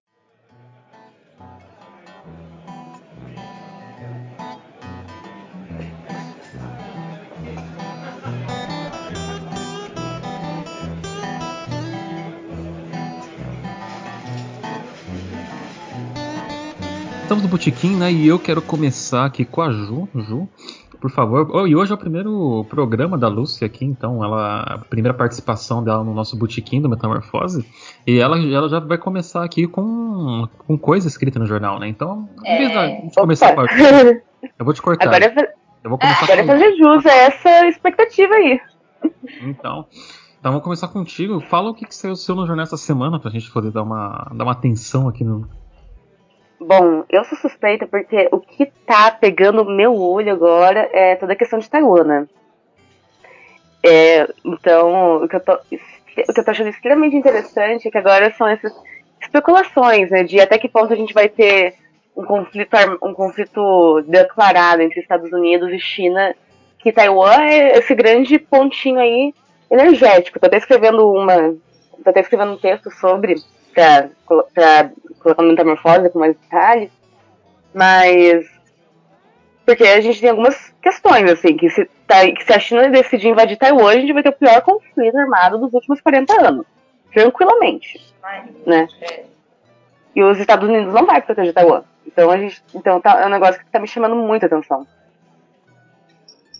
Botequim, 17.50 17.96
né? 17.96 18.12
E 18.12 18.28
eu 18.28 18.38
quero 18.38 18.62
começar 18.62 19.24
aqui 19.24 19.44
com 19.44 19.60
a 19.60 19.72
Ju. 19.72 20.08
Ju, 20.14 20.48
por 21.00 21.10
favor. 21.10 21.50
Oh, 21.52 21.66
e 21.66 21.74
hoje 21.74 21.90
é 21.90 21.94
o 21.94 21.98
primeiro 21.98 22.64
programa 22.70 23.18
da 23.18 23.26
Lúcia 23.26 23.66
aqui, 23.66 23.84
então, 23.84 24.22
ela 24.22 24.60
a 24.62 24.78
primeira 24.78 25.12
participação 25.12 25.82
dela 25.82 26.04
no 26.04 26.14
nosso 26.14 26.38
Botequim 26.38 26.80
do 26.80 26.88
Metamorfose. 26.88 27.66
E 28.06 28.18
ela, 28.18 28.38
ela 28.38 28.68
já 28.68 28.78
vai 28.78 28.96
começar 28.96 29.44
aqui 29.44 29.66
com, 29.66 30.48
com 30.66 30.78
coisa 30.78 31.08
escrita 31.08 31.38
no 31.38 31.46
jornal, 31.46 31.80
né? 31.80 31.88
Então, 31.88 32.28
vez 32.42 32.72
da 32.72 32.86
gente 32.86 33.14
começar 33.14 33.54
com 33.54 33.62
a 33.62 33.66
Ju, 33.66 34.20
eu 34.58 34.64
vou 34.64 34.72
te 34.72 34.80
cortar. 34.80 35.08
Agora, 35.08 35.24
é 35.24 35.54
eu 35.82 35.90
vou 35.90 35.98
começar 35.98 36.24
agora 36.24 36.40
é 36.42 36.46
fazer 36.46 36.76
jus 36.76 37.06
a 37.06 37.12
essa 37.12 37.66
expectativa 37.66 38.34
aí. 38.34 38.60
Então. 39.42 39.86
Então 40.38 40.52
vamos 40.52 40.64
começar 40.64 40.88
contigo. 40.88 41.38
Fala 41.40 41.68
o 41.68 41.74
que, 41.74 41.84
que 41.84 41.94
saiu 41.94 42.16
seu 42.16 42.34
no 42.34 42.46
jornal 42.46 42.62
essa 42.62 42.76
semana 42.78 43.20
pra 43.20 43.30
gente 43.30 43.50
poder 43.50 43.70
dar 43.70 43.82
uma, 43.82 44.30
dar 44.34 44.44
uma 44.44 44.52
atenção 44.52 45.06
aqui 45.06 45.22
no, 45.22 45.46
Bom, 46.60 47.04
eu 47.08 47.24
sou 47.24 47.38
suspeita 47.38 47.86
porque 47.86 48.28
o 48.30 48.38
que 48.38 48.66
tá 48.66 49.10
pegando 49.10 49.64
meu 49.64 49.94
olho 49.94 50.30
agora 50.30 50.90
é 50.92 51.16
toda 51.16 51.32
a 51.32 51.36
questão 51.36 51.58
de 51.58 51.70
Taiwan, 51.70 52.04
né? 52.04 52.28
É, 53.82 54.28
então, 54.44 55.24
o 55.24 55.28
que, 55.28 55.36
eu 55.36 55.40
tô, 55.40 55.54
o 55.54 55.58
que 55.58 56.40
eu 56.40 56.44
tô 56.44 56.50
achando 56.50 56.68
extremamente 56.68 57.16
interessante 57.16 57.88
é 57.88 57.90
que 57.90 57.96
agora 57.96 58.30
são 58.34 58.46
essas 58.46 58.74
especulações, 59.22 60.10
né? 60.10 60.22
De 60.22 60.38
até 60.38 60.58
que 60.58 60.68
ponto 60.68 60.92
a 60.92 60.96
gente 60.96 61.14
vai 61.14 61.30
ter 61.30 61.76
um 62.14 62.26
conflito, 62.26 62.76
um 63.02 63.14
conflito 63.14 64.02
declarado 64.02 64.82
entre 64.82 65.00
Estados 65.00 65.32
Unidos 65.32 65.72
e 65.72 65.78
China, 65.78 66.34
que 66.78 66.92
Taiwan 66.92 67.40
é 67.40 67.78
esse 67.78 67.94
grande 67.94 68.38
pontinho 68.38 68.98
aí 68.98 69.32
energético. 69.70 70.38
Tô 70.38 70.46
até 70.46 70.58
escrevendo 70.58 71.10
uma. 71.10 71.56
Tô 72.04 72.10
até 72.10 72.20
escrevendo 72.20 72.52
um 72.52 72.58
texto 72.58 72.90
sobre 72.90 73.36
para 74.54 74.90
colocar 75.18 75.42
no 75.42 75.48
metamorfose 75.48 76.10
com 76.10 76.18
mais 76.18 76.36
detalhes, 76.36 76.90
mas 77.74 78.46
porque 79.64 79.84
a 79.84 80.00
gente 80.00 80.20
tem 80.20 80.30
algumas 80.30 80.74
questões, 80.82 81.30
assim, 81.30 81.56
que 81.56 81.70
se, 81.70 81.88
tá, 82.06 82.26
que 82.26 82.44
se 82.44 82.52
a 82.52 82.58
China 82.58 82.88
decidir 82.88 83.28
invadir 83.28 83.56
Taiwan, 83.56 83.90
a 83.90 84.00
gente 84.00 84.12
vai 84.12 84.22
ter 84.22 84.30
o 84.30 84.32
pior 84.32 84.60
conflito 84.62 85.16
armado 85.16 85.58
dos 85.58 85.72
últimos 85.72 86.00
40 86.00 86.40
anos. 86.44 86.66
Tranquilamente. 87.12 88.00
Né? 88.66 88.88
E 90.14 90.22
os 90.22 90.38
Estados 90.38 90.68
Unidos 90.68 90.92
não 90.92 91.06
vai 91.06 91.22
proteger 91.22 91.54
Taiwan. 91.54 91.84
Então 92.04 92.30
a 92.30 92.36
gente. 92.36 92.62
Então 92.74 93.00
tá, 93.00 93.20
é 93.20 93.26
um 93.26 93.30
negócio 93.30 93.60
que 93.60 93.70
tá 93.70 93.78
me 93.78 93.86
chamando 93.86 94.16
muita 94.16 94.46
atenção. 94.46 94.86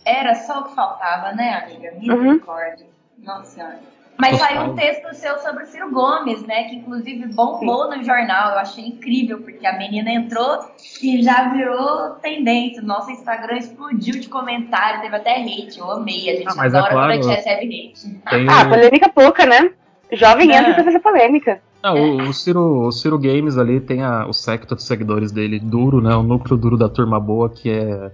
Era 0.04 0.34
só 0.34 0.60
o 0.60 0.64
que 0.64 0.74
faltava, 0.74 1.32
né, 1.32 1.64
amiga? 1.64 1.92
Uhum. 1.94 2.22
Misericórdia. 2.22 2.86
Uhum. 2.86 3.24
Nossa 3.24 3.44
senhora. 3.44 3.80
Mas 4.20 4.38
saiu 4.38 4.62
um 4.62 4.74
texto 4.74 5.14
seu 5.14 5.38
sobre 5.38 5.64
o 5.64 5.66
Ciro 5.66 5.90
Gomes, 5.90 6.42
né? 6.42 6.64
Que 6.64 6.76
inclusive 6.76 7.26
bombou 7.28 7.90
Sim. 7.90 7.98
no 7.98 8.04
jornal. 8.04 8.52
Eu 8.52 8.58
achei 8.58 8.86
incrível, 8.86 9.40
porque 9.40 9.66
a 9.66 9.78
menina 9.78 10.10
entrou 10.10 10.60
e 11.02 11.22
já 11.22 11.48
virou 11.50 12.10
tendência. 12.22 12.82
Nosso 12.82 13.10
Instagram 13.10 13.58
explodiu 13.58 14.20
de 14.20 14.28
comentário, 14.28 15.00
teve 15.00 15.16
até 15.16 15.36
hate. 15.36 15.78
Eu 15.78 15.90
amei. 15.90 16.30
A 16.30 16.36
gente 16.36 16.48
ah, 16.48 16.64
adora 16.64 16.66
é 16.66 16.70
claro, 16.70 16.94
quando 16.94 17.10
a 17.10 17.14
gente 17.14 17.28
recebe 17.28 17.92
hate. 17.92 18.20
Ah, 18.48 18.64
polêmica 18.68 19.08
pouca, 19.08 19.46
né? 19.46 19.70
Jovem 20.12 20.52
entra 20.52 20.74
pra 20.74 20.84
fazer 20.84 20.98
polêmica. 21.00 21.60
Ah, 21.82 21.94
o, 21.94 22.28
o, 22.28 22.32
Ciro, 22.34 22.86
o 22.86 22.92
Ciro 22.92 23.18
Games 23.18 23.56
ali 23.56 23.80
tem 23.80 24.02
a, 24.02 24.26
o 24.26 24.32
secto 24.32 24.76
de 24.76 24.82
seguidores 24.82 25.32
dele 25.32 25.58
duro, 25.58 26.02
né? 26.02 26.14
O 26.14 26.22
núcleo 26.22 26.58
duro 26.58 26.76
da 26.76 26.88
turma 26.88 27.18
boa, 27.18 27.48
que 27.48 27.70
é 27.70 28.10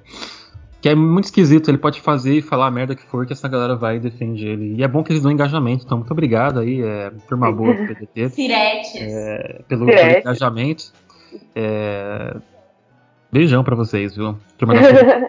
que 0.87 0.91
é 0.91 0.95
muito 0.95 1.25
esquisito, 1.25 1.69
ele 1.69 1.79
pode 1.79 2.01
fazer 2.01 2.35
e 2.35 2.41
falar 2.41 2.69
a 2.69 2.71
merda 2.71 2.95
que 2.95 3.03
for, 3.03 3.27
que 3.27 3.33
essa 3.33 3.49
galera 3.49 3.75
vai 3.75 3.97
e 3.97 3.99
defende 3.99 4.47
ele. 4.47 4.77
E 4.77 4.85
é 4.85 4.87
bom 4.87 5.03
que 5.03 5.11
eles 5.11 5.21
dão 5.21 5.33
engajamento, 5.33 5.85
então 5.85 5.99
muito 5.99 6.13
obrigado 6.13 6.61
aí, 6.61 6.81
é, 6.81 7.11
turma 7.27 7.51
boa 7.51 7.75
do 7.75 7.89
PDT. 7.89 8.29
Ciretes. 8.29 8.95
É, 9.03 9.63
pelo, 9.67 9.85
pelo, 9.87 10.19
engajamento. 10.19 10.93
É, 11.57 12.37
beijão 13.33 13.65
pra 13.65 13.75
vocês, 13.75 14.15
viu? 14.15 14.39
Turma 14.57 14.75
da 14.75 15.29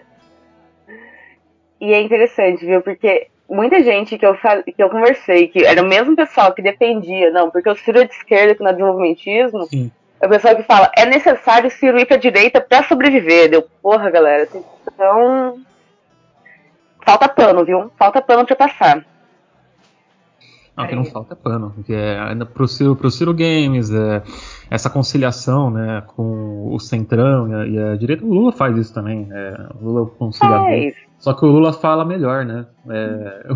e 1.80 1.92
é 1.92 2.02
interessante, 2.02 2.64
viu? 2.64 2.80
Porque 2.80 3.26
muita 3.50 3.82
gente 3.82 4.16
que 4.16 4.24
eu, 4.24 4.36
que 4.36 4.80
eu 4.80 4.88
conversei, 4.88 5.48
que 5.48 5.64
era 5.64 5.82
o 5.82 5.88
mesmo 5.88 6.14
pessoal 6.14 6.54
que 6.54 6.62
defendia, 6.62 7.32
não, 7.32 7.50
porque 7.50 7.68
o 7.68 7.74
Ciro 7.74 7.98
é 7.98 8.04
de 8.04 8.14
esquerda 8.14 8.54
que 8.54 8.62
não 8.62 8.70
é 8.70 8.74
desenvolvimentismo, 8.74 9.64
Sim. 9.64 9.90
O 10.22 10.28
pessoal 10.28 10.56
que 10.56 10.62
fala, 10.64 10.90
é 10.96 11.06
necessário 11.06 11.70
Ciro 11.70 11.98
ir 11.98 12.06
pra 12.06 12.16
direita 12.16 12.60
pra 12.60 12.82
sobreviver. 12.82 13.50
Deu, 13.50 13.62
porra, 13.82 14.10
galera. 14.10 14.48
Então. 14.86 15.60
Falta 17.04 17.28
pano, 17.28 17.64
viu? 17.64 17.90
Falta 17.96 18.20
pano 18.20 18.44
pra 18.44 18.56
passar. 18.56 19.04
Não, 20.76 20.86
que 20.86 20.94
não 20.94 21.04
falta 21.04 21.34
pano. 21.34 21.72
Porque 21.74 21.92
é, 21.92 22.18
ainda 22.18 22.44
pro 22.44 22.68
Ciro, 22.68 22.94
pro 22.94 23.10
Ciro 23.10 23.32
Games, 23.32 23.90
é, 23.90 24.22
essa 24.70 24.90
conciliação 24.90 25.70
né, 25.70 26.02
com 26.06 26.72
o 26.72 26.78
Centrão 26.78 27.48
e 27.48 27.54
a, 27.54 27.66
e 27.66 27.92
a 27.92 27.96
direita. 27.96 28.24
O 28.24 28.28
Lula 28.28 28.52
faz 28.52 28.76
isso 28.76 28.92
também. 28.92 29.28
É, 29.30 29.68
o 29.80 29.84
Lula 29.84 30.06
é 30.06 30.18
conciliador. 30.18 30.92
Só 31.18 31.34
que 31.34 31.44
o 31.44 31.48
Lula 31.48 31.72
fala 31.72 32.04
melhor, 32.04 32.44
né? 32.44 32.64
É, 32.88 33.46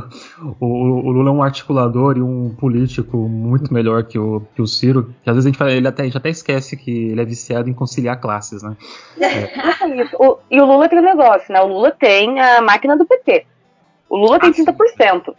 o, 0.60 0.66
o, 0.66 1.10
Lula 1.12 1.30
é 1.30 1.32
um 1.32 1.42
articulador 1.42 2.18
e 2.18 2.20
um 2.20 2.52
político 2.54 3.16
muito 3.16 3.72
melhor 3.72 4.02
que 4.02 4.18
o, 4.18 4.42
que 4.54 4.60
o 4.60 4.66
Ciro, 4.66 5.14
que 5.22 5.30
às 5.30 5.36
vezes 5.36 5.46
a 5.46 5.48
gente, 5.48 5.58
fala, 5.58 5.70
ele 5.70 5.86
até, 5.86 6.02
a 6.02 6.04
gente 6.04 6.16
até 6.16 6.28
esquece 6.28 6.76
que 6.76 6.90
ele 7.10 7.20
é 7.20 7.24
viciado 7.24 7.70
em 7.70 7.72
conciliar 7.72 8.20
classes, 8.20 8.64
né? 8.64 8.76
É. 9.20 9.94
Isso. 10.02 10.16
O, 10.18 10.38
e 10.50 10.60
o 10.60 10.64
Lula 10.64 10.88
tem 10.88 10.98
um 10.98 11.02
negócio, 11.02 11.52
né? 11.52 11.60
O 11.60 11.68
Lula 11.68 11.92
tem 11.92 12.40
a 12.40 12.60
máquina 12.60 12.96
do 12.96 13.06
PT. 13.06 13.46
O 14.08 14.16
Lula 14.16 14.40
tem 14.40 14.52
30%. 14.52 15.32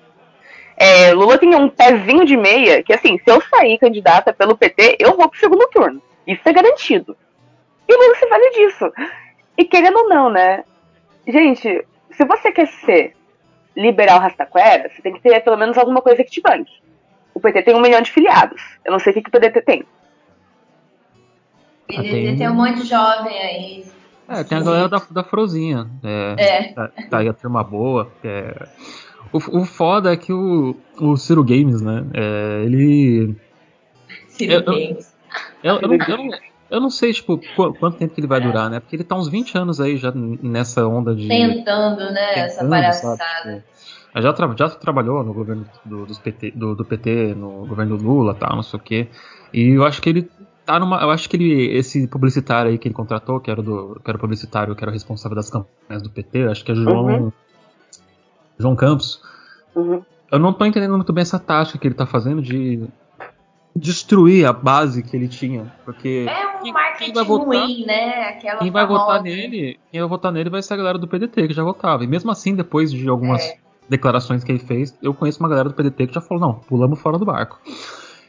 É, 0.77 1.13
Lula 1.13 1.37
tem 1.37 1.53
um 1.53 1.69
pezinho 1.69 2.25
de 2.25 2.37
meia 2.37 2.81
que, 2.81 2.93
assim, 2.93 3.17
se 3.17 3.29
eu 3.29 3.41
sair 3.41 3.77
candidata 3.77 4.31
pelo 4.31 4.57
PT, 4.57 4.95
eu 4.99 5.17
vou 5.17 5.27
pro 5.27 5.39
segundo 5.39 5.67
turno. 5.67 6.01
Isso 6.25 6.41
é 6.45 6.53
garantido. 6.53 7.17
E 7.87 7.93
o 7.93 7.97
Lula 7.97 8.15
se 8.15 8.27
vale 8.27 8.49
disso. 8.51 8.91
E 9.57 9.65
querendo 9.65 9.97
ou 9.97 10.09
não, 10.09 10.29
né? 10.29 10.63
Gente, 11.27 11.85
se 12.15 12.25
você 12.25 12.51
quer 12.51 12.67
ser 12.67 13.15
liberal 13.75 14.19
rastaquera, 14.19 14.89
você 14.89 15.01
tem 15.01 15.13
que 15.13 15.21
ter 15.21 15.39
pelo 15.41 15.57
menos 15.57 15.77
alguma 15.77 16.01
coisa 16.01 16.23
que 16.23 16.29
te 16.29 16.41
banque. 16.41 16.71
O 17.33 17.39
PT 17.39 17.63
tem 17.63 17.75
um 17.75 17.81
milhão 17.81 18.01
de 18.01 18.11
filiados. 18.11 18.61
Eu 18.85 18.91
não 18.91 18.99
sei 18.99 19.11
o 19.11 19.15
que, 19.15 19.23
que 19.23 19.29
o 19.29 19.31
PDT 19.31 19.61
tem. 19.61 19.81
O 21.83 21.87
PDT 21.87 22.09
tem... 22.09 22.37
tem 22.37 22.49
um 22.49 22.55
monte 22.55 22.81
de 22.81 22.87
jovem 22.87 23.37
aí. 23.39 23.85
É, 24.27 24.43
tem 24.43 24.57
a 24.57 24.61
galera 24.61 24.89
da, 24.89 25.01
da 25.09 25.23
Frozinha. 25.23 25.89
É, 26.03 26.35
é. 26.37 26.73
Tá, 26.73 26.91
tá 27.09 27.17
aí 27.17 27.27
a 27.27 27.33
turma 27.33 27.63
boa. 27.63 28.11
É... 28.23 28.67
O, 29.31 29.61
o 29.61 29.65
foda 29.65 30.13
é 30.13 30.17
que 30.17 30.31
o, 30.31 30.75
o 30.99 31.17
Ciro 31.17 31.43
Games, 31.43 31.81
né? 31.81 32.05
É, 32.13 32.63
ele. 32.65 33.35
Ciro 34.27 34.53
eu, 34.53 34.63
Games. 34.63 35.15
Eu, 35.63 35.79
eu, 35.81 35.91
eu, 35.91 36.17
não, 36.17 36.29
eu 36.73 36.81
não 36.81 36.89
sei, 36.89 37.13
tipo, 37.13 37.39
quanto 37.55 37.99
tempo 37.99 38.15
que 38.15 38.19
ele 38.19 38.27
vai 38.27 38.41
durar, 38.41 38.67
né? 38.67 38.79
Porque 38.79 38.95
ele 38.95 39.03
tá 39.03 39.15
uns 39.15 39.27
20 39.27 39.55
anos 39.55 39.79
aí 39.79 39.95
já 39.95 40.11
nessa 40.11 40.87
onda 40.87 41.15
de. 41.15 41.27
Tentando, 41.27 42.11
né? 42.11 42.27
Tentando, 42.29 42.45
essa 42.45 42.67
palhaçada. 42.67 43.63
Tipo, 44.11 44.21
já, 44.23 44.33
tra 44.33 44.55
já 44.57 44.69
trabalhou 44.71 45.23
no 45.23 45.35
governo 45.35 45.67
do, 45.85 46.07
dos 46.07 46.17
PT, 46.17 46.51
do, 46.55 46.73
do, 46.73 46.83
PT, 46.83 47.35
no 47.35 47.67
governo 47.67 47.95
do 47.95 48.03
Lula, 48.03 48.33
tal, 48.33 48.55
não 48.55 48.63
sei 48.63 48.79
o 48.79 48.81
quê. 48.81 49.07
E 49.53 49.69
eu 49.69 49.85
acho 49.85 50.01
que 50.01 50.09
ele 50.09 50.27
tá 50.65 50.79
numa. 50.79 50.99
Eu 50.99 51.11
acho 51.11 51.29
que 51.29 51.37
ele. 51.37 51.77
Esse 51.77 52.07
publicitário 52.07 52.71
aí 52.71 52.79
que 52.79 52.87
ele 52.87 52.95
contratou, 52.95 53.39
que 53.39 53.51
era, 53.51 53.61
do, 53.61 54.01
que 54.03 54.09
era 54.09 54.17
o 54.17 54.21
publicitário, 54.21 54.75
que 54.75 54.83
era 54.83 54.89
o 54.89 54.93
responsável 54.93 55.35
das 55.35 55.51
campanhas 55.51 56.01
do 56.01 56.09
PT, 56.09 56.47
acho 56.47 56.65
que 56.65 56.71
é 56.71 56.75
João. 56.75 57.05
Uhum. 57.05 57.31
João 58.57 58.75
Campos. 58.75 59.21
Uhum. 59.75 60.01
Eu 60.31 60.39
não 60.39 60.51
tô 60.51 60.65
entendendo 60.65 60.95
muito 60.95 61.13
bem 61.13 61.21
essa 61.21 61.37
taxa 61.37 61.77
que 61.77 61.87
ele 61.87 61.93
tá 61.93 62.07
fazendo 62.07 62.41
de 62.41 62.83
destruir 63.75 64.47
a 64.47 64.53
base 64.53 65.03
que 65.03 65.15
ele 65.15 65.27
tinha. 65.27 65.71
Porque 65.85 66.25
É 66.27 66.52
um 66.63 66.73
quem- 66.73 66.73
marketing 66.73 67.13
quem 67.13 67.23
votar- 67.23 67.45
ruim, 67.47 67.85
né? 67.85 68.23
Aquela 68.29 68.59
quem 68.59 68.71
vai 68.71 68.83
famosa- 68.85 69.03
votar 69.05 69.21
nele, 69.23 69.79
quem 69.91 69.99
vai 69.99 70.09
votar 70.09 70.31
nele 70.31 70.49
vai 70.49 70.61
ser 70.61 70.73
a 70.73 70.77
galera 70.77 70.97
do 70.97 71.07
PDT 71.07 71.47
que 71.47 71.53
já 71.53 71.63
votava. 71.63 72.03
E 72.03 72.07
mesmo 72.07 72.31
assim, 72.31 72.55
depois 72.55 72.91
de 72.91 73.07
algumas 73.07 73.43
É. 73.43 73.57
declarações 73.89 74.43
que 74.43 74.51
ele 74.51 74.59
fez, 74.59 74.97
eu 75.01 75.13
conheço 75.13 75.39
uma 75.39 75.49
galera 75.49 75.69
do 75.69 75.75
PDT 75.75 76.07
que 76.07 76.13
já 76.13 76.21
falou, 76.21 76.41
não, 76.41 76.53
pulamos 76.55 76.99
fora 76.99 77.17
do 77.17 77.25
barco. 77.25 77.59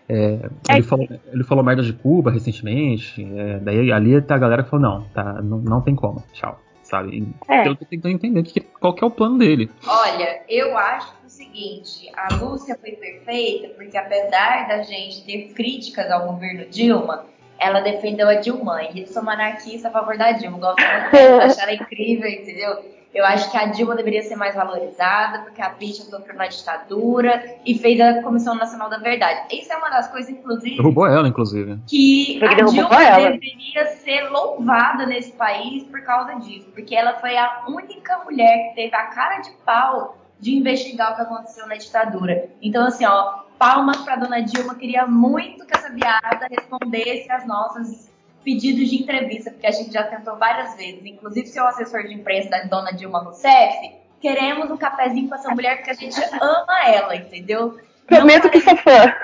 É, 0.09 0.39
É 0.69 0.75
ele, 0.75 0.83
falou, 0.83 1.09
ele 1.33 1.45
falou 1.45 1.65
merda 1.65 1.83
de 1.83 1.93
Cuba 1.95 2.31
recentemente, 2.31 3.27
é, 3.37 3.59
daí 3.61 3.91
ali 3.91 4.21
tá 4.21 4.35
a 4.35 4.39
galera 4.39 4.63
que 4.63 4.69
falou, 4.69 4.85
não, 4.85 5.03
tá, 5.15 5.41
não, 5.41 5.59
não 5.59 5.81
tem 5.81 5.95
como, 5.95 6.23
tchau, 6.33 6.61
sabe? 6.83 7.27
É. 7.49 7.67
Eu 7.67 7.75
tô 7.75 7.87
tentando 7.87 8.13
entender 8.13 8.43
que, 8.43 8.61
qual 8.61 8.93
que 8.93 9.03
é 9.03 9.07
o 9.07 9.11
plano 9.11 9.39
dele. 9.39 9.71
Olha, 9.87 10.43
eu 10.47 10.77
acho 10.77 11.07
que 11.11 11.23
é 11.23 11.27
o 11.27 11.31
seguinte, 11.31 12.13
a 12.15 12.37
Lúcia 12.37 12.77
foi 12.79 12.91
perfeita 12.93 13.69
porque 13.75 13.97
apesar 13.97 14.69
da 14.69 14.83
gente 14.83 15.25
ter 15.25 15.55
críticas 15.55 16.11
ao 16.11 16.27
governo 16.27 16.67
Dilma, 16.69 17.25
ela 17.65 17.81
defendeu 17.81 18.29
a 18.29 18.35
Dilma. 18.35 18.83
E 18.93 19.01
eu 19.01 19.07
sou 19.07 19.23
uma 19.23 19.33
anarquista 19.33 19.89
a 19.89 19.91
favor 19.91 20.17
da 20.19 20.33
Dilma, 20.33 20.59
gosto 20.59 20.81
muito 20.81 21.11
dela, 21.13 21.45
acho 21.45 21.61
ela 21.61 21.73
incrível, 21.73 22.29
entendeu? 22.29 22.95
Eu 23.15 23.25
acho 23.25 23.49
que 23.49 23.57
a 23.57 23.67
Dilma 23.67 23.95
deveria 23.95 24.23
ser 24.23 24.35
mais 24.35 24.57
valorizada, 24.57 25.39
porque 25.45 25.63
a 25.63 25.69
bicha 25.69 26.03
sofreu 26.03 26.35
na 26.35 26.49
ditadura 26.49 27.45
e 27.65 27.79
fez 27.79 28.01
a 28.01 28.21
Comissão 28.23 28.57
Nacional 28.57 28.91
da 28.91 28.99
Verdade. 28.99 29.55
Isso 29.57 29.73
é 29.73 29.77
uma 29.77 29.89
das 29.89 30.09
coisas, 30.09 30.31
inclusive, 30.31 30.77
Derrubou 30.77 31.07
ela, 31.07 31.29
inclusive. 31.29 31.79
que 31.87 32.41
a 32.43 32.55
Dilma 32.55 33.05
ela. 33.05 33.31
deveria 33.31 33.87
ser 34.03 34.29
louvada 34.31 35.07
nesse 35.07 35.31
país 35.31 35.85
por 35.85 36.03
causa 36.03 36.35
disso, 36.41 36.69
porque 36.75 36.95
ela 36.97 37.13
foi 37.15 37.37
a 37.37 37.65
única 37.69 38.19
mulher 38.25 38.71
que 38.71 38.75
teve 38.75 38.97
a 38.97 39.05
cara 39.05 39.39
de 39.39 39.51
pau 39.65 40.19
de 40.41 40.55
investigar 40.57 41.13
o 41.13 41.17
que 41.17 41.23
aconteceu 41.23 41.67
na 41.67 41.77
ditadura. 41.77 42.49
Então, 42.61 42.87
assim, 42.87 43.05
ó, 43.07 43.41
palmas 43.59 43.99
pra 43.99 44.17
dona 44.17 44.41
Dilma, 44.43 44.75
queria 44.75 45.07
muito 45.07 45.65
que 45.67 45.77
essa 45.77 45.91
viada 45.91 46.47
respondesse 46.51 47.31
às 47.33 47.47
nossas 47.47 48.11
pedidos 48.45 48.91
de 48.91 48.97
entrevista, 49.03 49.51
porque 49.51 49.67
a 49.67 49.71
gente 49.71 49.93
já 49.93 50.03
tentou 50.03 50.37
várias 50.37 50.77
vezes, 50.77 51.05
inclusive 51.07 51.47
seu 51.47 51.67
assessor 51.67 52.03
de 52.03 52.13
imprensa 52.15 52.51
da 52.51 52.63
dona 52.65 52.93
Dilma 52.93 53.21
Rousseff, 53.21 53.91
queremos 54.21 54.71
um 54.71 54.77
cafezinho 54.77 55.29
com 55.29 55.35
essa 55.35 55.51
mulher 55.51 55.77
porque 55.77 55.91
a 55.91 55.95
gente 55.95 56.21
ama 56.41 56.89
ela, 56.89 57.17
entendeu? 57.17 57.79
Prometo 58.07 58.51
que 58.51 58.61
sou 58.61 58.77
fã. 58.77 59.15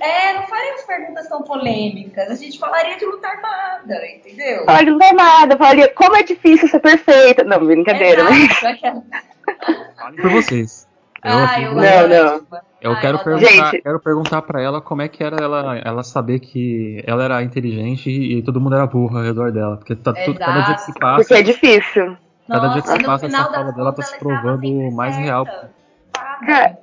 é, 0.00 0.32
não 0.34 0.42
faremos 0.48 0.82
perguntas 0.82 1.28
tão 1.28 1.42
polêmicas. 1.42 2.28
A 2.30 2.34
gente 2.34 2.58
falaria 2.58 2.96
de 2.98 3.04
luta 3.04 3.28
armada, 3.28 4.06
entendeu? 4.08 4.64
Falaria 4.64 4.90
não 4.90 4.98
tem 4.98 5.12
nada, 5.12 5.56
falaria 5.56 5.88
como 5.94 6.16
é 6.16 6.22
difícil 6.24 6.66
ser 6.68 6.80
perfeita. 6.80 7.44
Não, 7.44 7.64
brincadeira, 7.64 8.24
né? 8.24 8.30
Exato, 8.30 8.66
aquela- 8.66 9.02
Fale 9.96 10.16
por 10.20 10.30
vocês. 10.30 10.86
Eu, 11.24 11.30
Ah, 11.32 11.60
eu 11.60 11.74
Não, 11.74 11.80
adoro 11.82 12.08
não. 12.08 12.38
Dilma. 12.38 12.62
eu 12.82 12.92
Ai, 12.92 13.00
quero, 13.00 13.18
adoro. 13.18 13.24
perguntar, 13.24 13.70
Gente. 13.70 13.82
quero 13.82 14.00
perguntar 14.00 14.42
pra 14.42 14.62
ela 14.62 14.80
como 14.82 15.00
é 15.02 15.08
que 15.08 15.24
era 15.24 15.42
ela, 15.42 15.78
ela 15.78 16.02
saber 16.02 16.38
que 16.40 17.02
ela 17.06 17.24
era 17.24 17.42
inteligente 17.42 18.10
e, 18.10 18.42
todo 18.42 18.60
mundo 18.60 18.74
era 18.74 18.86
burro 18.86 19.16
ao 19.16 19.24
redor 19.24 19.50
dela. 19.50 19.76
Porque 19.78 19.94
tá 19.96 20.12
tudo, 20.12 20.38
cada 20.38 20.60
dia 20.60 20.74
que 20.74 20.82
se 20.82 20.92
passa, 20.98 21.16
Porque 21.22 21.34
é 21.34 21.42
difícil. 21.42 22.16
Cada 22.46 22.68
dia 22.68 22.82
que 22.82 22.88
Nossa, 22.88 22.98
no 23.00 23.06
passa, 23.06 23.26
essa 23.26 23.44
fala 23.44 23.72
dela 23.72 23.92
tá 23.92 24.02
se 24.02 24.18
provando 24.18 24.90
mais 24.92 25.14
certa. 25.14 25.26
real. 25.26 25.46
Cara? 25.46 26.78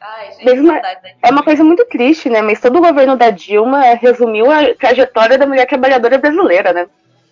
Ai, 0.00 0.30
gente, 0.38 0.62
da 0.62 0.96
É 1.22 1.30
uma 1.32 1.42
coisa 1.42 1.64
muito 1.64 1.84
triste, 1.86 2.30
né? 2.30 2.40
Mas 2.40 2.60
todo 2.60 2.78
o 2.78 2.82
governo 2.82 3.16
da 3.16 3.30
Dilma 3.30 3.80
resumiu 3.94 4.48
a 4.50 4.72
trajetória 4.74 5.36
da 5.36 5.46
mulher 5.46 5.66
trabalhadora 5.66 6.18
brasileira, 6.18 6.72
né? 6.72 6.86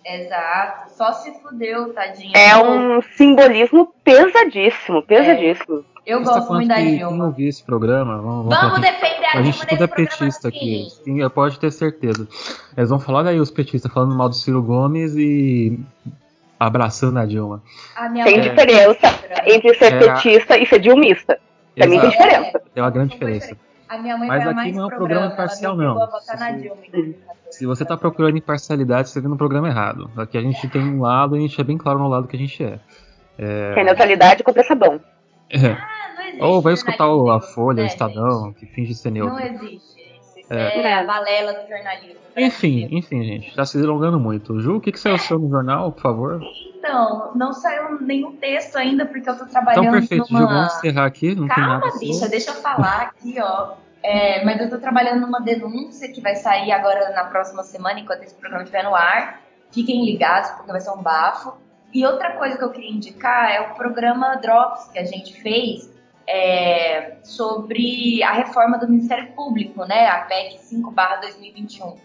Exato. 0.05 0.91
Só 0.93 1.11
se 1.13 1.31
fudeu, 1.41 1.91
tadinha. 1.93 2.31
É 2.35 2.55
um 2.57 3.01
simbolismo 3.17 3.91
pesadíssimo, 4.03 5.01
pesadíssimo. 5.03 5.83
Eu 6.05 6.19
Você 6.19 6.25
tá 6.31 6.39
gosto 6.39 6.53
muito 6.53 6.67
da 6.67 6.75
Dilma. 6.75 7.25
ouvir 7.25 7.47
esse 7.47 7.63
programa, 7.63 8.17
vamos, 8.21 8.45
vamos 8.45 8.59
Vamos 8.59 8.81
defender 8.81 9.25
a 9.25 9.39
a 9.39 9.41
gente 9.41 9.59
tudo 9.67 9.83
é 9.83 9.87
programa 9.87 9.95
petista 9.95 10.47
aqui, 10.49 10.87
sim. 11.03 11.29
pode 11.29 11.59
ter 11.59 11.71
certeza. 11.71 12.27
Eles 12.77 12.89
vão 12.91 12.99
falar 12.99 13.23
daí 13.23 13.39
os 13.39 13.49
petistas 13.49 13.91
falando 13.91 14.13
mal 14.15 14.29
do 14.29 14.35
Ciro 14.35 14.61
Gomes 14.61 15.15
e 15.15 15.79
abraçando 16.59 17.17
a 17.17 17.25
Dilma. 17.25 17.63
A 17.95 18.07
minha 18.07 18.23
Tem 18.23 18.37
mãe- 18.37 18.47
diferença 18.49 19.07
entre 19.47 19.73
ser 19.73 19.93
É. 19.93 19.97
petista 19.99 20.57
e 20.59 20.65
ser 20.67 20.79
dilmista. 20.79 21.39
Pra 21.75 21.87
mim 21.87 21.99
tem 21.99 22.09
diferença. 22.11 22.61
Tem 22.73 22.83
uma 22.83 22.89
grande 22.91 23.09
Não 23.09 23.19
diferença. 23.19 23.57
A 23.89 23.97
minha 23.97 24.17
mãe 24.17 24.27
Mas 24.27 24.43
aqui 24.45 24.53
mais 24.55 24.75
não 24.75 24.83
é 24.83 24.85
um 24.85 24.89
programa, 24.89 25.29
programa 25.31 25.73
obrigou 25.73 25.95
não. 25.99 26.07
votar 26.11 26.39
na 26.39 26.51
Dilma 26.51 26.77
em 26.87 26.91
2014. 26.91 27.24
Se 27.57 27.65
você 27.65 27.85
tá 27.85 27.95
procurando 27.95 28.37
imparcialidade, 28.37 29.09
você 29.09 29.21
tá 29.21 29.29
no 29.29 29.37
programa 29.37 29.67
errado. 29.67 30.09
Aqui 30.17 30.37
a 30.37 30.41
gente 30.41 30.67
tem 30.67 30.81
um 30.81 31.01
lado 31.01 31.35
e 31.35 31.39
a 31.39 31.41
gente 31.41 31.59
é 31.59 31.63
bem 31.63 31.77
claro 31.77 31.99
no 31.99 32.07
lado 32.07 32.27
que 32.27 32.35
a 32.35 32.39
gente 32.39 32.63
é. 32.63 32.79
Que 33.37 33.79
é 33.79 33.83
neutralidade 33.83 34.43
contra 34.43 34.63
sabão. 34.63 34.99
É. 35.49 35.67
Ah, 35.67 35.87
não 36.17 36.23
existe 36.23 36.43
Ou 36.43 36.61
vai 36.61 36.73
escutar 36.73 37.07
o- 37.09 37.29
a 37.29 37.39
Folha, 37.39 37.79
o 37.79 37.81
né, 37.81 37.85
Estadão, 37.87 38.45
gente? 38.47 38.55
que 38.59 38.65
finge 38.65 38.93
ser 38.93 39.09
Não 39.11 39.27
neutro. 39.37 39.45
existe. 39.45 39.95
Isso 40.37 40.47
é, 40.53 40.81
É. 40.81 40.93
a 40.99 41.03
balela 41.05 41.53
do 41.53 41.67
jornalismo. 41.69 42.19
Enfim, 42.37 42.89
enfim, 42.91 43.23
gente, 43.23 43.55
tá 43.55 43.65
se 43.65 43.77
delongando 43.79 44.19
muito. 44.19 44.59
Ju, 44.59 44.75
o 44.75 44.81
que, 44.81 44.91
que 44.91 44.99
saiu 44.99 45.17
seu 45.17 45.39
no 45.39 45.49
jornal, 45.49 45.91
por 45.93 46.01
favor? 46.01 46.41
Então, 46.77 47.31
não 47.35 47.53
saiu 47.53 48.01
nenhum 48.01 48.35
texto 48.35 48.75
ainda, 48.75 49.05
porque 49.05 49.29
eu 49.29 49.37
tô 49.37 49.45
trabalhando 49.45 49.83
Então, 49.85 49.99
perfeito, 49.99 50.27
Ju, 50.27 50.33
numa... 50.33 50.47
vamos 50.47 50.75
encerrar 50.75 51.05
aqui, 51.05 51.33
não 51.33 51.47
tem 51.47 51.55
Calma, 51.55 51.79
nada. 51.79 51.97
bicha, 51.99 52.27
deixa 52.27 52.51
eu 52.51 52.55
falar 52.55 53.01
aqui, 53.03 53.35
ó. 53.39 53.84
É, 54.07 54.45
mas 54.45 54.61
eu 54.61 54.69
tô 54.69 54.77
trabalhando 54.77 55.21
numa 55.21 55.41
denúncia 55.41 56.07
que 56.11 56.21
vai 56.21 56.35
sair 56.35 56.71
agora 56.71 57.09
na 57.09 57.23
próxima 57.23 57.63
semana, 57.63 57.99
enquanto 57.99 58.21
esse 58.21 58.35
programa 58.35 58.61
estiver 58.61 58.83
no 58.83 58.93
ar. 58.93 59.41
Fiquem 59.71 60.05
ligados, 60.05 60.51
porque 60.51 60.71
vai 60.71 60.79
ser 60.79 60.91
um 60.91 61.01
bafo. 61.01 61.55
E 61.91 62.05
outra 62.05 62.33
coisa 62.33 62.55
que 62.55 62.63
eu 62.63 62.69
queria 62.69 62.91
indicar 62.91 63.51
é 63.51 63.61
o 63.61 63.73
programa 63.73 64.35
Drops 64.35 64.89
que 64.89 64.99
a 64.99 65.05
gente 65.05 65.41
fez 65.41 65.91
é, 66.27 67.15
sobre 67.23 68.21
a 68.21 68.31
reforma 68.33 68.77
do 68.77 68.87
Ministério 68.87 69.31
Público, 69.33 69.85
né? 69.85 70.07
A 70.07 70.19
PEC 70.19 70.59
5/2021. 70.59 71.97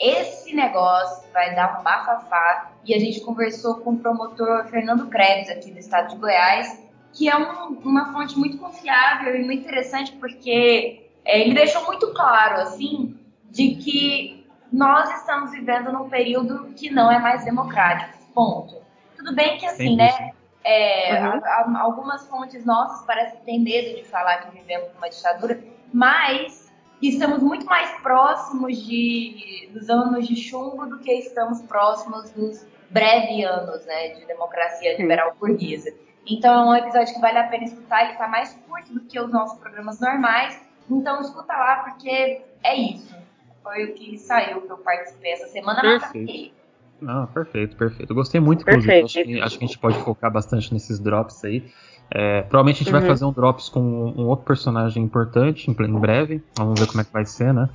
Esse 0.00 0.56
negócio 0.56 1.22
vai 1.32 1.54
dar 1.54 1.78
um 1.78 1.84
bafafá 1.84 2.72
e 2.84 2.92
a 2.92 2.98
gente 2.98 3.20
conversou 3.20 3.76
com 3.76 3.92
o 3.92 3.98
promotor 3.98 4.66
Fernando 4.66 5.06
Krebs 5.06 5.48
aqui 5.48 5.70
do 5.70 5.78
estado 5.78 6.08
de 6.08 6.16
Goiás, 6.16 6.82
que 7.12 7.28
é 7.28 7.36
um- 7.36 7.78
uma 7.84 8.12
fonte 8.12 8.36
muito 8.36 8.58
confiável 8.58 9.36
e 9.36 9.44
muito 9.44 9.62
interessante 9.62 10.10
porque 10.16 11.03
é, 11.24 11.40
ele 11.40 11.54
deixou 11.54 11.84
muito 11.86 12.12
claro 12.12 12.60
assim 12.62 13.18
de 13.50 13.76
que 13.76 14.46
nós 14.72 15.08
estamos 15.20 15.52
vivendo 15.52 15.92
num 15.92 16.08
período 16.08 16.72
que 16.76 16.90
não 16.90 17.10
é 17.10 17.18
mais 17.18 17.44
democrático. 17.44 18.18
Ponto. 18.34 18.82
Tudo 19.16 19.34
bem 19.34 19.56
que 19.58 19.66
assim, 19.66 19.96
né? 19.96 20.30
é, 20.64 21.20
Uhum. 21.20 21.28
a- 21.44 21.48
a- 21.48 21.80
algumas 21.82 22.26
fontes 22.26 22.64
nossas 22.64 23.04
parecem 23.06 23.38
têm 23.40 23.60
medo 23.60 23.96
de 23.96 24.04
falar 24.04 24.38
que 24.38 24.58
vivemos 24.58 24.92
numa 24.94 25.08
ditadura, 25.10 25.62
mas 25.92 26.72
estamos 27.02 27.40
muito 27.42 27.66
mais 27.66 27.90
próximos 28.00 28.82
de, 28.84 29.68
dos 29.72 29.88
anos 29.90 30.26
de 30.26 30.34
chumbo 30.36 30.86
do 30.86 30.98
que 31.00 31.12
estamos 31.12 31.60
próximos 31.62 32.30
dos 32.30 32.66
breves 32.90 33.44
anos 33.44 33.84
né, 33.84 34.08
de 34.14 34.24
democracia 34.26 34.96
liberal 34.96 35.36
burguesa. 35.38 35.92
Então 36.26 36.54
é 36.54 36.64
um 36.64 36.74
episódio 36.82 37.12
que 37.14 37.20
vale 37.20 37.38
a 37.38 37.44
pena 37.48 37.64
escutar, 37.64 38.02
ele 38.04 38.12
está 38.12 38.26
mais 38.26 38.54
curto 38.66 38.92
do 38.94 39.00
que 39.02 39.20
os 39.20 39.30
nossos 39.30 39.58
programas 39.58 40.00
normais, 40.00 40.58
então 40.90 41.20
escuta 41.20 41.52
lá 41.52 41.76
porque 41.84 42.42
é 42.62 42.76
isso. 42.76 43.14
Foi 43.62 43.84
o 43.84 43.94
que 43.94 44.18
saiu 44.18 44.60
que 44.62 44.70
eu 44.70 44.76
participei 44.78 45.32
essa 45.32 45.46
semana, 45.48 45.80
Perfeito. 45.80 46.00
tá 46.02 46.08
aqui. 46.32 46.52
Não, 47.00 47.26
perfeito, 47.26 47.76
perfeito. 47.76 48.10
Eu 48.10 48.14
gostei 48.16 48.40
muito, 48.40 48.62
inclusive. 48.62 48.86
Perfeito. 48.86 49.06
Acho 49.06 49.24
que, 49.24 49.40
acho 49.40 49.58
que 49.58 49.64
a 49.64 49.66
gente 49.66 49.78
pode 49.78 49.98
focar 49.98 50.30
bastante 50.32 50.72
nesses 50.72 50.98
drops 50.98 51.44
aí. 51.44 51.64
É, 52.10 52.42
provavelmente 52.42 52.76
a 52.76 52.84
gente 52.84 52.92
vai 52.92 53.00
Uhum. 53.00 53.06
fazer 53.06 53.24
um 53.24 53.32
drops 53.32 53.68
com 53.68 53.80
um 53.80 54.26
outro 54.26 54.44
personagem 54.44 55.02
importante 55.02 55.70
em, 55.70 55.72
em 55.84 55.98
breve. 55.98 56.42
Vamos 56.56 56.78
ver 56.78 56.86
como 56.86 57.00
é 57.00 57.04
que 57.04 57.12
vai 57.12 57.24
ser, 57.24 57.52
né? 57.52 57.68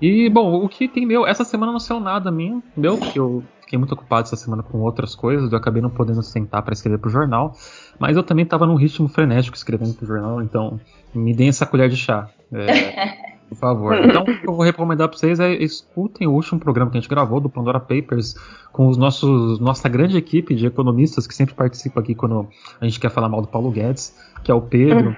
E, 0.00 0.28
bom, 0.28 0.64
o 0.64 0.68
que 0.68 0.88
tem 0.88 1.06
meu. 1.06 1.24
Essa 1.26 1.44
semana 1.44 1.70
não 1.72 1.78
saiu 1.78 2.00
nada 2.00 2.30
minha, 2.30 2.60
meu, 2.76 2.98
porque 2.98 3.18
eu 3.18 3.42
fiquei 3.60 3.78
muito 3.78 3.94
ocupado 3.94 4.26
essa 4.26 4.36
semana 4.36 4.62
com 4.62 4.78
outras 4.80 5.14
coisas. 5.14 5.50
Eu 5.52 5.58
acabei 5.58 5.80
não 5.80 5.90
podendo 5.90 6.22
sentar 6.22 6.62
para 6.62 6.72
escrever 6.72 6.98
pro 6.98 7.08
jornal. 7.08 7.54
Mas 8.02 8.16
eu 8.16 8.24
também 8.24 8.44
tava 8.44 8.66
num 8.66 8.74
ritmo 8.74 9.06
frenético 9.06 9.56
escrevendo 9.56 9.94
pro 9.94 10.04
jornal, 10.04 10.42
então 10.42 10.80
me 11.14 11.32
deem 11.32 11.50
essa 11.50 11.64
colher 11.64 11.88
de 11.88 11.96
chá. 11.96 12.28
É, 12.52 13.36
por 13.48 13.56
favor. 13.56 13.94
Então, 14.04 14.22
o 14.22 14.24
que 14.24 14.44
eu 14.44 14.56
vou 14.56 14.64
recomendar 14.64 15.08
pra 15.08 15.16
vocês 15.16 15.38
é 15.38 15.52
escutem 15.52 16.26
o 16.26 16.32
último 16.32 16.58
programa 16.58 16.90
que 16.90 16.98
a 16.98 17.00
gente 17.00 17.08
gravou 17.08 17.38
do 17.38 17.48
Pandora 17.48 17.78
Papers 17.78 18.34
com 18.72 18.88
os 18.88 18.96
nossos 18.96 19.60
nossa 19.60 19.88
grande 19.88 20.16
equipe 20.16 20.52
de 20.52 20.66
economistas 20.66 21.28
que 21.28 21.34
sempre 21.34 21.54
participa 21.54 22.00
aqui 22.00 22.12
quando 22.12 22.48
a 22.80 22.84
gente 22.86 22.98
quer 22.98 23.08
falar 23.08 23.28
mal 23.28 23.40
do 23.40 23.46
Paulo 23.46 23.70
Guedes, 23.70 24.18
que 24.42 24.50
é 24.50 24.54
o 24.54 24.62
Pedro 24.62 25.16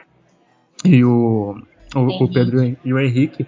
e 0.85 1.03
o, 1.07 1.57
o, 1.97 2.01
o. 2.01 2.31
Pedro 2.31 2.77
e 2.85 2.93
o 2.93 2.99
Henrique. 2.99 3.47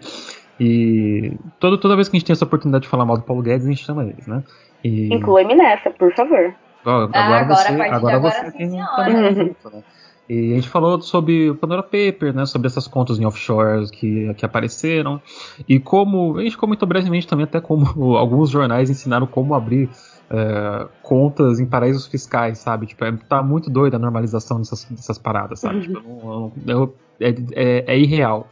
E 0.58 1.34
toda, 1.60 1.76
toda 1.76 1.94
vez 1.94 2.08
que 2.08 2.16
a 2.16 2.18
gente 2.18 2.26
tem 2.26 2.32
essa 2.32 2.46
oportunidade 2.46 2.84
de 2.84 2.88
falar 2.88 3.04
mal 3.04 3.18
do 3.18 3.22
Paulo 3.22 3.42
Guedes, 3.42 3.66
a 3.66 3.68
gente 3.68 3.84
chama 3.84 4.02
eles, 4.02 4.26
né? 4.26 4.42
E, 4.82 5.12
Inclui-me 5.12 5.54
nessa, 5.54 5.90
por 5.90 6.10
favor. 6.14 6.54
Ó, 6.86 7.02
agora, 7.02 7.18
Ah, 7.18 7.40
agora, 7.40 7.56
você, 7.56 7.72
agora 7.82 8.16
agora, 8.16 8.34
você 8.34 8.50
sim, 8.52 8.58
tem 8.58 8.70
junto, 8.70 9.70
né? 9.70 9.82
E 10.28 10.52
a 10.52 10.54
gente 10.56 10.68
falou 10.68 11.00
sobre 11.00 11.50
o 11.50 11.54
Pandora 11.54 11.82
Paper, 11.84 12.34
né? 12.34 12.46
Sobre 12.46 12.66
essas 12.66 12.88
contas 12.88 13.18
em 13.18 13.24
offshore 13.24 13.88
que, 13.90 14.32
que 14.34 14.44
apareceram. 14.44 15.20
E 15.68 15.78
como. 15.78 16.36
A 16.38 16.42
gente 16.42 16.56
comentou 16.56 16.88
brevemente 16.88 17.26
também 17.28 17.44
até 17.44 17.60
como 17.60 17.86
alguns 18.16 18.50
jornais 18.50 18.90
ensinaram 18.90 19.26
como 19.28 19.54
abrir 19.54 19.88
é, 20.28 20.86
contas 21.02 21.60
em 21.60 21.66
paraísos 21.66 22.06
fiscais, 22.08 22.58
sabe? 22.58 22.86
Tipo, 22.86 23.04
é, 23.04 23.12
tá 23.28 23.40
muito 23.40 23.70
doida 23.70 23.96
a 23.96 24.00
normalização 24.00 24.58
dessas, 24.58 24.84
dessas 24.84 25.16
paradas, 25.16 25.60
sabe? 25.60 25.82
Tipo, 25.82 25.98
eu 25.98 26.02
não- 26.02 26.52
não- 26.64 26.92
é, 27.20 27.28
é- 27.52 27.84
é 27.94 27.98
irreal. 27.98 28.48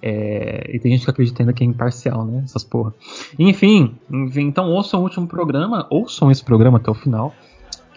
É, 0.00 0.70
e 0.72 0.78
tem 0.78 0.92
gente 0.92 1.04
que 1.04 1.10
acredita 1.10 1.42
ainda 1.42 1.52
que 1.52 1.64
é 1.64 1.66
imparcial, 1.66 2.24
né? 2.24 2.42
Essas 2.44 2.62
porra. 2.64 2.94
Enfim, 3.38 3.96
enfim, 4.10 4.42
então 4.42 4.70
ouçam 4.70 5.00
o 5.00 5.02
último 5.04 5.26
programa, 5.26 5.86
ouçam 5.90 6.30
esse 6.30 6.44
programa 6.44 6.76
até 6.78 6.90
o 6.90 6.94
final. 6.94 7.34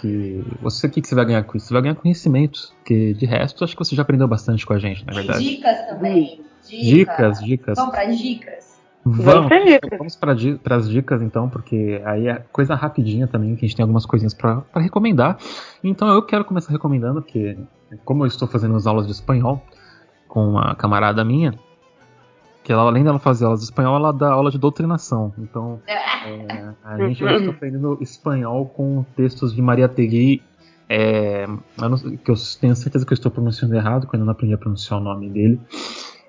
Que 0.01 0.43
você, 0.59 0.87
o 0.87 0.89
que, 0.89 0.99
que 0.99 1.07
você 1.07 1.13
vai 1.13 1.25
ganhar 1.25 1.43
com 1.43 1.55
isso? 1.55 1.67
Você 1.67 1.73
vai 1.73 1.83
ganhar 1.83 1.95
conhecimentos, 1.95 2.73
que 2.83 3.13
de 3.13 3.25
resto 3.27 3.63
acho 3.63 3.75
que 3.75 3.85
você 3.85 3.95
já 3.95 4.01
aprendeu 4.01 4.27
bastante 4.27 4.65
com 4.65 4.73
a 4.73 4.79
gente, 4.79 5.05
na 5.05 5.13
verdade. 5.13 5.43
Dicas 5.43 5.85
também. 5.87 6.41
Dicas, 6.67 7.39
dicas. 7.39 7.39
dicas. 7.39 7.77
Vamos 7.77 7.91
para 7.91 8.05
dicas. 8.05 8.81
Vamos, 9.03 9.49
vamos 9.97 10.15
para 10.15 10.75
as 10.75 10.89
dicas 10.89 11.21
então, 11.21 11.49
porque 11.49 12.01
aí 12.03 12.27
é 12.27 12.43
coisa 12.51 12.73
rapidinha 12.73 13.27
também, 13.27 13.55
que 13.55 13.63
a 13.65 13.67
gente 13.67 13.75
tem 13.75 13.83
algumas 13.83 14.05
coisinhas 14.05 14.33
para 14.33 14.63
recomendar. 14.75 15.37
Então 15.83 16.07
eu 16.07 16.23
quero 16.23 16.45
começar 16.45 16.71
recomendando, 16.71 17.21
que 17.21 17.57
como 18.03 18.23
eu 18.23 18.27
estou 18.27 18.47
fazendo 18.47 18.75
as 18.75 18.87
aulas 18.87 19.05
de 19.05 19.11
espanhol 19.11 19.61
com 20.27 20.49
uma 20.49 20.75
camarada 20.75 21.23
minha, 21.23 21.53
que 22.63 22.71
ela, 22.71 22.83
além 22.83 23.03
dela 23.03 23.19
fazer 23.19 23.45
aulas 23.45 23.59
de 23.59 23.65
espanhol, 23.65 23.95
ela 23.95 24.11
dá 24.11 24.31
aula 24.31 24.51
de 24.51 24.57
doutrinação. 24.57 25.33
Então, 25.37 25.81
é, 26.25 26.73
a 26.83 26.97
gente 26.97 27.23
está 27.23 27.49
aprendendo 27.49 27.97
espanhol 28.01 28.65
com 28.65 29.03
textos 29.15 29.53
de 29.53 29.61
Maria 29.61 29.87
Tegui, 29.87 30.41
é, 30.89 31.47
não, 31.77 31.97
que 31.97 32.29
eu 32.29 32.35
tenho 32.59 32.75
certeza 32.75 33.05
que 33.05 33.13
eu 33.13 33.15
estou 33.15 33.31
pronunciando 33.31 33.75
errado, 33.75 34.07
quando 34.07 34.21
eu 34.21 34.25
não 34.25 34.33
aprendi 34.33 34.53
a 34.53 34.57
pronunciar 34.57 34.99
o 34.99 35.03
nome 35.03 35.29
dele. 35.29 35.59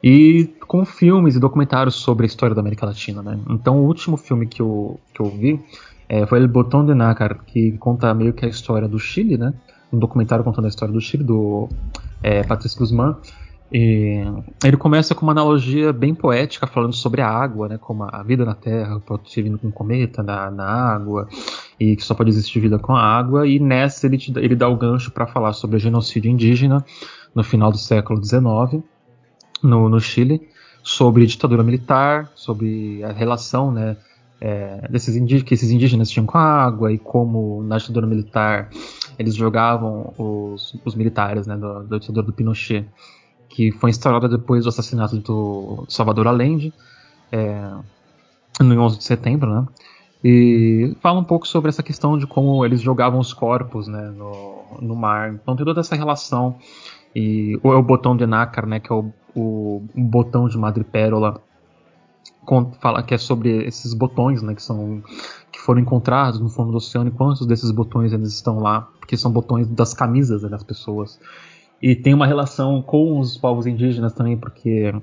E 0.02 0.54
com 0.66 0.84
filmes 0.84 1.36
e 1.36 1.40
documentários 1.40 1.94
sobre 1.94 2.24
a 2.24 2.26
história 2.26 2.54
da 2.54 2.60
América 2.60 2.86
Latina, 2.86 3.22
né? 3.22 3.38
Então, 3.48 3.78
o 3.78 3.86
último 3.86 4.16
filme 4.16 4.46
que 4.46 4.60
eu, 4.60 4.98
que 5.14 5.20
eu 5.20 5.30
vi 5.30 5.60
é, 6.08 6.26
foi 6.26 6.38
El 6.40 6.48
Botão 6.48 6.84
de 6.84 6.94
Nácar, 6.94 7.44
que 7.44 7.72
conta 7.78 8.12
meio 8.12 8.32
que 8.32 8.44
a 8.44 8.48
história 8.48 8.88
do 8.88 8.98
Chile, 8.98 9.36
né? 9.36 9.54
Um 9.92 9.98
documentário 9.98 10.44
contando 10.44 10.64
a 10.64 10.68
história 10.68 10.92
do 10.92 11.00
Chile, 11.00 11.22
do 11.22 11.68
é, 12.22 12.42
Patrice 12.42 12.76
Guzmán. 12.76 13.16
E 13.72 14.22
ele 14.62 14.76
começa 14.76 15.14
com 15.14 15.22
uma 15.22 15.32
analogia 15.32 15.94
bem 15.94 16.14
poética, 16.14 16.66
falando 16.66 16.94
sobre 16.94 17.22
a 17.22 17.28
água, 17.28 17.68
né, 17.70 17.78
como 17.78 18.04
a 18.04 18.22
vida 18.22 18.44
na 18.44 18.54
Terra 18.54 19.00
pode 19.00 19.40
vindo 19.40 19.56
com 19.56 19.68
um 19.68 19.70
cometa 19.70 20.22
na, 20.22 20.50
na 20.50 20.66
água, 20.66 21.26
e 21.80 21.96
que 21.96 22.04
só 22.04 22.14
pode 22.14 22.28
existir 22.28 22.60
vida 22.60 22.78
com 22.78 22.94
a 22.94 23.02
água. 23.02 23.46
E 23.46 23.58
nessa 23.58 24.06
ele, 24.06 24.18
te, 24.18 24.30
ele 24.36 24.54
dá 24.54 24.68
o 24.68 24.76
gancho 24.76 25.10
para 25.10 25.26
falar 25.26 25.54
sobre 25.54 25.76
o 25.76 25.80
genocídio 25.80 26.30
indígena 26.30 26.84
no 27.34 27.42
final 27.42 27.70
do 27.70 27.78
século 27.78 28.22
XIX, 28.22 28.84
no, 29.62 29.88
no 29.88 30.00
Chile, 30.00 30.46
sobre 30.82 31.24
ditadura 31.24 31.62
militar, 31.62 32.30
sobre 32.34 33.02
a 33.02 33.12
relação 33.12 33.72
né, 33.72 33.96
é, 34.38 34.86
desses 34.90 35.16
indígenas, 35.16 35.48
que 35.48 35.54
esses 35.54 35.70
indígenas 35.70 36.10
tinham 36.10 36.26
com 36.26 36.36
a 36.36 36.42
água 36.42 36.92
e 36.92 36.98
como 36.98 37.62
na 37.62 37.78
ditadura 37.78 38.06
militar 38.06 38.68
eles 39.18 39.34
jogavam 39.34 40.12
os, 40.18 40.76
os 40.84 40.94
militares 40.94 41.46
né, 41.46 41.56
da 41.56 41.96
ditadura 41.96 42.26
do 42.26 42.32
Pinochet 42.34 42.86
que 43.52 43.70
foi 43.72 43.90
instaurada 43.90 44.28
depois 44.28 44.64
do 44.64 44.70
assassinato 44.70 45.16
do 45.18 45.84
Salvador 45.88 46.26
Allende, 46.26 46.72
é, 47.30 47.70
no 48.60 48.80
11 48.80 48.98
de 48.98 49.04
setembro, 49.04 49.54
né? 49.54 49.66
E 50.24 50.96
fala 51.00 51.18
um 51.18 51.24
pouco 51.24 51.46
sobre 51.46 51.68
essa 51.68 51.82
questão 51.82 52.16
de 52.16 52.26
como 52.26 52.64
eles 52.64 52.80
jogavam 52.80 53.18
os 53.18 53.34
corpos 53.34 53.88
né, 53.88 54.10
no, 54.16 54.62
no 54.80 54.94
mar. 54.94 55.34
Então 55.34 55.56
tem 55.56 55.66
toda 55.66 55.80
essa 55.80 55.96
relação. 55.96 56.56
E 57.14 57.58
o, 57.62 57.72
é 57.72 57.76
o 57.76 57.82
botão 57.82 58.16
de 58.16 58.24
nácar, 58.24 58.66
né, 58.66 58.78
que 58.78 58.90
é 58.90 58.94
o, 58.94 59.12
o, 59.34 59.82
o 59.94 60.00
botão 60.02 60.48
de 60.48 60.56
madrepérola, 60.56 61.42
fala 62.80 63.02
que 63.02 63.14
é 63.14 63.18
sobre 63.18 63.64
esses 63.66 63.92
botões, 63.94 64.42
né, 64.42 64.54
que 64.54 64.62
são 64.62 65.02
que 65.50 65.60
foram 65.60 65.80
encontrados 65.80 66.40
no 66.40 66.48
fundo 66.48 66.70
do 66.70 66.78
oceano 66.78 67.08
e 67.08 67.12
quantos 67.12 67.46
desses 67.46 67.70
botões 67.70 68.12
eles 68.12 68.32
estão 68.32 68.60
lá, 68.60 68.88
porque 68.98 69.16
são 69.16 69.30
botões 69.30 69.68
das 69.68 69.92
camisas 69.92 70.42
né, 70.42 70.48
das 70.48 70.62
pessoas. 70.62 71.20
E 71.82 71.96
tem 71.96 72.14
uma 72.14 72.26
relação 72.26 72.80
com 72.80 73.18
os 73.18 73.36
povos 73.36 73.66
indígenas 73.66 74.12
também, 74.12 74.36
porque 74.36 74.94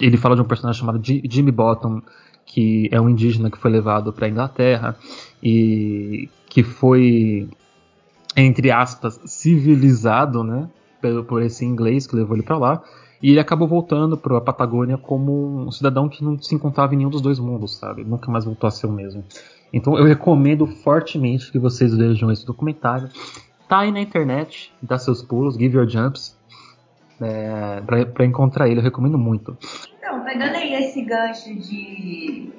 ele 0.00 0.16
fala 0.16 0.34
de 0.34 0.40
um 0.40 0.46
personagem 0.46 0.80
chamado 0.80 1.00
Jimmy 1.02 1.52
Bottom, 1.52 2.00
que 2.46 2.88
é 2.90 3.00
um 3.00 3.10
indígena 3.10 3.50
que 3.50 3.58
foi 3.58 3.70
levado 3.70 4.12
para 4.12 4.26
a 4.26 4.28
Inglaterra 4.30 4.96
e 5.42 6.30
que 6.48 6.62
foi, 6.62 7.48
entre 8.34 8.70
aspas, 8.70 9.20
civilizado, 9.26 10.42
né, 10.42 10.68
por, 11.02 11.24
por 11.24 11.42
esse 11.42 11.64
inglês 11.64 12.06
que 12.06 12.16
levou 12.16 12.36
ele 12.36 12.42
para 12.42 12.56
lá. 12.56 12.82
E 13.22 13.30
ele 13.30 13.40
acabou 13.40 13.66
voltando 13.66 14.16
para 14.16 14.38
a 14.38 14.40
Patagônia 14.40 14.96
como 14.96 15.66
um 15.66 15.70
cidadão 15.70 16.08
que 16.08 16.22
não 16.22 16.40
se 16.40 16.54
encontrava 16.54 16.94
em 16.94 16.98
nenhum 16.98 17.10
dos 17.10 17.20
dois 17.20 17.38
mundos, 17.38 17.76
sabe? 17.76 18.04
Nunca 18.04 18.30
mais 18.30 18.44
voltou 18.44 18.68
a 18.68 18.70
ser 18.70 18.86
o 18.86 18.92
mesmo. 18.92 19.24
Então 19.72 19.98
eu 19.98 20.04
recomendo 20.04 20.66
fortemente 20.66 21.50
que 21.50 21.58
vocês 21.58 21.94
vejam 21.94 22.30
esse 22.30 22.46
documentário. 22.46 23.08
Tá 23.68 23.80
aí 23.80 23.90
na 23.90 24.00
internet, 24.00 24.72
dá 24.80 24.98
seus 24.98 25.22
pulos, 25.22 25.56
give 25.56 25.76
your 25.76 25.88
jumps. 25.88 26.36
É, 27.20 27.80
para 28.12 28.24
encontrar 28.24 28.68
ele, 28.68 28.80
eu 28.80 28.84
recomendo 28.84 29.18
muito. 29.18 29.56
Então, 29.98 30.22
pegando 30.22 30.54
aí 30.54 30.74
esse 30.74 31.02
gancho 31.02 31.54
de 31.54 32.52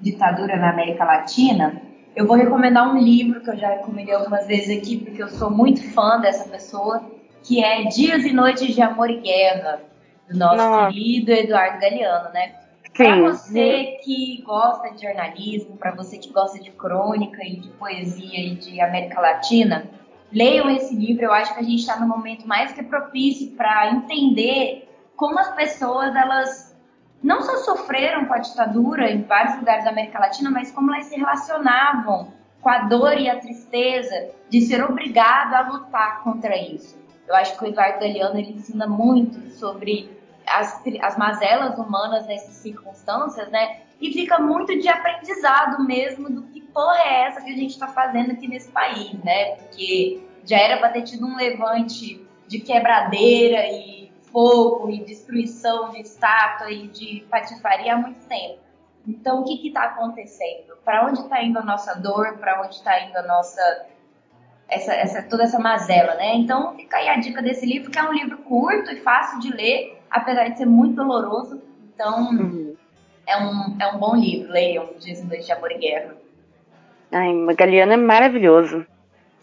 ditadura 0.00 0.56
na 0.56 0.70
América 0.70 1.04
Latina, 1.04 1.82
eu 2.14 2.26
vou 2.26 2.36
recomendar 2.36 2.88
um 2.88 2.98
livro 2.98 3.40
que 3.40 3.50
eu 3.50 3.56
já 3.56 3.70
recomendei 3.70 4.14
algumas 4.14 4.46
vezes 4.46 4.78
aqui, 4.78 4.98
porque 4.98 5.22
eu 5.22 5.28
sou 5.28 5.50
muito 5.50 5.82
fã 5.92 6.20
dessa 6.20 6.48
pessoa, 6.48 7.02
que 7.42 7.62
é 7.62 7.84
Dias 7.84 8.24
e 8.24 8.32
Noites 8.32 8.74
de 8.74 8.80
Amor 8.80 9.10
e 9.10 9.20
Guerra, 9.20 9.82
do 10.30 10.38
nosso 10.38 10.56
Nossa. 10.56 10.92
querido 10.92 11.32
Eduardo 11.32 11.80
Galeano, 11.80 12.32
né? 12.32 12.54
Para 12.96 13.20
você 13.20 13.98
que 14.04 14.40
gosta 14.46 14.94
de 14.94 15.02
jornalismo, 15.02 15.76
para 15.76 15.90
você 15.96 16.16
que 16.16 16.32
gosta 16.32 16.60
de 16.60 16.70
crônica 16.70 17.42
e 17.42 17.56
de 17.56 17.68
poesia 17.70 18.38
e 18.38 18.54
de 18.54 18.80
América 18.80 19.20
Latina, 19.20 19.84
leiam 20.32 20.70
esse 20.70 20.94
livro. 20.94 21.24
Eu 21.24 21.32
acho 21.32 21.54
que 21.54 21.60
a 21.60 21.62
gente 21.62 21.80
está 21.80 21.98
no 21.98 22.06
momento 22.06 22.46
mais 22.46 22.72
que 22.72 22.82
propício 22.82 23.52
para 23.52 23.90
entender 23.90 24.88
como 25.16 25.38
as 25.38 25.54
pessoas 25.54 26.14
elas 26.14 26.74
não 27.22 27.40
só 27.40 27.56
sofreram 27.58 28.26
com 28.26 28.34
a 28.34 28.38
ditadura 28.38 29.10
em 29.10 29.22
vários 29.22 29.56
lugares 29.56 29.84
da 29.84 29.90
América 29.90 30.18
Latina, 30.18 30.50
mas 30.50 30.70
como 30.70 30.92
elas 30.92 31.06
se 31.06 31.16
relacionavam 31.16 32.32
com 32.60 32.68
a 32.68 32.78
dor 32.80 33.18
e 33.18 33.28
a 33.28 33.38
tristeza 33.38 34.30
de 34.50 34.60
ser 34.60 34.82
obrigado 34.82 35.54
a 35.54 35.68
lutar 35.68 36.22
contra 36.22 36.56
isso. 36.56 37.02
Eu 37.26 37.34
acho 37.34 37.56
que 37.56 37.64
o 37.64 37.68
Eduardo 37.68 38.00
Galeano 38.00 38.38
ele 38.38 38.52
ensina 38.52 38.86
muito 38.86 39.50
sobre 39.52 40.10
as, 40.46 40.82
as 41.02 41.16
mazelas 41.16 41.78
humanas 41.78 42.26
nessas 42.26 42.54
circunstâncias, 42.54 43.50
né? 43.50 43.83
E 44.04 44.12
fica 44.12 44.38
muito 44.38 44.78
de 44.78 44.86
aprendizado 44.86 45.82
mesmo 45.82 46.28
do 46.28 46.42
que 46.42 46.60
porra 46.60 46.98
é 46.98 47.22
essa 47.22 47.40
que 47.40 47.50
a 47.50 47.56
gente 47.56 47.70
está 47.70 47.88
fazendo 47.88 48.32
aqui 48.32 48.46
nesse 48.46 48.70
país, 48.70 49.14
né? 49.24 49.56
Porque 49.56 50.22
já 50.44 50.58
era 50.58 50.76
para 50.76 50.90
ter 50.90 51.04
tido 51.04 51.26
um 51.26 51.34
levante 51.34 52.22
de 52.46 52.60
quebradeira 52.60 53.66
e 53.66 54.12
fogo 54.30 54.90
e 54.90 55.02
destruição 55.02 55.88
de 55.88 56.02
estátua 56.02 56.70
e 56.70 56.86
de 56.88 57.24
patifaria 57.30 57.94
há 57.94 57.96
muito 57.96 58.26
tempo. 58.26 58.58
Então, 59.08 59.40
o 59.40 59.44
que 59.44 59.68
está 59.68 59.84
acontecendo? 59.84 60.76
Para 60.84 61.06
onde 61.06 61.20
está 61.20 61.42
indo 61.42 61.58
a 61.58 61.62
nossa 61.62 61.94
dor? 61.94 62.36
Para 62.36 62.60
onde 62.60 62.74
está 62.74 63.00
indo 63.00 63.16
a 63.16 63.22
nossa 63.22 63.86
essa, 64.68 64.92
essa, 64.92 65.22
toda 65.22 65.44
essa 65.44 65.58
mazela, 65.58 66.14
né? 66.16 66.34
Então, 66.34 66.76
fica 66.76 66.98
aí 66.98 67.08
a 67.08 67.16
dica 67.16 67.40
desse 67.40 67.64
livro, 67.64 67.90
que 67.90 67.98
é 67.98 68.02
um 68.02 68.12
livro 68.12 68.36
curto 68.36 68.90
e 68.90 69.00
fácil 69.00 69.40
de 69.40 69.50
ler, 69.50 69.98
apesar 70.10 70.50
de 70.50 70.58
ser 70.58 70.66
muito 70.66 70.94
doloroso. 70.94 71.62
Então, 71.94 72.30
uhum. 72.30 72.63
É, 73.26 73.36
um, 73.36 73.76
é 73.80 73.86
um 73.88 73.98
bom 73.98 74.16
livro. 74.16 74.52
Leiam 74.52 74.88
Dias 74.98 75.20
e 75.20 75.24
Noites 75.24 75.46
de 75.46 75.52
Amor 75.52 75.72
e 75.72 75.78
Guerra. 75.78 76.14
Ai, 77.12 77.32
Magaliano 77.32 77.92
é 77.92 77.96
maravilhoso. 77.96 78.86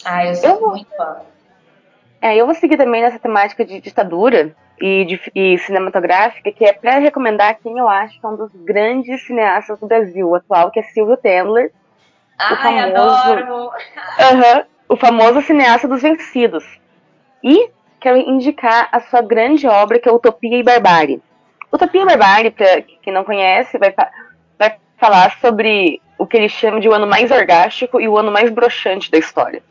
Ah, 0.04 0.26
eu 0.26 0.36
sou 0.36 0.50
eu 0.50 0.70
muito 0.70 0.96
fã. 0.96 1.18
É, 2.22 2.36
eu 2.36 2.46
vou 2.46 2.54
seguir 2.56 2.78
também 2.78 3.02
nessa 3.02 3.18
temática 3.18 3.66
de 3.66 3.80
ditadura 3.80 4.56
e, 4.80 5.06
de, 5.06 5.22
e 5.34 5.58
cinematográfica, 5.60 6.52
que 6.52 6.66
é 6.66 6.74
para 6.74 7.00
recomendar 7.00 7.58
quem 7.62 7.78
eu 7.78 7.88
acho 7.88 8.20
que 8.20 8.26
é 8.26 8.30
um 8.30 8.36
dos 8.36 8.52
grandes 8.54 9.26
cineastas 9.26 9.80
do 9.80 9.88
Brasil 9.88 10.36
atual, 10.36 10.70
que 10.70 10.80
é 10.80 10.84
Silvio 10.84 11.18
Tendler. 11.18 11.72
Ai, 12.38 12.56
famoso, 12.58 13.12
adoro! 13.12 13.68
Uh 13.68 14.72
o 14.92 14.98
famoso 14.98 15.42
cineasta 15.44 15.88
dos 15.88 16.02
vencidos. 16.02 16.66
E 17.42 17.70
quero 17.98 18.18
indicar 18.18 18.90
a 18.92 19.00
sua 19.00 19.22
grande 19.22 19.66
obra, 19.66 19.98
que 19.98 20.10
é 20.10 20.12
Utopia 20.12 20.58
e 20.58 20.64
Barbárie. 20.64 21.22
Utopia 21.72 22.06
Barbárie, 22.06 22.52
para 22.52 22.82
quem 22.82 23.14
não 23.14 23.24
conhece, 23.24 23.78
vai, 23.78 23.94
vai 24.60 24.76
falar 24.98 25.38
sobre 25.40 26.02
o 26.18 26.28
que 26.28 26.38
ele 26.38 26.50
chama 26.50 26.80
de 26.80 26.90
o 26.90 26.94
ano 26.94 27.08
mais 27.08 27.32
orgástico 27.32 28.00
e 28.00 28.08
o 28.08 28.18
ano 28.18 28.32
mais 28.32 28.50
broxante 28.50 29.10
da 29.10 29.18
história. 29.18 29.64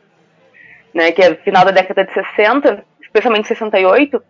Né, 0.92 1.12
que 1.12 1.22
é 1.22 1.36
final 1.36 1.64
da 1.64 1.70
década 1.70 2.05
de 2.05 2.12
60, 2.12 2.84
especialmente 3.01 3.46
68, 3.46 4.20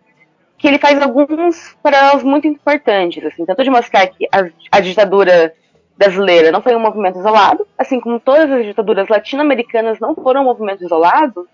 que 0.59 0.67
ele 0.67 0.77
faz 0.77 1.01
alguns 1.01 1.75
paralelos 1.81 2.21
muito 2.21 2.47
importantes, 2.47 3.25
assim, 3.25 3.43
tanto 3.45 3.63
de 3.63 3.69
mostrar 3.71 4.05
que 4.05 4.27
a, 4.31 4.77
a 4.77 4.79
ditadura 4.79 5.51
brasileira 5.97 6.51
não 6.51 6.61
foi 6.61 6.75
um 6.75 6.79
movimento 6.79 7.17
isolado, 7.17 7.67
assim 7.77 7.99
como 7.99 8.19
todas 8.19 8.51
as 8.51 8.65
ditaduras 8.65 9.07
latino-americanas 9.07 9.99
não 9.99 10.13
foram 10.13 10.41
um 10.41 10.45
movimento 10.45 10.83
isolado, 10.83 11.47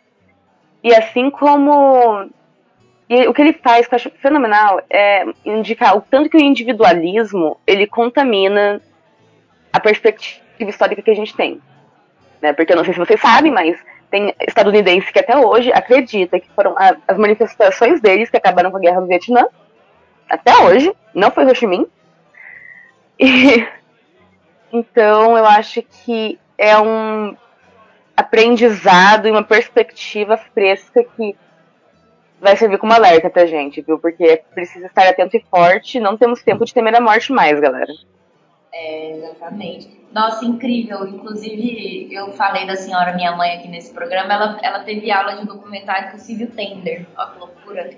e 0.83 0.93
assim 0.93 1.29
como 1.29 2.29
e 3.09 3.27
o 3.27 3.33
que 3.33 3.41
ele 3.41 3.53
faz, 3.53 3.87
que 3.87 3.93
eu 3.93 3.97
acho 3.97 4.09
fenomenal, 4.21 4.81
é 4.89 5.25
indicar 5.45 5.95
o 5.95 6.01
tanto 6.01 6.29
que 6.29 6.37
o 6.37 6.41
individualismo 6.41 7.57
ele 7.65 7.87
contamina 7.87 8.81
a 9.71 9.79
perspectiva 9.79 10.69
histórica 10.69 11.01
que 11.01 11.11
a 11.11 11.15
gente 11.15 11.35
tem. 11.35 11.61
Né? 12.41 12.51
Porque 12.51 12.73
eu 12.73 12.77
não 12.77 12.83
sei 12.83 12.93
se 12.93 12.99
vocês 12.99 13.19
sabem, 13.21 13.51
mas 13.51 13.77
tem 14.11 14.33
estadunidense 14.45 15.11
que 15.11 15.19
até 15.19 15.37
hoje 15.37 15.71
acredita 15.71 16.39
que 16.39 16.49
foram 16.51 16.75
as 16.77 17.17
manifestações 17.17 18.01
deles 18.01 18.29
que 18.29 18.37
acabaram 18.37 18.71
com 18.71 18.77
a 18.77 18.81
guerra 18.81 19.01
do 19.01 19.07
Vietnã 19.07 19.47
até 20.29 20.57
hoje, 20.57 20.93
não 21.13 21.31
foi 21.31 21.45
Ho 21.45 21.55
Chi 21.55 21.67
Minh. 21.67 21.87
E, 23.19 23.67
então 24.71 25.35
eu 25.35 25.43
acho 25.43 25.81
que 25.81 26.37
é 26.55 26.77
um 26.77 27.35
aprendizado 28.15 29.27
e 29.27 29.31
uma 29.31 29.41
perspectiva 29.41 30.37
fresca 30.53 31.03
que 31.03 31.35
vai 32.39 32.55
servir 32.55 32.77
como 32.77 32.93
alerta 32.93 33.29
pra 33.29 33.45
gente, 33.45 33.81
viu? 33.81 33.99
Porque 33.99 34.41
preciso 34.53 34.85
estar 34.85 35.07
atento 35.07 35.37
e 35.37 35.43
forte, 35.49 35.99
não 35.99 36.17
temos 36.17 36.43
tempo 36.43 36.65
de 36.65 36.73
temer 36.73 36.95
a 36.95 37.01
morte 37.01 37.31
mais, 37.31 37.59
galera. 37.59 37.91
É, 38.71 39.11
exatamente. 39.11 39.99
Nossa, 40.13 40.45
incrível. 40.45 41.07
Inclusive, 41.07 42.13
eu 42.13 42.31
falei 42.33 42.65
da 42.67 42.75
senhora, 42.75 43.15
minha 43.15 43.35
mãe, 43.35 43.57
aqui 43.57 43.67
nesse 43.67 43.93
programa, 43.93 44.33
ela, 44.33 44.59
ela 44.61 44.79
teve 44.79 45.11
aula 45.11 45.35
de 45.35 45.45
documentário 45.45 46.11
com 46.11 46.17
o 46.17 46.19
Silvio 46.19 46.47
Tender. 46.47 47.05
Olha 47.17 47.31
que 47.31 47.39
loucura. 47.39 47.89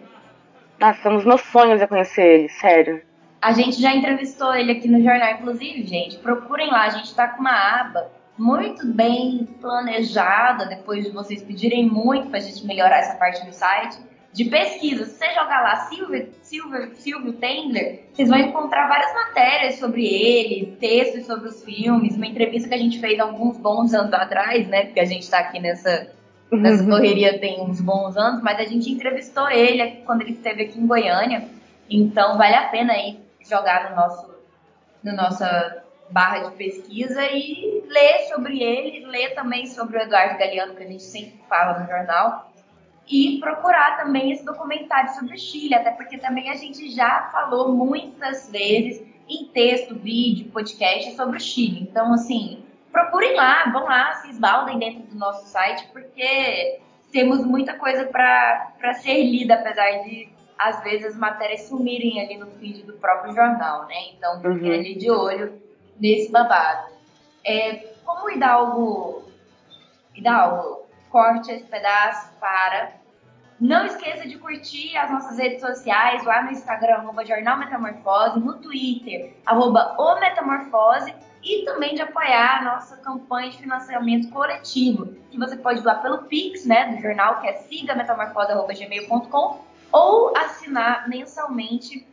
Nossa, 0.80 1.10
dos 1.10 1.26
meus 1.26 1.42
sonhos 1.42 1.82
é 1.82 1.88
conhecer 1.88 2.24
ele, 2.24 2.50
sério. 2.50 3.02
A 3.42 3.52
gente 3.52 3.82
já 3.82 3.94
entrevistou 3.94 4.54
ele 4.54 4.72
aqui 4.72 4.88
no 4.88 5.02
jornal, 5.02 5.34
inclusive, 5.34 5.86
gente. 5.86 6.18
Procurem 6.18 6.70
lá, 6.70 6.86
a 6.86 6.90
gente 6.90 7.14
tá 7.14 7.28
com 7.28 7.42
uma 7.42 7.82
aba 7.82 8.10
muito 8.38 8.88
bem 8.88 9.48
planejada, 9.60 10.66
depois 10.66 11.04
de 11.04 11.12
vocês 11.12 11.44
pedirem 11.44 11.86
muito 11.86 12.30
pra 12.30 12.40
gente 12.40 12.66
melhorar 12.66 13.00
essa 13.00 13.16
parte 13.16 13.46
do 13.46 13.52
site 13.52 13.98
de 14.32 14.46
pesquisa. 14.46 15.06
Se 15.06 15.18
você 15.18 15.34
jogar 15.34 15.62
lá 15.62 15.76
Silvio, 15.88 16.30
Silvio, 16.42 16.96
Silvio 16.96 17.34
Tender, 17.34 18.06
vocês 18.14 18.30
vão 18.30 18.38
encontrar 18.40 18.88
várias 18.88 19.14
matérias 19.14 19.76
sobre 19.76 20.06
ele, 20.06 20.78
textos 20.80 21.26
sobre 21.26 21.50
os 21.50 21.64
filmes, 21.64 22.16
uma 22.16 22.28
entrevista 22.28 22.70
que 22.70 22.76
a 22.76 22.80
gente 22.80 23.00
fez 23.00 23.20
alguns 23.20 23.58
bons 23.58 23.94
anos 23.94 24.14
atrás, 24.14 24.68
né? 24.68 24.86
Porque 24.86 25.00
a 25.00 25.06
gente 25.06 25.24
está 25.24 25.40
aqui 25.40 25.60
nessa, 25.60 26.12
nessa 26.52 26.84
uhum. 26.84 26.90
correria 26.90 27.40
tem 27.40 27.62
uns 27.62 27.82
bons 27.82 28.16
anos, 28.18 28.42
mas 28.44 28.60
a 28.60 28.66
gente 28.66 28.92
entrevistou 28.92 29.50
ele 29.50 30.04
quando 30.06 30.22
ele 30.22 30.32
esteve 30.32 30.64
aqui 30.64 30.80
em 30.80 30.88
Goiânia. 30.88 31.50
Então 31.90 32.38
vale 32.38 32.56
a 32.56 32.68
pena 32.68 32.94
aí 32.94 33.20
jogar 33.42 33.90
no 33.90 33.96
nosso, 33.96 34.30
no 35.04 35.16
nossa 35.16 35.84
barra 36.12 36.50
de 36.50 36.56
pesquisa 36.56 37.24
e 37.24 37.84
ler 37.88 38.28
sobre 38.30 38.62
ele, 38.62 39.06
ler 39.08 39.34
também 39.34 39.68
sobre 39.68 39.98
o 39.98 40.02
Eduardo 40.02 40.38
Galeano, 40.38 40.76
que 40.76 40.84
a 40.84 40.88
gente 40.88 41.04
sempre 41.04 41.40
fala 41.48 41.80
no 41.80 41.88
jornal 41.88 42.49
e 43.10 43.40
procurar 43.40 43.98
também 43.98 44.32
esse 44.32 44.46
documentário 44.46 45.12
sobre 45.16 45.34
o 45.34 45.40
Chile, 45.40 45.74
até 45.74 45.90
porque 45.92 46.18
também 46.20 46.52
a 46.52 46.56
gente 46.56 46.92
já 46.92 47.28
falou 47.32 47.74
muitas 47.74 48.52
vezes 48.52 49.04
em 49.28 49.46
texto, 49.46 49.96
vídeo, 49.96 50.52
podcast 50.52 51.16
sobre 51.16 51.38
o 51.38 51.40
Chile. 51.42 51.88
Então, 51.90 52.14
assim, 52.14 52.64
procurem 52.92 53.36
lá, 53.36 53.70
vão 53.72 53.86
lá, 53.86 54.14
se 54.14 54.30
esbaldem 54.30 54.78
dentro 54.78 55.04
do 55.04 55.16
nosso 55.16 55.48
site, 55.48 55.88
porque 55.92 56.80
temos 57.12 57.44
muita 57.44 57.74
coisa 57.74 58.06
para 58.06 58.94
ser 59.02 59.24
lida, 59.24 59.56
apesar 59.56 60.04
de 60.04 60.30
às 60.58 60.84
vezes 60.84 61.08
as 61.08 61.18
matérias 61.18 61.62
sumirem 61.62 62.22
ali 62.22 62.38
no 62.38 62.48
feed 62.52 62.84
do 62.84 62.94
próprio 62.94 63.34
jornal, 63.34 63.88
né? 63.88 64.10
Então, 64.16 64.36
fiquem 64.38 64.70
uhum. 64.70 64.76
ali 64.76 64.96
de 64.96 65.10
olho 65.10 65.60
nesse 66.00 66.32
babado. 66.32 66.92
É, 67.44 67.94
como 68.06 68.30
Hidalgo, 68.30 69.24
Hidalgo 70.14 70.86
corte 71.10 71.52
esse 71.52 71.64
pedaço 71.64 72.32
para 72.40 72.99
não 73.60 73.86
esqueça 73.86 74.28
de 74.28 74.38
curtir 74.38 74.96
as 74.98 75.12
nossas 75.12 75.38
redes 75.38 75.60
sociais 75.60 76.24
lá 76.24 76.44
no 76.44 76.52
Instagram, 76.52 76.96
arroba 76.96 77.26
Jornal 77.26 77.58
Metamorfose, 77.58 78.40
no 78.40 78.58
Twitter, 78.60 79.34
arroba 79.46 79.96
o 79.98 80.18
Metamorfose, 80.20 81.14
e 81.44 81.66
também 81.66 81.96
de 81.96 82.02
apoiar 82.02 82.60
a 82.60 82.64
nossa 82.64 82.96
campanha 82.98 83.50
de 83.50 83.58
financiamento 83.58 84.30
coletivo, 84.30 85.08
que 85.30 85.38
você 85.38 85.58
pode 85.58 85.82
doar 85.82 86.02
pelo 86.02 86.24
Pix, 86.24 86.66
né, 86.66 86.94
do 86.94 87.02
jornal, 87.02 87.42
que 87.42 87.48
é 87.48 87.54
sigametamorfose.gmail.com, 87.54 89.66
ou 89.92 90.38
assinar 90.38 91.10
mensalmente 91.10 92.08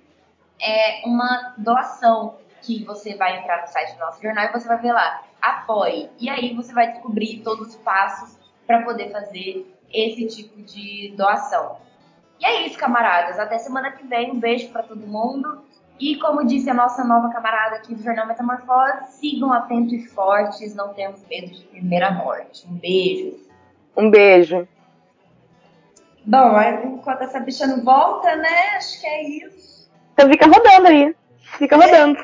é, 0.60 1.02
uma 1.04 1.54
doação, 1.58 2.38
que 2.62 2.82
você 2.84 3.14
vai 3.14 3.38
entrar 3.38 3.62
no 3.62 3.68
site 3.68 3.94
do 3.94 4.00
nosso 4.00 4.20
jornal 4.20 4.46
e 4.46 4.52
você 4.52 4.66
vai 4.66 4.78
ver 4.78 4.92
lá, 4.92 5.22
apoie. 5.40 6.10
E 6.18 6.28
aí 6.28 6.52
você 6.54 6.72
vai 6.72 6.90
descobrir 6.90 7.42
todos 7.42 7.68
os 7.68 7.76
passos 7.76 8.36
para 8.66 8.82
poder 8.82 9.12
fazer 9.12 9.75
esse 9.92 10.26
tipo 10.26 10.60
de 10.62 11.14
doação. 11.16 11.76
E 12.40 12.44
é 12.44 12.66
isso, 12.66 12.78
camaradas. 12.78 13.38
Até 13.38 13.58
semana 13.58 13.92
que 13.92 14.06
vem. 14.06 14.32
Um 14.32 14.38
beijo 14.38 14.68
para 14.68 14.82
todo 14.82 15.06
mundo. 15.06 15.62
E 15.98 16.16
como 16.16 16.46
disse 16.46 16.68
a 16.68 16.74
nossa 16.74 17.02
nova 17.04 17.30
camarada 17.32 17.76
aqui 17.76 17.94
do 17.94 18.02
Jornal 18.02 18.26
Metamorfose, 18.26 19.18
sigam 19.18 19.52
atentos 19.52 19.94
e 19.94 20.06
fortes, 20.08 20.74
não 20.74 20.92
temos 20.92 21.24
medo 21.28 21.48
de 21.48 21.64
primeira 21.64 22.10
morte. 22.10 22.66
Um 22.68 22.74
beijo. 22.74 23.38
Um 23.96 24.10
beijo. 24.10 24.68
Bom, 26.26 26.60
enquanto 26.60 27.22
essa 27.22 27.40
bicha 27.40 27.66
não 27.66 27.82
volta, 27.82 28.36
né? 28.36 28.76
Acho 28.76 29.00
que 29.00 29.06
é 29.06 29.22
isso. 29.22 29.88
Então 30.12 30.28
fica 30.28 30.46
rodando 30.46 30.88
aí. 30.88 31.16
Fica 31.56 31.76
rodando. 31.76 32.22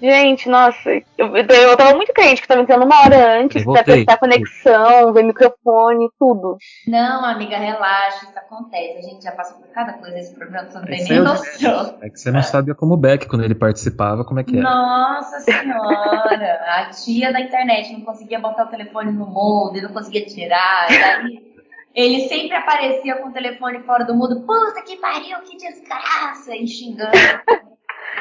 Gente, 0.00 0.48
nossa, 0.48 0.90
eu, 1.16 1.36
eu 1.36 1.76
tava 1.76 1.94
muito 1.94 2.12
crente 2.12 2.40
que 2.40 2.48
tava 2.48 2.60
entrando 2.60 2.84
uma 2.84 3.00
hora 3.02 3.40
antes 3.40 3.64
pra 3.64 3.82
testar 3.82 4.14
a 4.14 4.18
conexão, 4.18 5.12
ver 5.12 5.24
microfone, 5.24 6.08
tudo. 6.18 6.56
Não, 6.86 7.24
amiga, 7.24 7.58
relaxa, 7.58 8.26
isso 8.26 8.38
acontece. 8.38 8.98
A 8.98 9.02
gente 9.02 9.24
já 9.24 9.32
passou 9.32 9.58
por 9.58 9.68
cada 9.68 9.94
coisa 9.94 10.14
nesse 10.14 10.34
programa, 10.34 10.68
você 10.68 10.78
não 10.78 10.86
tem 10.86 11.00
é 11.00 11.08
nem 11.08 11.20
noção. 11.20 11.98
É 12.00 12.10
que 12.10 12.20
você 12.20 12.30
não 12.30 12.42
sabia 12.42 12.74
como 12.74 12.94
o 12.94 12.96
Beck, 12.96 13.26
quando 13.26 13.44
ele 13.44 13.54
participava, 13.54 14.24
como 14.24 14.40
é 14.40 14.44
que 14.44 14.56
era. 14.56 14.62
Nossa 14.62 15.40
senhora, 15.40 16.60
a 16.66 16.90
tia 16.90 17.32
da 17.32 17.40
internet 17.40 17.92
não 17.92 18.02
conseguia 18.02 18.38
botar 18.38 18.64
o 18.64 18.68
telefone 18.68 19.12
no 19.12 19.26
mudo, 19.26 19.82
não 19.82 19.92
conseguia 19.92 20.24
tirar, 20.24 20.86
daí... 20.88 21.48
Ele 21.94 22.28
sempre 22.28 22.56
aparecia 22.56 23.16
com 23.16 23.28
o 23.28 23.32
telefone 23.32 23.82
fora 23.82 24.04
do 24.04 24.14
mundo. 24.14 24.42
Puta 24.42 24.82
que 24.82 24.96
pariu, 24.98 25.38
que 25.40 25.56
desgraça! 25.56 26.54
E 26.54 26.64
xingando. 26.64 27.10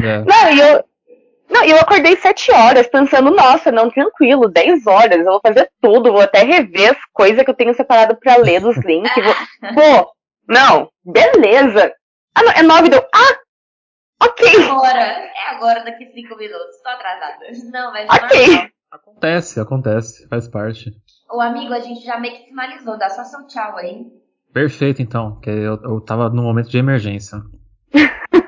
É. 0.01 0.23
Não, 0.23 0.51
e 0.51 0.59
eu, 0.59 0.83
não, 1.49 1.63
eu 1.63 1.77
acordei 1.77 2.15
sete 2.17 2.51
horas 2.51 2.87
pensando, 2.87 3.31
nossa, 3.31 3.71
não, 3.71 3.89
tranquilo, 3.89 4.49
dez 4.49 4.85
horas, 4.85 5.19
eu 5.19 5.25
vou 5.25 5.41
fazer 5.41 5.69
tudo, 5.81 6.11
vou 6.11 6.21
até 6.21 6.43
rever 6.43 6.91
as 6.91 6.97
coisas 7.13 7.43
que 7.43 7.49
eu 7.49 7.55
tenho 7.55 7.73
separado 7.73 8.17
para 8.17 8.37
ler 8.37 8.59
dos 8.59 8.77
links. 8.77 9.11
vou... 9.15 9.73
Pô, 9.73 10.11
não, 10.47 10.89
beleza. 11.03 11.93
Ah, 12.35 12.43
não, 12.43 12.51
é 12.51 12.63
nove, 12.63 12.89
deu. 12.89 13.03
Ah! 13.13 13.39
Ok. 14.23 14.47
Agora, 14.69 14.99
é 14.99 15.55
agora, 15.55 15.83
daqui 15.83 16.05
cinco 16.07 16.35
minutos, 16.37 16.81
tô 16.83 16.89
atrasada. 16.89 17.45
Não, 17.71 17.91
mas 17.91 18.09
é 18.09 18.25
okay. 18.25 18.47
normal. 18.47 18.67
Acontece, 18.91 19.59
acontece, 19.59 20.27
faz 20.27 20.47
parte. 20.47 20.91
O 21.29 21.41
amigo, 21.41 21.73
a 21.73 21.79
gente 21.79 22.05
já 22.05 22.17
meio 22.19 22.35
que 22.35 22.45
finalizou, 22.45 22.97
dá 22.97 23.09
só 23.09 23.23
seu 23.23 23.45
tchau 23.47 23.77
aí. 23.77 24.05
Perfeito, 24.53 25.01
então, 25.01 25.39
que 25.39 25.49
eu, 25.49 25.79
eu 25.83 26.01
tava 26.01 26.29
no 26.29 26.41
momento 26.41 26.69
de 26.69 26.77
emergência. 26.77 27.37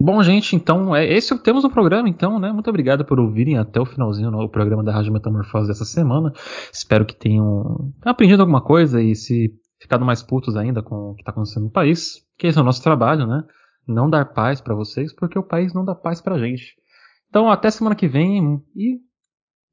Bom, 0.00 0.22
gente, 0.22 0.54
então, 0.54 0.94
é, 0.94 1.04
esse 1.04 1.36
temos 1.42 1.64
o 1.64 1.70
programa, 1.70 2.08
então, 2.08 2.38
né? 2.38 2.52
Muito 2.52 2.70
obrigado 2.70 3.04
por 3.04 3.18
ouvirem 3.18 3.58
até 3.58 3.80
o 3.80 3.84
finalzinho 3.84 4.30
o 4.30 4.48
programa 4.48 4.84
da 4.84 4.92
Rádio 4.92 5.12
Metamorfose 5.12 5.66
dessa 5.66 5.84
semana. 5.84 6.32
Espero 6.72 7.04
que 7.04 7.16
tenham 7.16 7.92
aprendido 8.02 8.40
alguma 8.40 8.62
coisa 8.62 9.02
e 9.02 9.16
se 9.16 9.52
ficado 9.80 10.04
mais 10.04 10.22
putos 10.22 10.56
ainda 10.56 10.82
com 10.84 11.10
o 11.10 11.14
que 11.16 11.22
está 11.22 11.32
acontecendo 11.32 11.64
no 11.64 11.70
país, 11.70 12.24
que 12.38 12.46
esse 12.46 12.56
é 12.56 12.60
o 12.60 12.64
nosso 12.64 12.80
trabalho, 12.80 13.26
né? 13.26 13.42
Não 13.88 14.08
dar 14.08 14.24
paz 14.26 14.60
para 14.60 14.74
vocês, 14.74 15.12
porque 15.12 15.36
o 15.36 15.42
país 15.42 15.74
não 15.74 15.84
dá 15.84 15.96
paz 15.96 16.20
pra 16.20 16.38
gente. 16.38 16.76
Então, 17.28 17.50
até 17.50 17.68
semana 17.68 17.96
que 17.96 18.06
vem 18.06 18.62
e 18.76 19.00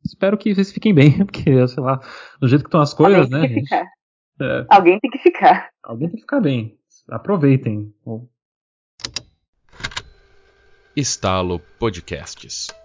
espero 0.03 0.39
que 0.39 0.55
vocês 0.55 0.71
fiquem 0.71 0.93
bem, 0.93 1.11
porque, 1.23 1.67
sei 1.67 1.83
lá, 1.83 1.99
do 2.41 2.47
jeito 2.47 2.63
que 2.63 2.67
estão 2.67 2.81
as 2.81 2.95
coisas, 2.95 3.29
né, 3.29 3.47
gente? 3.47 3.73
É, 4.41 4.65
Alguém 4.69 4.99
tem 4.99 5.11
que 5.11 5.19
ficar. 5.19 5.69
Alguém 5.83 6.07
tem 6.07 6.15
que 6.15 6.21
ficar 6.21 6.41
bem. 6.41 6.77
Aproveitem. 7.09 7.93
Estalo 10.95 11.59
Podcasts. 11.77 12.84